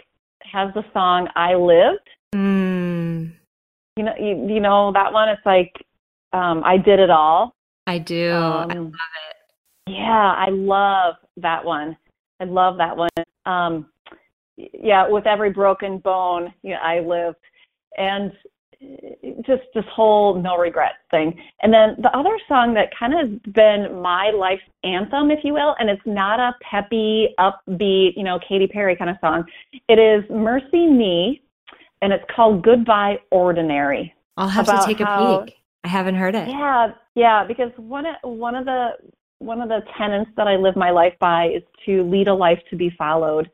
has 0.51 0.73
the 0.73 0.83
song 0.93 1.27
"I 1.35 1.55
Lived." 1.55 2.09
Mm. 2.33 3.33
You 3.97 4.03
know, 4.03 4.13
you, 4.19 4.55
you 4.55 4.59
know 4.59 4.91
that 4.93 5.11
one. 5.11 5.29
It's 5.29 5.45
like 5.45 5.71
um, 6.33 6.63
I 6.63 6.77
did 6.77 6.99
it 6.99 7.09
all. 7.09 7.55
I 7.87 7.99
do. 7.99 8.31
Um, 8.31 8.71
I 8.71 8.75
love 8.75 8.91
it. 8.93 9.91
Yeah, 9.91 10.33
I 10.37 10.47
love 10.49 11.15
that 11.37 11.63
one. 11.63 11.95
I 12.39 12.45
love 12.45 12.77
that 12.77 12.97
one. 12.97 13.09
Um, 13.45 13.87
yeah, 14.57 15.07
with 15.07 15.27
every 15.27 15.51
broken 15.51 15.97
bone, 15.99 16.53
you 16.63 16.71
know, 16.71 16.79
I 16.81 16.99
lived. 16.99 17.37
And 17.97 18.31
eh, 18.81 19.31
just 19.45 19.63
this 19.73 19.85
whole 19.91 20.41
no 20.41 20.57
regret 20.57 20.93
thing. 21.11 21.39
And 21.61 21.73
then 21.73 21.95
the 22.01 22.15
other 22.15 22.37
song 22.47 22.73
that 22.75 22.89
kind 22.97 23.13
of 23.13 23.29
has 23.29 23.53
been 23.53 24.01
my 24.01 24.31
life's 24.31 24.63
anthem, 24.83 25.31
if 25.31 25.39
you 25.43 25.53
will, 25.53 25.75
and 25.79 25.89
it's 25.89 26.01
not 26.05 26.39
a 26.39 26.53
peppy, 26.61 27.29
upbeat, 27.39 28.13
you 28.15 28.23
know, 28.23 28.39
Katy 28.47 28.67
Perry 28.67 28.95
kind 28.95 29.09
of 29.09 29.17
song. 29.21 29.45
It 29.87 29.99
is 29.99 30.23
MercyMe, 30.29 31.41
and 32.01 32.13
it's 32.13 32.25
called 32.33 32.63
Goodbye 32.63 33.19
Ordinary. 33.31 34.13
I'll 34.37 34.49
have 34.49 34.65
to 34.65 34.81
take 34.85 34.99
how, 34.99 35.41
a 35.41 35.45
peek. 35.45 35.55
I 35.83 35.87
haven't 35.87 36.15
heard 36.15 36.35
it. 36.35 36.47
Yeah, 36.49 36.93
yeah, 37.13 37.45
because 37.45 37.71
one 37.77 38.05
of 38.05 38.15
one 38.23 38.55
of 38.55 38.65
the 38.65 38.91
one 39.39 39.61
of 39.61 39.69
the 39.69 39.81
tenets 39.97 40.31
that 40.37 40.47
I 40.47 40.55
live 40.55 40.75
my 40.75 40.91
life 40.91 41.13
by 41.19 41.47
is 41.47 41.63
to 41.85 42.03
lead 42.03 42.27
a 42.27 42.33
life 42.33 42.59
to 42.69 42.75
be 42.75 42.89
followed. 42.97 43.49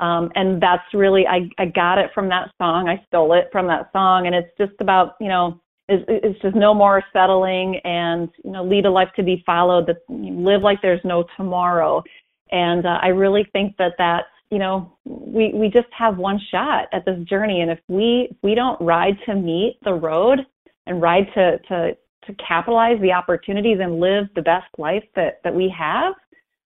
Um, 0.00 0.32
and 0.34 0.60
that's 0.60 0.82
really 0.94 1.26
I, 1.26 1.48
I 1.58 1.66
got 1.66 1.98
it 1.98 2.10
from 2.14 2.28
that 2.30 2.50
song. 2.58 2.88
I 2.88 3.04
stole 3.06 3.34
it 3.34 3.48
from 3.52 3.66
that 3.68 3.90
song, 3.92 4.26
and 4.26 4.34
it's 4.34 4.50
just 4.58 4.80
about 4.80 5.14
you 5.20 5.28
know 5.28 5.60
it's, 5.88 6.04
it's 6.08 6.40
just 6.40 6.56
no 6.56 6.72
more 6.72 7.02
settling 7.12 7.78
and 7.84 8.28
you 8.42 8.50
know 8.50 8.64
lead 8.64 8.86
a 8.86 8.90
life 8.90 9.10
to 9.16 9.22
be 9.22 9.42
followed. 9.44 9.86
That 9.86 9.98
live 10.08 10.62
like 10.62 10.80
there's 10.82 11.04
no 11.04 11.24
tomorrow. 11.36 12.02
And 12.50 12.84
uh, 12.86 12.98
I 13.02 13.08
really 13.08 13.46
think 13.52 13.76
that 13.76 13.92
that's 13.98 14.26
you 14.50 14.58
know 14.58 14.96
we 15.04 15.52
we 15.54 15.68
just 15.68 15.88
have 15.96 16.16
one 16.16 16.40
shot 16.50 16.88
at 16.92 17.04
this 17.04 17.18
journey, 17.28 17.60
and 17.60 17.70
if 17.70 17.78
we 17.88 18.28
if 18.30 18.36
we 18.42 18.54
don't 18.54 18.80
ride 18.80 19.18
to 19.26 19.34
meet 19.34 19.78
the 19.84 19.92
road 19.94 20.40
and 20.86 21.02
ride 21.02 21.26
to 21.34 21.58
to 21.68 21.96
to 22.26 22.34
capitalize 22.46 23.00
the 23.00 23.12
opportunities 23.12 23.78
and 23.80 24.00
live 24.00 24.24
the 24.34 24.42
best 24.42 24.66
life 24.78 25.04
that 25.14 25.40
that 25.44 25.54
we 25.54 25.72
have, 25.76 26.14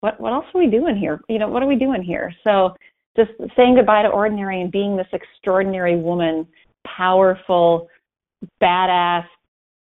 what 0.00 0.20
what 0.20 0.32
else 0.32 0.46
are 0.54 0.60
we 0.60 0.66
doing 0.66 0.96
here? 0.96 1.20
You 1.28 1.38
know 1.38 1.48
what 1.48 1.62
are 1.62 1.68
we 1.68 1.76
doing 1.76 2.02
here? 2.02 2.32
So 2.42 2.74
just 3.16 3.30
saying 3.56 3.76
goodbye 3.76 4.02
to 4.02 4.08
ordinary 4.08 4.60
and 4.60 4.72
being 4.72 4.96
this 4.96 5.06
extraordinary 5.12 5.96
woman, 5.96 6.46
powerful, 6.86 7.88
badass, 8.62 9.26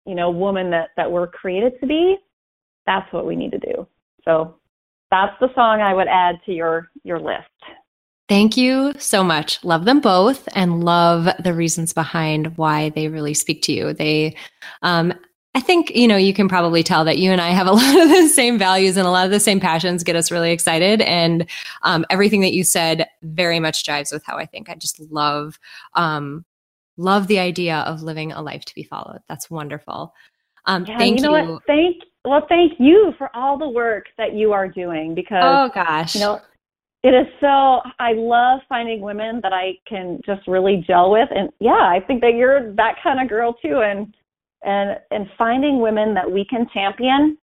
you 0.05 0.15
know, 0.15 0.29
woman 0.29 0.69
that 0.71 0.89
that 0.95 1.11
we're 1.11 1.27
created 1.27 1.79
to 1.81 1.87
be, 1.87 2.17
that's 2.85 3.11
what 3.11 3.25
we 3.25 3.35
need 3.35 3.51
to 3.51 3.59
do. 3.59 3.87
So 4.23 4.55
that's 5.11 5.33
the 5.39 5.53
song 5.53 5.81
I 5.81 5.93
would 5.93 6.07
add 6.07 6.39
to 6.45 6.53
your 6.53 6.89
your 7.03 7.19
list. 7.19 7.45
Thank 8.29 8.57
you 8.57 8.93
so 8.97 9.23
much. 9.23 9.63
Love 9.63 9.85
them 9.85 10.01
both 10.01 10.49
and 10.53 10.83
love 10.83 11.29
the 11.41 11.53
reasons 11.53 11.93
behind 11.93 12.57
why 12.57 12.89
they 12.89 13.07
really 13.07 13.33
speak 13.33 13.61
to 13.63 13.71
you. 13.71 13.93
They 13.93 14.35
um, 14.81 15.13
I 15.57 15.59
think, 15.59 15.95
you 15.95 16.07
know, 16.07 16.17
you 16.17 16.35
can 16.35 16.47
probably 16.47 16.83
tell 16.83 17.03
that 17.05 17.17
you 17.17 17.31
and 17.31 17.41
I 17.41 17.49
have 17.49 17.65
a 17.65 17.71
lot 17.73 17.99
of 17.99 18.09
the 18.09 18.27
same 18.27 18.59
values 18.59 18.95
and 18.95 19.07
a 19.07 19.09
lot 19.09 19.25
of 19.25 19.31
the 19.31 19.39
same 19.39 19.59
passions 19.59 20.03
get 20.03 20.15
us 20.15 20.29
really 20.29 20.51
excited. 20.51 21.01
And 21.01 21.49
um, 21.81 22.05
everything 22.11 22.41
that 22.41 22.53
you 22.53 22.63
said 22.63 23.07
very 23.23 23.59
much 23.59 23.83
jives 23.83 24.13
with 24.13 24.23
how 24.23 24.37
I 24.37 24.45
think. 24.45 24.69
I 24.69 24.75
just 24.75 24.99
love, 25.11 25.57
um, 25.95 26.45
love 26.95 27.25
the 27.25 27.39
idea 27.39 27.77
of 27.87 28.03
living 28.03 28.31
a 28.33 28.41
life 28.43 28.65
to 28.65 28.75
be 28.75 28.83
followed. 28.83 29.21
That's 29.27 29.49
wonderful. 29.49 30.13
Um, 30.65 30.85
yeah, 30.85 30.99
thank 30.99 31.17
you. 31.17 31.23
Know 31.23 31.35
you. 31.35 31.53
What? 31.53 31.63
Thank, 31.65 32.03
well, 32.23 32.45
thank 32.47 32.73
you 32.77 33.15
for 33.17 33.35
all 33.35 33.57
the 33.57 33.67
work 33.67 34.05
that 34.19 34.35
you 34.35 34.53
are 34.53 34.67
doing 34.67 35.15
because, 35.15 35.41
oh 35.43 35.71
gosh, 35.73 36.13
you 36.13 36.21
know, 36.21 36.39
it 37.01 37.15
is 37.15 37.25
so, 37.41 37.81
I 37.97 38.13
love 38.13 38.59
finding 38.69 39.01
women 39.01 39.39
that 39.41 39.53
I 39.53 39.79
can 39.87 40.21
just 40.23 40.47
really 40.47 40.83
gel 40.85 41.09
with. 41.09 41.29
And 41.35 41.49
yeah, 41.59 41.71
I 41.71 41.99
think 42.05 42.21
that 42.21 42.35
you're 42.35 42.73
that 42.73 42.97
kind 43.01 43.19
of 43.19 43.27
girl 43.27 43.53
too. 43.53 43.81
And, 43.83 44.13
and 44.63 44.97
and 45.11 45.27
finding 45.37 45.81
women 45.81 46.13
that 46.13 46.29
we 46.29 46.45
can 46.45 46.67
champion 46.73 47.37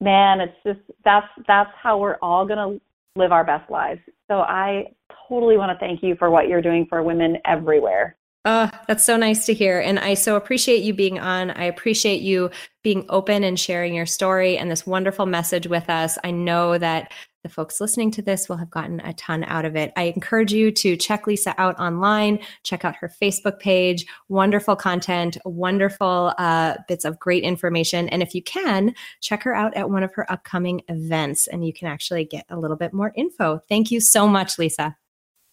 man 0.00 0.40
it's 0.40 0.56
just 0.64 0.80
that's 1.04 1.26
that's 1.46 1.70
how 1.80 1.98
we're 1.98 2.18
all 2.22 2.46
going 2.46 2.58
to 2.58 2.80
live 3.18 3.32
our 3.32 3.44
best 3.44 3.70
lives. 3.70 4.00
So 4.28 4.40
i 4.40 4.84
totally 5.28 5.56
want 5.56 5.76
to 5.76 5.78
thank 5.84 6.02
you 6.02 6.14
for 6.18 6.30
what 6.30 6.48
you're 6.48 6.62
doing 6.62 6.86
for 6.88 7.02
women 7.02 7.36
everywhere 7.44 8.16
Oh, 8.48 8.70
that's 8.86 9.02
so 9.02 9.16
nice 9.16 9.44
to 9.46 9.54
hear. 9.54 9.80
And 9.80 9.98
I 9.98 10.14
so 10.14 10.36
appreciate 10.36 10.84
you 10.84 10.94
being 10.94 11.18
on. 11.18 11.50
I 11.50 11.64
appreciate 11.64 12.20
you 12.20 12.50
being 12.84 13.04
open 13.08 13.42
and 13.42 13.58
sharing 13.58 13.92
your 13.92 14.06
story 14.06 14.56
and 14.56 14.70
this 14.70 14.86
wonderful 14.86 15.26
message 15.26 15.66
with 15.66 15.90
us. 15.90 16.16
I 16.22 16.30
know 16.30 16.78
that 16.78 17.12
the 17.42 17.48
folks 17.48 17.80
listening 17.80 18.12
to 18.12 18.22
this 18.22 18.48
will 18.48 18.56
have 18.56 18.70
gotten 18.70 19.00
a 19.00 19.14
ton 19.14 19.42
out 19.42 19.64
of 19.64 19.74
it. 19.74 19.92
I 19.96 20.12
encourage 20.14 20.52
you 20.52 20.70
to 20.70 20.96
check 20.96 21.26
Lisa 21.26 21.56
out 21.60 21.76
online, 21.80 22.38
check 22.62 22.84
out 22.84 22.94
her 23.00 23.10
Facebook 23.20 23.58
page, 23.58 24.06
wonderful 24.28 24.76
content, 24.76 25.38
wonderful 25.44 26.32
uh, 26.38 26.76
bits 26.86 27.04
of 27.04 27.18
great 27.18 27.42
information. 27.42 28.08
And 28.10 28.22
if 28.22 28.32
you 28.32 28.44
can, 28.44 28.94
check 29.22 29.42
her 29.42 29.56
out 29.56 29.76
at 29.76 29.90
one 29.90 30.04
of 30.04 30.14
her 30.14 30.30
upcoming 30.30 30.82
events 30.86 31.48
and 31.48 31.66
you 31.66 31.72
can 31.72 31.88
actually 31.88 32.24
get 32.24 32.44
a 32.48 32.56
little 32.56 32.76
bit 32.76 32.92
more 32.92 33.12
info. 33.16 33.60
Thank 33.68 33.90
you 33.90 34.00
so 34.00 34.28
much, 34.28 34.56
Lisa. 34.56 34.96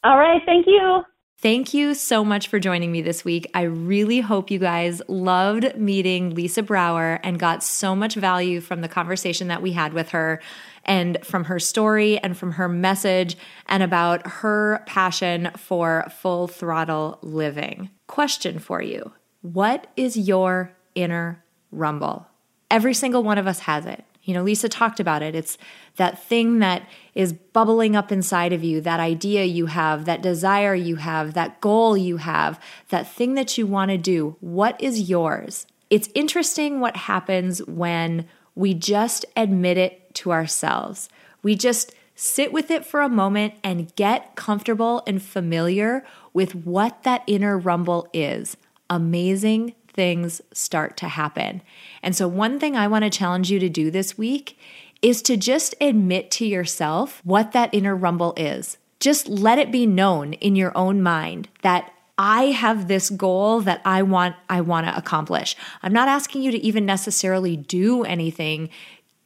All 0.04 0.20
right. 0.20 0.44
Thank 0.46 0.68
you. 0.68 1.04
Thank 1.44 1.74
you 1.74 1.94
so 1.94 2.24
much 2.24 2.48
for 2.48 2.58
joining 2.58 2.90
me 2.90 3.02
this 3.02 3.26
week. 3.26 3.52
I 3.54 3.64
really 3.64 4.22
hope 4.22 4.50
you 4.50 4.60
guys 4.60 5.02
loved 5.10 5.76
meeting 5.76 6.34
Lisa 6.34 6.64
Brower 6.64 7.20
and 7.22 7.38
got 7.38 7.64
so 7.64 7.98
much 7.98 8.16
value 8.16 8.62
from 8.62 8.80
the 8.80 8.88
conversation 8.88 9.50
that 9.50 9.62
we 9.62 9.74
had 9.74 9.92
with 9.92 10.12
her 10.12 10.42
and 10.86 11.18
from 11.22 11.44
her 11.44 11.60
story 11.60 12.18
and 12.18 12.38
from 12.38 12.54
her 12.54 12.70
message 12.70 13.36
and 13.68 13.84
about 13.84 14.26
her 14.26 14.84
passion 14.86 15.52
for 15.58 16.06
full 16.22 16.48
throttle 16.48 17.20
living. 17.22 17.90
Question 18.08 18.58
for 18.58 18.82
you 18.82 19.12
What 19.42 19.88
is 19.98 20.16
your 20.16 20.72
inner 20.96 21.44
rumble? 21.74 22.26
Every 22.72 22.94
single 22.94 23.22
one 23.22 23.38
of 23.38 23.48
us 23.48 23.60
has 23.60 23.86
it. 23.86 24.06
You 24.24 24.34
know, 24.34 24.44
Lisa 24.44 24.70
talked 24.70 25.00
about 25.00 25.22
it. 25.22 25.36
It's 25.36 25.58
that 25.98 26.24
thing 26.24 26.60
that 26.60 26.88
is 27.14 27.34
bubbling 27.34 27.96
up 27.96 28.12
inside 28.12 28.54
of 28.54 28.64
you, 28.64 28.80
that 28.82 29.00
idea 29.00 29.44
you 29.44 29.66
have, 29.66 30.06
that 30.06 30.22
desire 30.22 30.74
you 30.74 30.96
have, 30.96 31.34
that 31.34 31.60
goal 31.60 31.98
you 31.98 32.18
have, 32.18 32.60
that 32.90 33.08
thing 33.08 33.34
that 33.34 33.58
you 33.58 33.68
want 33.68 33.92
to 33.92 33.98
do. 33.98 34.38
What 34.40 34.80
is 34.82 35.10
yours? 35.10 35.68
It's 35.90 36.10
interesting 36.16 36.80
what 36.80 36.96
happens 36.96 37.60
when 37.66 38.26
we 38.56 38.74
just 38.74 39.26
admit 39.36 39.78
it 39.78 40.16
to 40.16 40.32
ourselves. 40.32 41.10
We 41.42 41.56
just 41.56 41.94
sit 42.16 42.54
with 42.54 42.72
it 42.72 42.86
for 42.86 43.02
a 43.02 43.10
moment 43.10 43.56
and 43.64 43.94
get 43.96 44.36
comfortable 44.36 45.04
and 45.06 45.22
familiar 45.22 46.06
with 46.32 46.56
what 46.56 47.04
that 47.04 47.24
inner 47.28 47.58
rumble 47.58 48.08
is. 48.14 48.56
Amazing 48.90 49.76
things 49.94 50.42
start 50.52 50.98
to 50.98 51.08
happen. 51.08 51.62
And 52.02 52.16
so, 52.16 52.28
one 52.28 52.60
thing 52.60 52.76
I 52.76 52.88
want 52.88 53.04
to 53.04 53.10
challenge 53.10 53.52
you 53.52 53.60
to 53.60 53.70
do 53.70 53.92
this 53.92 54.18
week 54.18 54.58
is 55.02 55.22
to 55.22 55.38
just 55.38 55.76
admit 55.82 56.32
to 56.32 56.46
yourself 56.46 57.22
what 57.24 57.52
that 57.52 57.74
inner 57.74 57.96
rumble 57.96 58.34
is. 58.38 58.78
Just 59.00 59.28
let 59.28 59.60
it 59.60 59.72
be 59.72 59.86
known 59.86 60.34
in 60.34 60.56
your 60.56 60.76
own 60.78 61.02
mind 61.02 61.50
that 61.62 61.92
I 62.18 62.46
have 62.46 62.88
this 62.88 63.10
goal 63.10 63.62
that 63.62 63.82
I 63.84 64.02
want 64.02 64.36
I 64.50 64.62
want 64.62 64.88
to 64.88 64.98
accomplish. 64.98 65.56
I'm 65.82 65.94
not 65.94 66.08
asking 66.08 66.44
you 66.44 66.52
to 66.52 66.58
even 66.64 66.86
necessarily 66.86 67.58
do 67.58 68.04
anything 68.04 68.70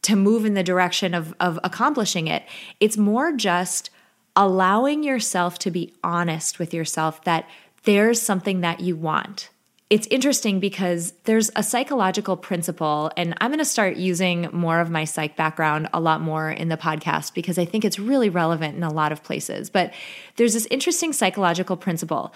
to 0.03 0.15
move 0.15 0.45
in 0.45 0.55
the 0.55 0.63
direction 0.63 1.13
of 1.13 1.35
of 1.39 1.59
accomplishing 1.63 2.27
it. 2.27 2.43
It's 2.79 2.97
more 2.97 3.33
just 3.33 3.89
allowing 4.35 5.03
yourself 5.03 5.59
to 5.59 5.71
be 5.71 5.93
honest 6.03 6.59
with 6.59 6.73
yourself 6.73 7.23
that 7.25 7.47
there's 7.83 8.21
something 8.21 8.61
that 8.61 8.79
you 8.79 8.95
want 8.95 9.49
it's 9.89 10.07
interesting 10.07 10.59
because 10.59 11.13
there's 11.23 11.49
a 11.55 11.63
psychological 11.63 12.35
principle, 12.35 13.09
and 13.15 13.33
I'm 13.39 13.51
going 13.51 13.59
to 13.59 13.65
start 13.65 13.95
using 13.95 14.49
more 14.51 14.81
of 14.81 14.89
my 14.89 15.05
psych 15.05 15.37
background 15.37 15.87
a 15.93 16.01
lot 16.01 16.19
more 16.19 16.49
in 16.49 16.67
the 16.67 16.75
podcast 16.75 17.33
because 17.33 17.57
I 17.57 17.63
think 17.63 17.85
it's 17.85 17.97
really 17.97 18.29
relevant 18.29 18.75
in 18.75 18.83
a 18.83 18.91
lot 18.91 19.13
of 19.13 19.23
places. 19.23 19.69
But 19.69 19.93
there's 20.35 20.53
this 20.53 20.67
interesting 20.69 21.13
psychological 21.13 21.77
principle. 21.77 22.33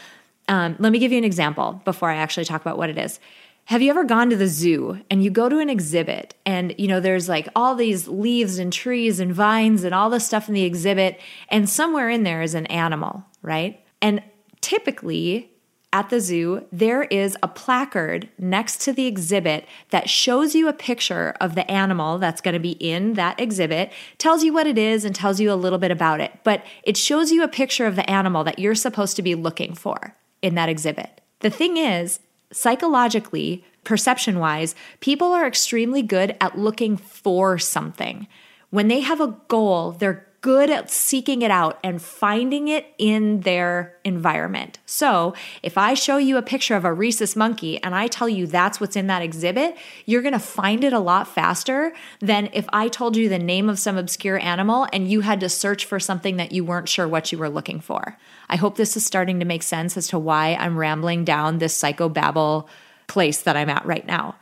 Um, 0.47 0.77
let 0.79 0.93
me 0.93 0.99
give 0.99 1.11
you 1.11 1.17
an 1.17 1.25
example 1.25 1.81
before 1.83 2.09
I 2.09 2.15
actually 2.15 2.45
talk 2.45 2.61
about 2.61 2.77
what 2.77 2.89
it 2.89 2.97
is. 2.97 3.19
Have 3.65 3.81
you 3.81 3.89
ever 3.89 4.05
gone 4.05 4.29
to 4.29 4.35
the 4.35 4.47
zoo 4.47 5.01
and 5.09 5.23
you 5.23 5.29
go 5.29 5.47
to 5.47 5.59
an 5.59 5.69
exhibit 5.69 6.33
and 6.45 6.73
you 6.77 6.87
know 6.87 6.99
there's 6.99 7.29
like 7.29 7.47
all 7.55 7.75
these 7.75 8.07
leaves 8.07 8.57
and 8.57 8.73
trees 8.73 9.19
and 9.19 9.33
vines 9.33 9.83
and 9.83 9.93
all 9.93 10.09
this 10.09 10.25
stuff 10.25 10.47
in 10.47 10.55
the 10.55 10.63
exhibit 10.63 11.19
and 11.47 11.69
somewhere 11.69 12.09
in 12.09 12.23
there 12.23 12.41
is 12.41 12.55
an 12.55 12.65
animal, 12.67 13.23
right? 13.43 13.79
And 14.01 14.23
typically 14.61 15.50
at 15.93 16.09
the 16.09 16.21
zoo, 16.21 16.65
there 16.71 17.03
is 17.03 17.37
a 17.43 17.47
placard 17.47 18.29
next 18.39 18.81
to 18.81 18.93
the 18.93 19.07
exhibit 19.07 19.65
that 19.89 20.09
shows 20.09 20.55
you 20.55 20.67
a 20.67 20.73
picture 20.73 21.35
of 21.41 21.53
the 21.53 21.69
animal 21.69 22.17
that's 22.17 22.39
going 22.41 22.53
to 22.53 22.59
be 22.59 22.71
in 22.71 23.13
that 23.13 23.39
exhibit, 23.39 23.91
tells 24.17 24.43
you 24.43 24.53
what 24.53 24.67
it 24.67 24.77
is, 24.77 25.03
and 25.03 25.13
tells 25.13 25.41
you 25.41 25.51
a 25.51 25.55
little 25.55 25.79
bit 25.79 25.91
about 25.91 26.21
it. 26.21 26.31
But 26.43 26.63
it 26.83 26.95
shows 26.95 27.31
you 27.31 27.43
a 27.43 27.49
picture 27.49 27.85
of 27.85 27.97
the 27.97 28.09
animal 28.09 28.43
that 28.45 28.59
you're 28.59 28.75
supposed 28.75 29.17
to 29.17 29.21
be 29.21 29.35
looking 29.35 29.73
for 29.73 30.15
in 30.41 30.55
that 30.55 30.69
exhibit. 30.69 31.21
The 31.41 31.49
thing 31.49 31.75
is, 31.75 32.21
psychologically, 32.51 33.65
perception 33.83 34.39
wise, 34.39 34.75
people 35.01 35.33
are 35.33 35.45
extremely 35.45 36.01
good 36.01 36.37
at 36.39 36.57
looking 36.57 36.95
for 36.95 37.57
something. 37.57 38.27
When 38.69 38.87
they 38.87 39.01
have 39.01 39.19
a 39.19 39.35
goal, 39.49 39.91
they're 39.91 40.25
good 40.41 40.71
at 40.71 40.89
seeking 40.89 41.43
it 41.43 41.51
out 41.51 41.79
and 41.83 42.01
finding 42.01 42.67
it 42.67 42.87
in 42.97 43.41
their 43.41 43.95
environment. 44.03 44.79
So, 44.87 45.35
if 45.61 45.77
I 45.77 45.93
show 45.93 46.17
you 46.17 46.37
a 46.37 46.41
picture 46.41 46.75
of 46.75 46.83
a 46.83 46.91
rhesus 46.91 47.35
monkey 47.35 47.81
and 47.83 47.93
I 47.93 48.07
tell 48.07 48.27
you 48.27 48.47
that's 48.47 48.81
what's 48.81 48.95
in 48.95 49.05
that 49.07 49.21
exhibit, 49.21 49.77
you're 50.05 50.23
going 50.23 50.33
to 50.33 50.39
find 50.39 50.83
it 50.83 50.93
a 50.93 50.99
lot 50.99 51.27
faster 51.27 51.93
than 52.19 52.49
if 52.53 52.67
I 52.73 52.87
told 52.87 53.15
you 53.15 53.29
the 53.29 53.37
name 53.37 53.69
of 53.69 53.77
some 53.77 53.97
obscure 53.97 54.39
animal 54.39 54.87
and 54.91 55.09
you 55.09 55.21
had 55.21 55.39
to 55.41 55.49
search 55.49 55.85
for 55.85 55.99
something 55.99 56.37
that 56.37 56.51
you 56.51 56.65
weren't 56.65 56.89
sure 56.89 57.07
what 57.07 57.31
you 57.31 57.37
were 57.37 57.49
looking 57.49 57.79
for. 57.79 58.17
I 58.49 58.55
hope 58.55 58.77
this 58.77 58.97
is 58.97 59.05
starting 59.05 59.39
to 59.39 59.45
make 59.45 59.63
sense 59.63 59.95
as 59.95 60.07
to 60.07 60.17
why 60.17 60.55
I'm 60.55 60.77
rambling 60.77 61.23
down 61.23 61.59
this 61.59 61.79
psychobabble 61.79 62.67
place 63.05 63.41
that 63.43 63.55
I'm 63.55 63.69
at 63.69 63.85
right 63.85 64.07
now. 64.07 64.35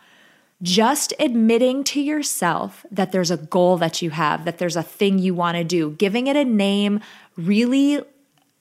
Just 0.62 1.14
admitting 1.20 1.86
to 1.86 2.02
yourself 2.02 2.86
that 2.92 3.12
there's 3.12 3.32
a 3.32 3.38
goal 3.38 3.78
that 3.78 4.02
you 4.02 4.10
have, 4.10 4.44
that 4.46 4.58
there's 4.58 4.76
a 4.76 4.84
thing 4.84 5.18
you 5.18 5.34
want 5.34 5.58
to 5.58 5.64
do, 5.64 5.92
giving 5.92 6.28
it 6.28 6.36
a 6.36 6.44
name, 6.44 7.00
really 7.38 8.02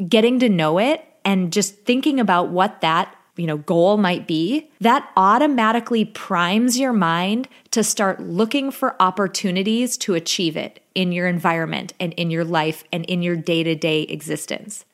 getting 0.08 0.38
to 0.38 0.48
know 0.48 0.78
it, 0.78 1.04
and 1.24 1.52
just 1.52 1.74
thinking 1.84 2.20
about 2.20 2.50
what 2.50 2.80
that 2.82 3.14
you 3.36 3.46
know 3.46 3.56
goal 3.56 3.96
might 3.96 4.26
be 4.26 4.68
that 4.80 5.08
automatically 5.16 6.04
primes 6.04 6.78
your 6.78 6.92
mind 6.92 7.48
to 7.70 7.84
start 7.84 8.20
looking 8.20 8.70
for 8.70 9.00
opportunities 9.00 9.96
to 9.96 10.14
achieve 10.14 10.56
it 10.56 10.80
in 10.94 11.12
your 11.12 11.28
environment 11.28 11.92
and 12.00 12.12
in 12.14 12.30
your 12.30 12.44
life 12.44 12.82
and 12.92 13.04
in 13.06 13.22
your 13.22 13.36
day-to-day 13.36 14.02
existence. 14.02 14.84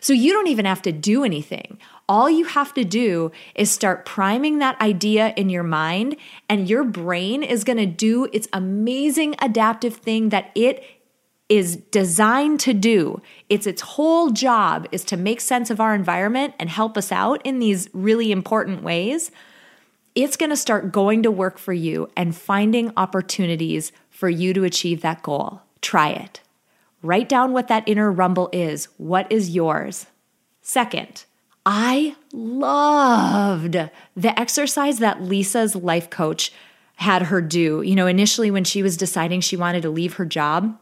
So 0.00 0.12
you 0.12 0.32
don't 0.32 0.48
even 0.48 0.64
have 0.66 0.82
to 0.82 0.92
do 0.92 1.24
anything 1.24 1.78
all 2.08 2.28
you 2.28 2.44
have 2.44 2.74
to 2.74 2.84
do 2.84 3.32
is 3.54 3.70
start 3.70 4.04
priming 4.04 4.58
that 4.58 4.80
idea 4.80 5.32
in 5.36 5.48
your 5.48 5.62
mind, 5.62 6.16
and 6.48 6.68
your 6.68 6.84
brain 6.84 7.42
is 7.42 7.64
going 7.64 7.78
to 7.78 7.86
do 7.86 8.28
its 8.32 8.48
amazing 8.52 9.34
adaptive 9.40 9.96
thing 9.96 10.28
that 10.28 10.50
it 10.54 10.84
is 11.48 11.76
designed 11.76 12.58
to 12.60 12.72
do. 12.72 13.20
It's 13.48 13.66
its 13.66 13.82
whole 13.82 14.30
job 14.30 14.88
is 14.90 15.04
to 15.04 15.16
make 15.16 15.40
sense 15.40 15.70
of 15.70 15.80
our 15.80 15.94
environment 15.94 16.54
and 16.58 16.70
help 16.70 16.96
us 16.96 17.12
out 17.12 17.40
in 17.44 17.58
these 17.58 17.88
really 17.92 18.32
important 18.32 18.82
ways. 18.82 19.30
It's 20.14 20.36
going 20.36 20.50
to 20.50 20.56
start 20.56 20.92
going 20.92 21.22
to 21.22 21.30
work 21.30 21.58
for 21.58 21.72
you 21.72 22.10
and 22.16 22.34
finding 22.34 22.92
opportunities 22.96 23.92
for 24.10 24.28
you 24.28 24.54
to 24.54 24.64
achieve 24.64 25.02
that 25.02 25.22
goal. 25.22 25.60
Try 25.82 26.10
it. 26.10 26.40
Write 27.02 27.28
down 27.28 27.52
what 27.52 27.68
that 27.68 27.86
inner 27.86 28.10
rumble 28.10 28.48
is. 28.52 28.86
What 28.96 29.30
is 29.30 29.50
yours? 29.50 30.06
Second, 30.62 31.24
I 31.66 32.16
loved 32.32 33.74
the 34.16 34.38
exercise 34.38 34.98
that 34.98 35.22
Lisa's 35.22 35.74
life 35.74 36.10
coach 36.10 36.52
had 36.96 37.22
her 37.22 37.40
do. 37.40 37.82
You 37.82 37.94
know, 37.94 38.06
initially 38.06 38.50
when 38.50 38.64
she 38.64 38.82
was 38.82 38.96
deciding 38.96 39.40
she 39.40 39.56
wanted 39.56 39.82
to 39.82 39.90
leave 39.90 40.14
her 40.14 40.26
job, 40.26 40.78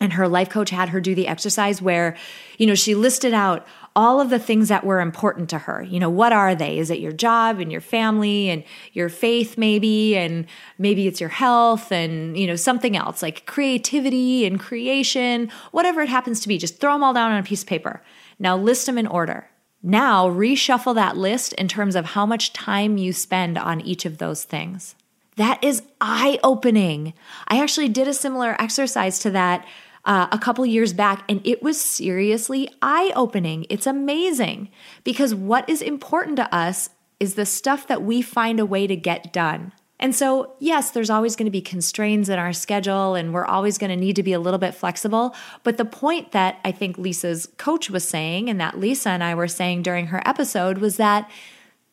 and 0.00 0.14
her 0.14 0.26
life 0.26 0.48
coach 0.48 0.70
had 0.70 0.88
her 0.90 1.00
do 1.00 1.14
the 1.14 1.28
exercise 1.28 1.82
where, 1.82 2.16
you 2.56 2.66
know, 2.66 2.74
she 2.74 2.94
listed 2.94 3.34
out 3.34 3.66
all 3.94 4.18
of 4.18 4.30
the 4.30 4.38
things 4.38 4.68
that 4.68 4.82
were 4.82 5.00
important 5.00 5.50
to 5.50 5.58
her. 5.58 5.82
You 5.82 6.00
know, 6.00 6.08
what 6.08 6.32
are 6.32 6.54
they? 6.54 6.78
Is 6.78 6.90
it 6.90 7.00
your 7.00 7.12
job 7.12 7.58
and 7.58 7.70
your 7.70 7.82
family 7.82 8.48
and 8.48 8.64
your 8.94 9.10
faith, 9.10 9.58
maybe? 9.58 10.16
And 10.16 10.46
maybe 10.78 11.06
it's 11.06 11.20
your 11.20 11.28
health 11.28 11.92
and, 11.92 12.38
you 12.38 12.46
know, 12.46 12.56
something 12.56 12.96
else 12.96 13.20
like 13.20 13.44
creativity 13.44 14.46
and 14.46 14.58
creation, 14.58 15.50
whatever 15.70 16.00
it 16.00 16.08
happens 16.08 16.40
to 16.40 16.48
be. 16.48 16.56
Just 16.56 16.80
throw 16.80 16.94
them 16.94 17.02
all 17.02 17.12
down 17.12 17.32
on 17.32 17.38
a 17.38 17.42
piece 17.42 17.60
of 17.60 17.68
paper. 17.68 18.00
Now 18.38 18.56
list 18.56 18.86
them 18.86 18.96
in 18.96 19.06
order. 19.06 19.49
Now, 19.82 20.28
reshuffle 20.28 20.94
that 20.94 21.16
list 21.16 21.52
in 21.54 21.68
terms 21.68 21.96
of 21.96 22.06
how 22.06 22.26
much 22.26 22.52
time 22.52 22.98
you 22.98 23.12
spend 23.12 23.56
on 23.56 23.80
each 23.80 24.04
of 24.04 24.18
those 24.18 24.44
things. 24.44 24.94
That 25.36 25.62
is 25.64 25.82
eye 26.00 26.38
opening. 26.44 27.14
I 27.48 27.62
actually 27.62 27.88
did 27.88 28.06
a 28.06 28.12
similar 28.12 28.60
exercise 28.60 29.18
to 29.20 29.30
that 29.30 29.66
uh, 30.04 30.28
a 30.32 30.38
couple 30.38 30.64
years 30.66 30.92
back, 30.92 31.24
and 31.28 31.40
it 31.46 31.62
was 31.62 31.80
seriously 31.80 32.68
eye 32.82 33.12
opening. 33.16 33.66
It's 33.70 33.86
amazing 33.86 34.70
because 35.04 35.34
what 35.34 35.68
is 35.68 35.82
important 35.82 36.36
to 36.36 36.54
us 36.54 36.90
is 37.18 37.34
the 37.34 37.46
stuff 37.46 37.86
that 37.86 38.02
we 38.02 38.22
find 38.22 38.60
a 38.60 38.66
way 38.66 38.86
to 38.86 38.96
get 38.96 39.32
done. 39.32 39.72
And 40.00 40.14
so, 40.14 40.54
yes, 40.58 40.90
there's 40.90 41.10
always 41.10 41.36
going 41.36 41.44
to 41.44 41.50
be 41.50 41.60
constraints 41.60 42.30
in 42.30 42.38
our 42.38 42.54
schedule, 42.54 43.14
and 43.14 43.34
we're 43.34 43.44
always 43.44 43.76
going 43.76 43.90
to 43.90 43.96
need 43.96 44.16
to 44.16 44.22
be 44.22 44.32
a 44.32 44.40
little 44.40 44.58
bit 44.58 44.74
flexible. 44.74 45.34
But 45.62 45.76
the 45.76 45.84
point 45.84 46.32
that 46.32 46.58
I 46.64 46.72
think 46.72 46.96
Lisa's 46.96 47.46
coach 47.58 47.90
was 47.90 48.08
saying, 48.08 48.48
and 48.48 48.58
that 48.60 48.80
Lisa 48.80 49.10
and 49.10 49.22
I 49.22 49.34
were 49.34 49.46
saying 49.46 49.82
during 49.82 50.06
her 50.06 50.22
episode, 50.26 50.78
was 50.78 50.96
that 50.96 51.30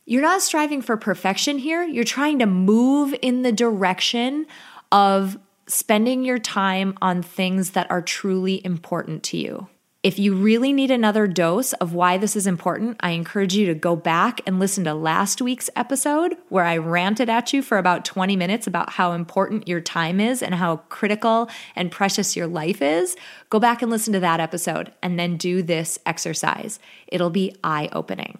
you're 0.05 0.21
not 0.21 0.41
striving 0.41 0.81
for 0.81 0.95
perfection 0.95 1.57
here. 1.57 1.83
You're 1.83 2.05
trying 2.05 2.39
to 2.39 2.45
move 2.45 3.13
in 3.21 3.41
the 3.41 3.51
direction 3.51 4.47
of 4.89 5.37
spending 5.67 6.23
your 6.23 6.39
time 6.39 6.97
on 7.01 7.21
things 7.21 7.71
that 7.71 7.91
are 7.91 8.01
truly 8.01 8.65
important 8.65 9.21
to 9.23 9.37
you. 9.37 9.67
If 10.03 10.19
you 10.19 10.35
really 10.35 10.73
need 10.73 10.91
another 10.91 11.25
dose 11.25 11.73
of 11.73 11.93
why 11.93 12.17
this 12.17 12.35
is 12.35 12.45
important, 12.45 12.97
I 12.99 13.11
encourage 13.11 13.55
you 13.55 13.65
to 13.65 13.73
go 13.73 13.95
back 13.95 14.41
and 14.45 14.59
listen 14.59 14.83
to 14.83 14.93
last 14.93 15.41
week's 15.41 15.71
episode 15.75 16.37
where 16.49 16.65
I 16.65 16.77
ranted 16.77 17.29
at 17.29 17.51
you 17.51 17.63
for 17.63 17.79
about 17.79 18.05
20 18.05 18.35
minutes 18.35 18.67
about 18.67 18.91
how 18.91 19.13
important 19.13 19.67
your 19.67 19.81
time 19.81 20.19
is 20.19 20.43
and 20.43 20.53
how 20.53 20.77
critical 20.89 21.49
and 21.75 21.91
precious 21.91 22.35
your 22.35 22.45
life 22.45 22.79
is. 22.81 23.15
Go 23.49 23.59
back 23.59 23.81
and 23.81 23.89
listen 23.89 24.13
to 24.13 24.19
that 24.19 24.39
episode 24.39 24.93
and 25.01 25.19
then 25.19 25.35
do 25.35 25.63
this 25.63 25.97
exercise. 26.05 26.79
It'll 27.07 27.31
be 27.31 27.55
eye 27.63 27.89
opening. 27.91 28.37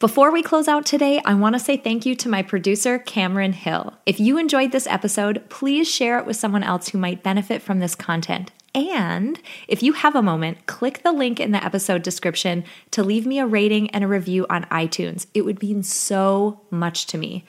Before 0.00 0.30
we 0.30 0.42
close 0.42 0.68
out 0.68 0.84
today, 0.84 1.22
I 1.24 1.34
want 1.34 1.54
to 1.54 1.58
say 1.58 1.78
thank 1.78 2.04
you 2.04 2.14
to 2.16 2.28
my 2.28 2.42
producer, 2.42 2.98
Cameron 2.98 3.54
Hill. 3.54 3.94
If 4.04 4.20
you 4.20 4.36
enjoyed 4.36 4.72
this 4.72 4.86
episode, 4.86 5.42
please 5.48 5.90
share 5.90 6.18
it 6.18 6.26
with 6.26 6.36
someone 6.36 6.62
else 6.62 6.90
who 6.90 6.98
might 6.98 7.24
benefit 7.24 7.62
from 7.62 7.80
this 7.80 7.94
content. 7.96 8.52
And 8.78 9.40
if 9.66 9.82
you 9.82 9.92
have 9.92 10.14
a 10.14 10.22
moment, 10.22 10.66
click 10.66 11.02
the 11.02 11.10
link 11.10 11.40
in 11.40 11.50
the 11.50 11.64
episode 11.64 12.02
description 12.02 12.62
to 12.92 13.02
leave 13.02 13.26
me 13.26 13.40
a 13.40 13.46
rating 13.46 13.90
and 13.90 14.04
a 14.04 14.08
review 14.08 14.46
on 14.48 14.64
iTunes. 14.66 15.26
It 15.34 15.42
would 15.42 15.60
mean 15.60 15.82
so 15.82 16.60
much 16.70 17.06
to 17.06 17.18
me. 17.18 17.44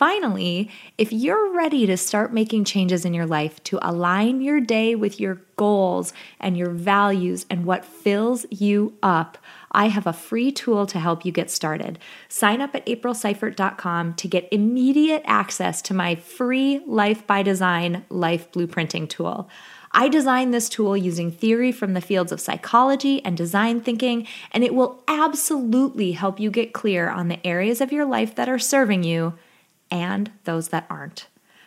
Finally, 0.00 0.70
if 0.96 1.12
you're 1.12 1.52
ready 1.52 1.86
to 1.86 1.96
start 1.96 2.32
making 2.32 2.64
changes 2.64 3.04
in 3.04 3.12
your 3.12 3.26
life 3.26 3.62
to 3.64 3.78
align 3.82 4.40
your 4.40 4.60
day 4.60 4.94
with 4.94 5.20
your 5.20 5.42
goals 5.56 6.14
and 6.38 6.56
your 6.56 6.70
values 6.70 7.44
and 7.50 7.66
what 7.66 7.84
fills 7.84 8.46
you 8.50 8.96
up, 9.02 9.36
I 9.72 9.88
have 9.88 10.06
a 10.06 10.14
free 10.14 10.52
tool 10.52 10.86
to 10.86 10.98
help 10.98 11.26
you 11.26 11.32
get 11.32 11.50
started. 11.50 11.98
Sign 12.28 12.62
up 12.62 12.74
at 12.74 12.86
aprilseifert.com 12.86 14.14
to 14.14 14.28
get 14.28 14.48
immediate 14.50 15.22
access 15.26 15.82
to 15.82 15.92
my 15.92 16.14
free 16.14 16.80
Life 16.86 17.26
by 17.26 17.42
Design 17.42 18.06
life 18.08 18.50
blueprinting 18.52 19.08
tool. 19.08 19.50
I 19.92 20.08
designed 20.08 20.54
this 20.54 20.68
tool 20.68 20.96
using 20.96 21.30
theory 21.32 21.72
from 21.72 21.94
the 21.94 22.00
fields 22.00 22.32
of 22.32 22.40
psychology 22.40 23.24
and 23.24 23.36
design 23.36 23.80
thinking, 23.80 24.26
and 24.52 24.62
it 24.62 24.74
will 24.74 25.02
absolutely 25.08 26.12
help 26.12 26.38
you 26.38 26.50
get 26.50 26.72
clear 26.72 27.08
on 27.08 27.28
the 27.28 27.44
areas 27.46 27.80
of 27.80 27.92
your 27.92 28.04
life 28.04 28.34
that 28.36 28.48
are 28.48 28.58
serving 28.58 29.02
you 29.02 29.34
and 29.90 30.30
those 30.44 30.68
that 30.68 30.86
aren't. 30.88 31.26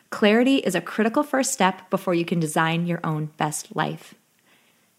Clarity 0.10 0.58
is 0.58 0.76
a 0.76 0.82
critical 0.82 1.24
first 1.24 1.52
step 1.52 1.90
before 1.90 2.14
you 2.14 2.24
can 2.24 2.40
design 2.40 2.86
your 2.86 3.00
own 3.04 3.32
best 3.38 3.76
life. 3.76 4.14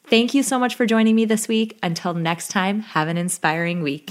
Thank 0.06 0.34
you 0.34 0.42
so 0.42 0.58
much 0.58 0.74
for 0.74 0.84
joining 0.84 1.16
me 1.16 1.24
this 1.24 1.48
week. 1.48 1.78
Until 1.82 2.12
next 2.12 2.48
time, 2.48 2.80
have 2.80 3.08
an 3.08 3.16
inspiring 3.16 3.82
week. 3.82 4.10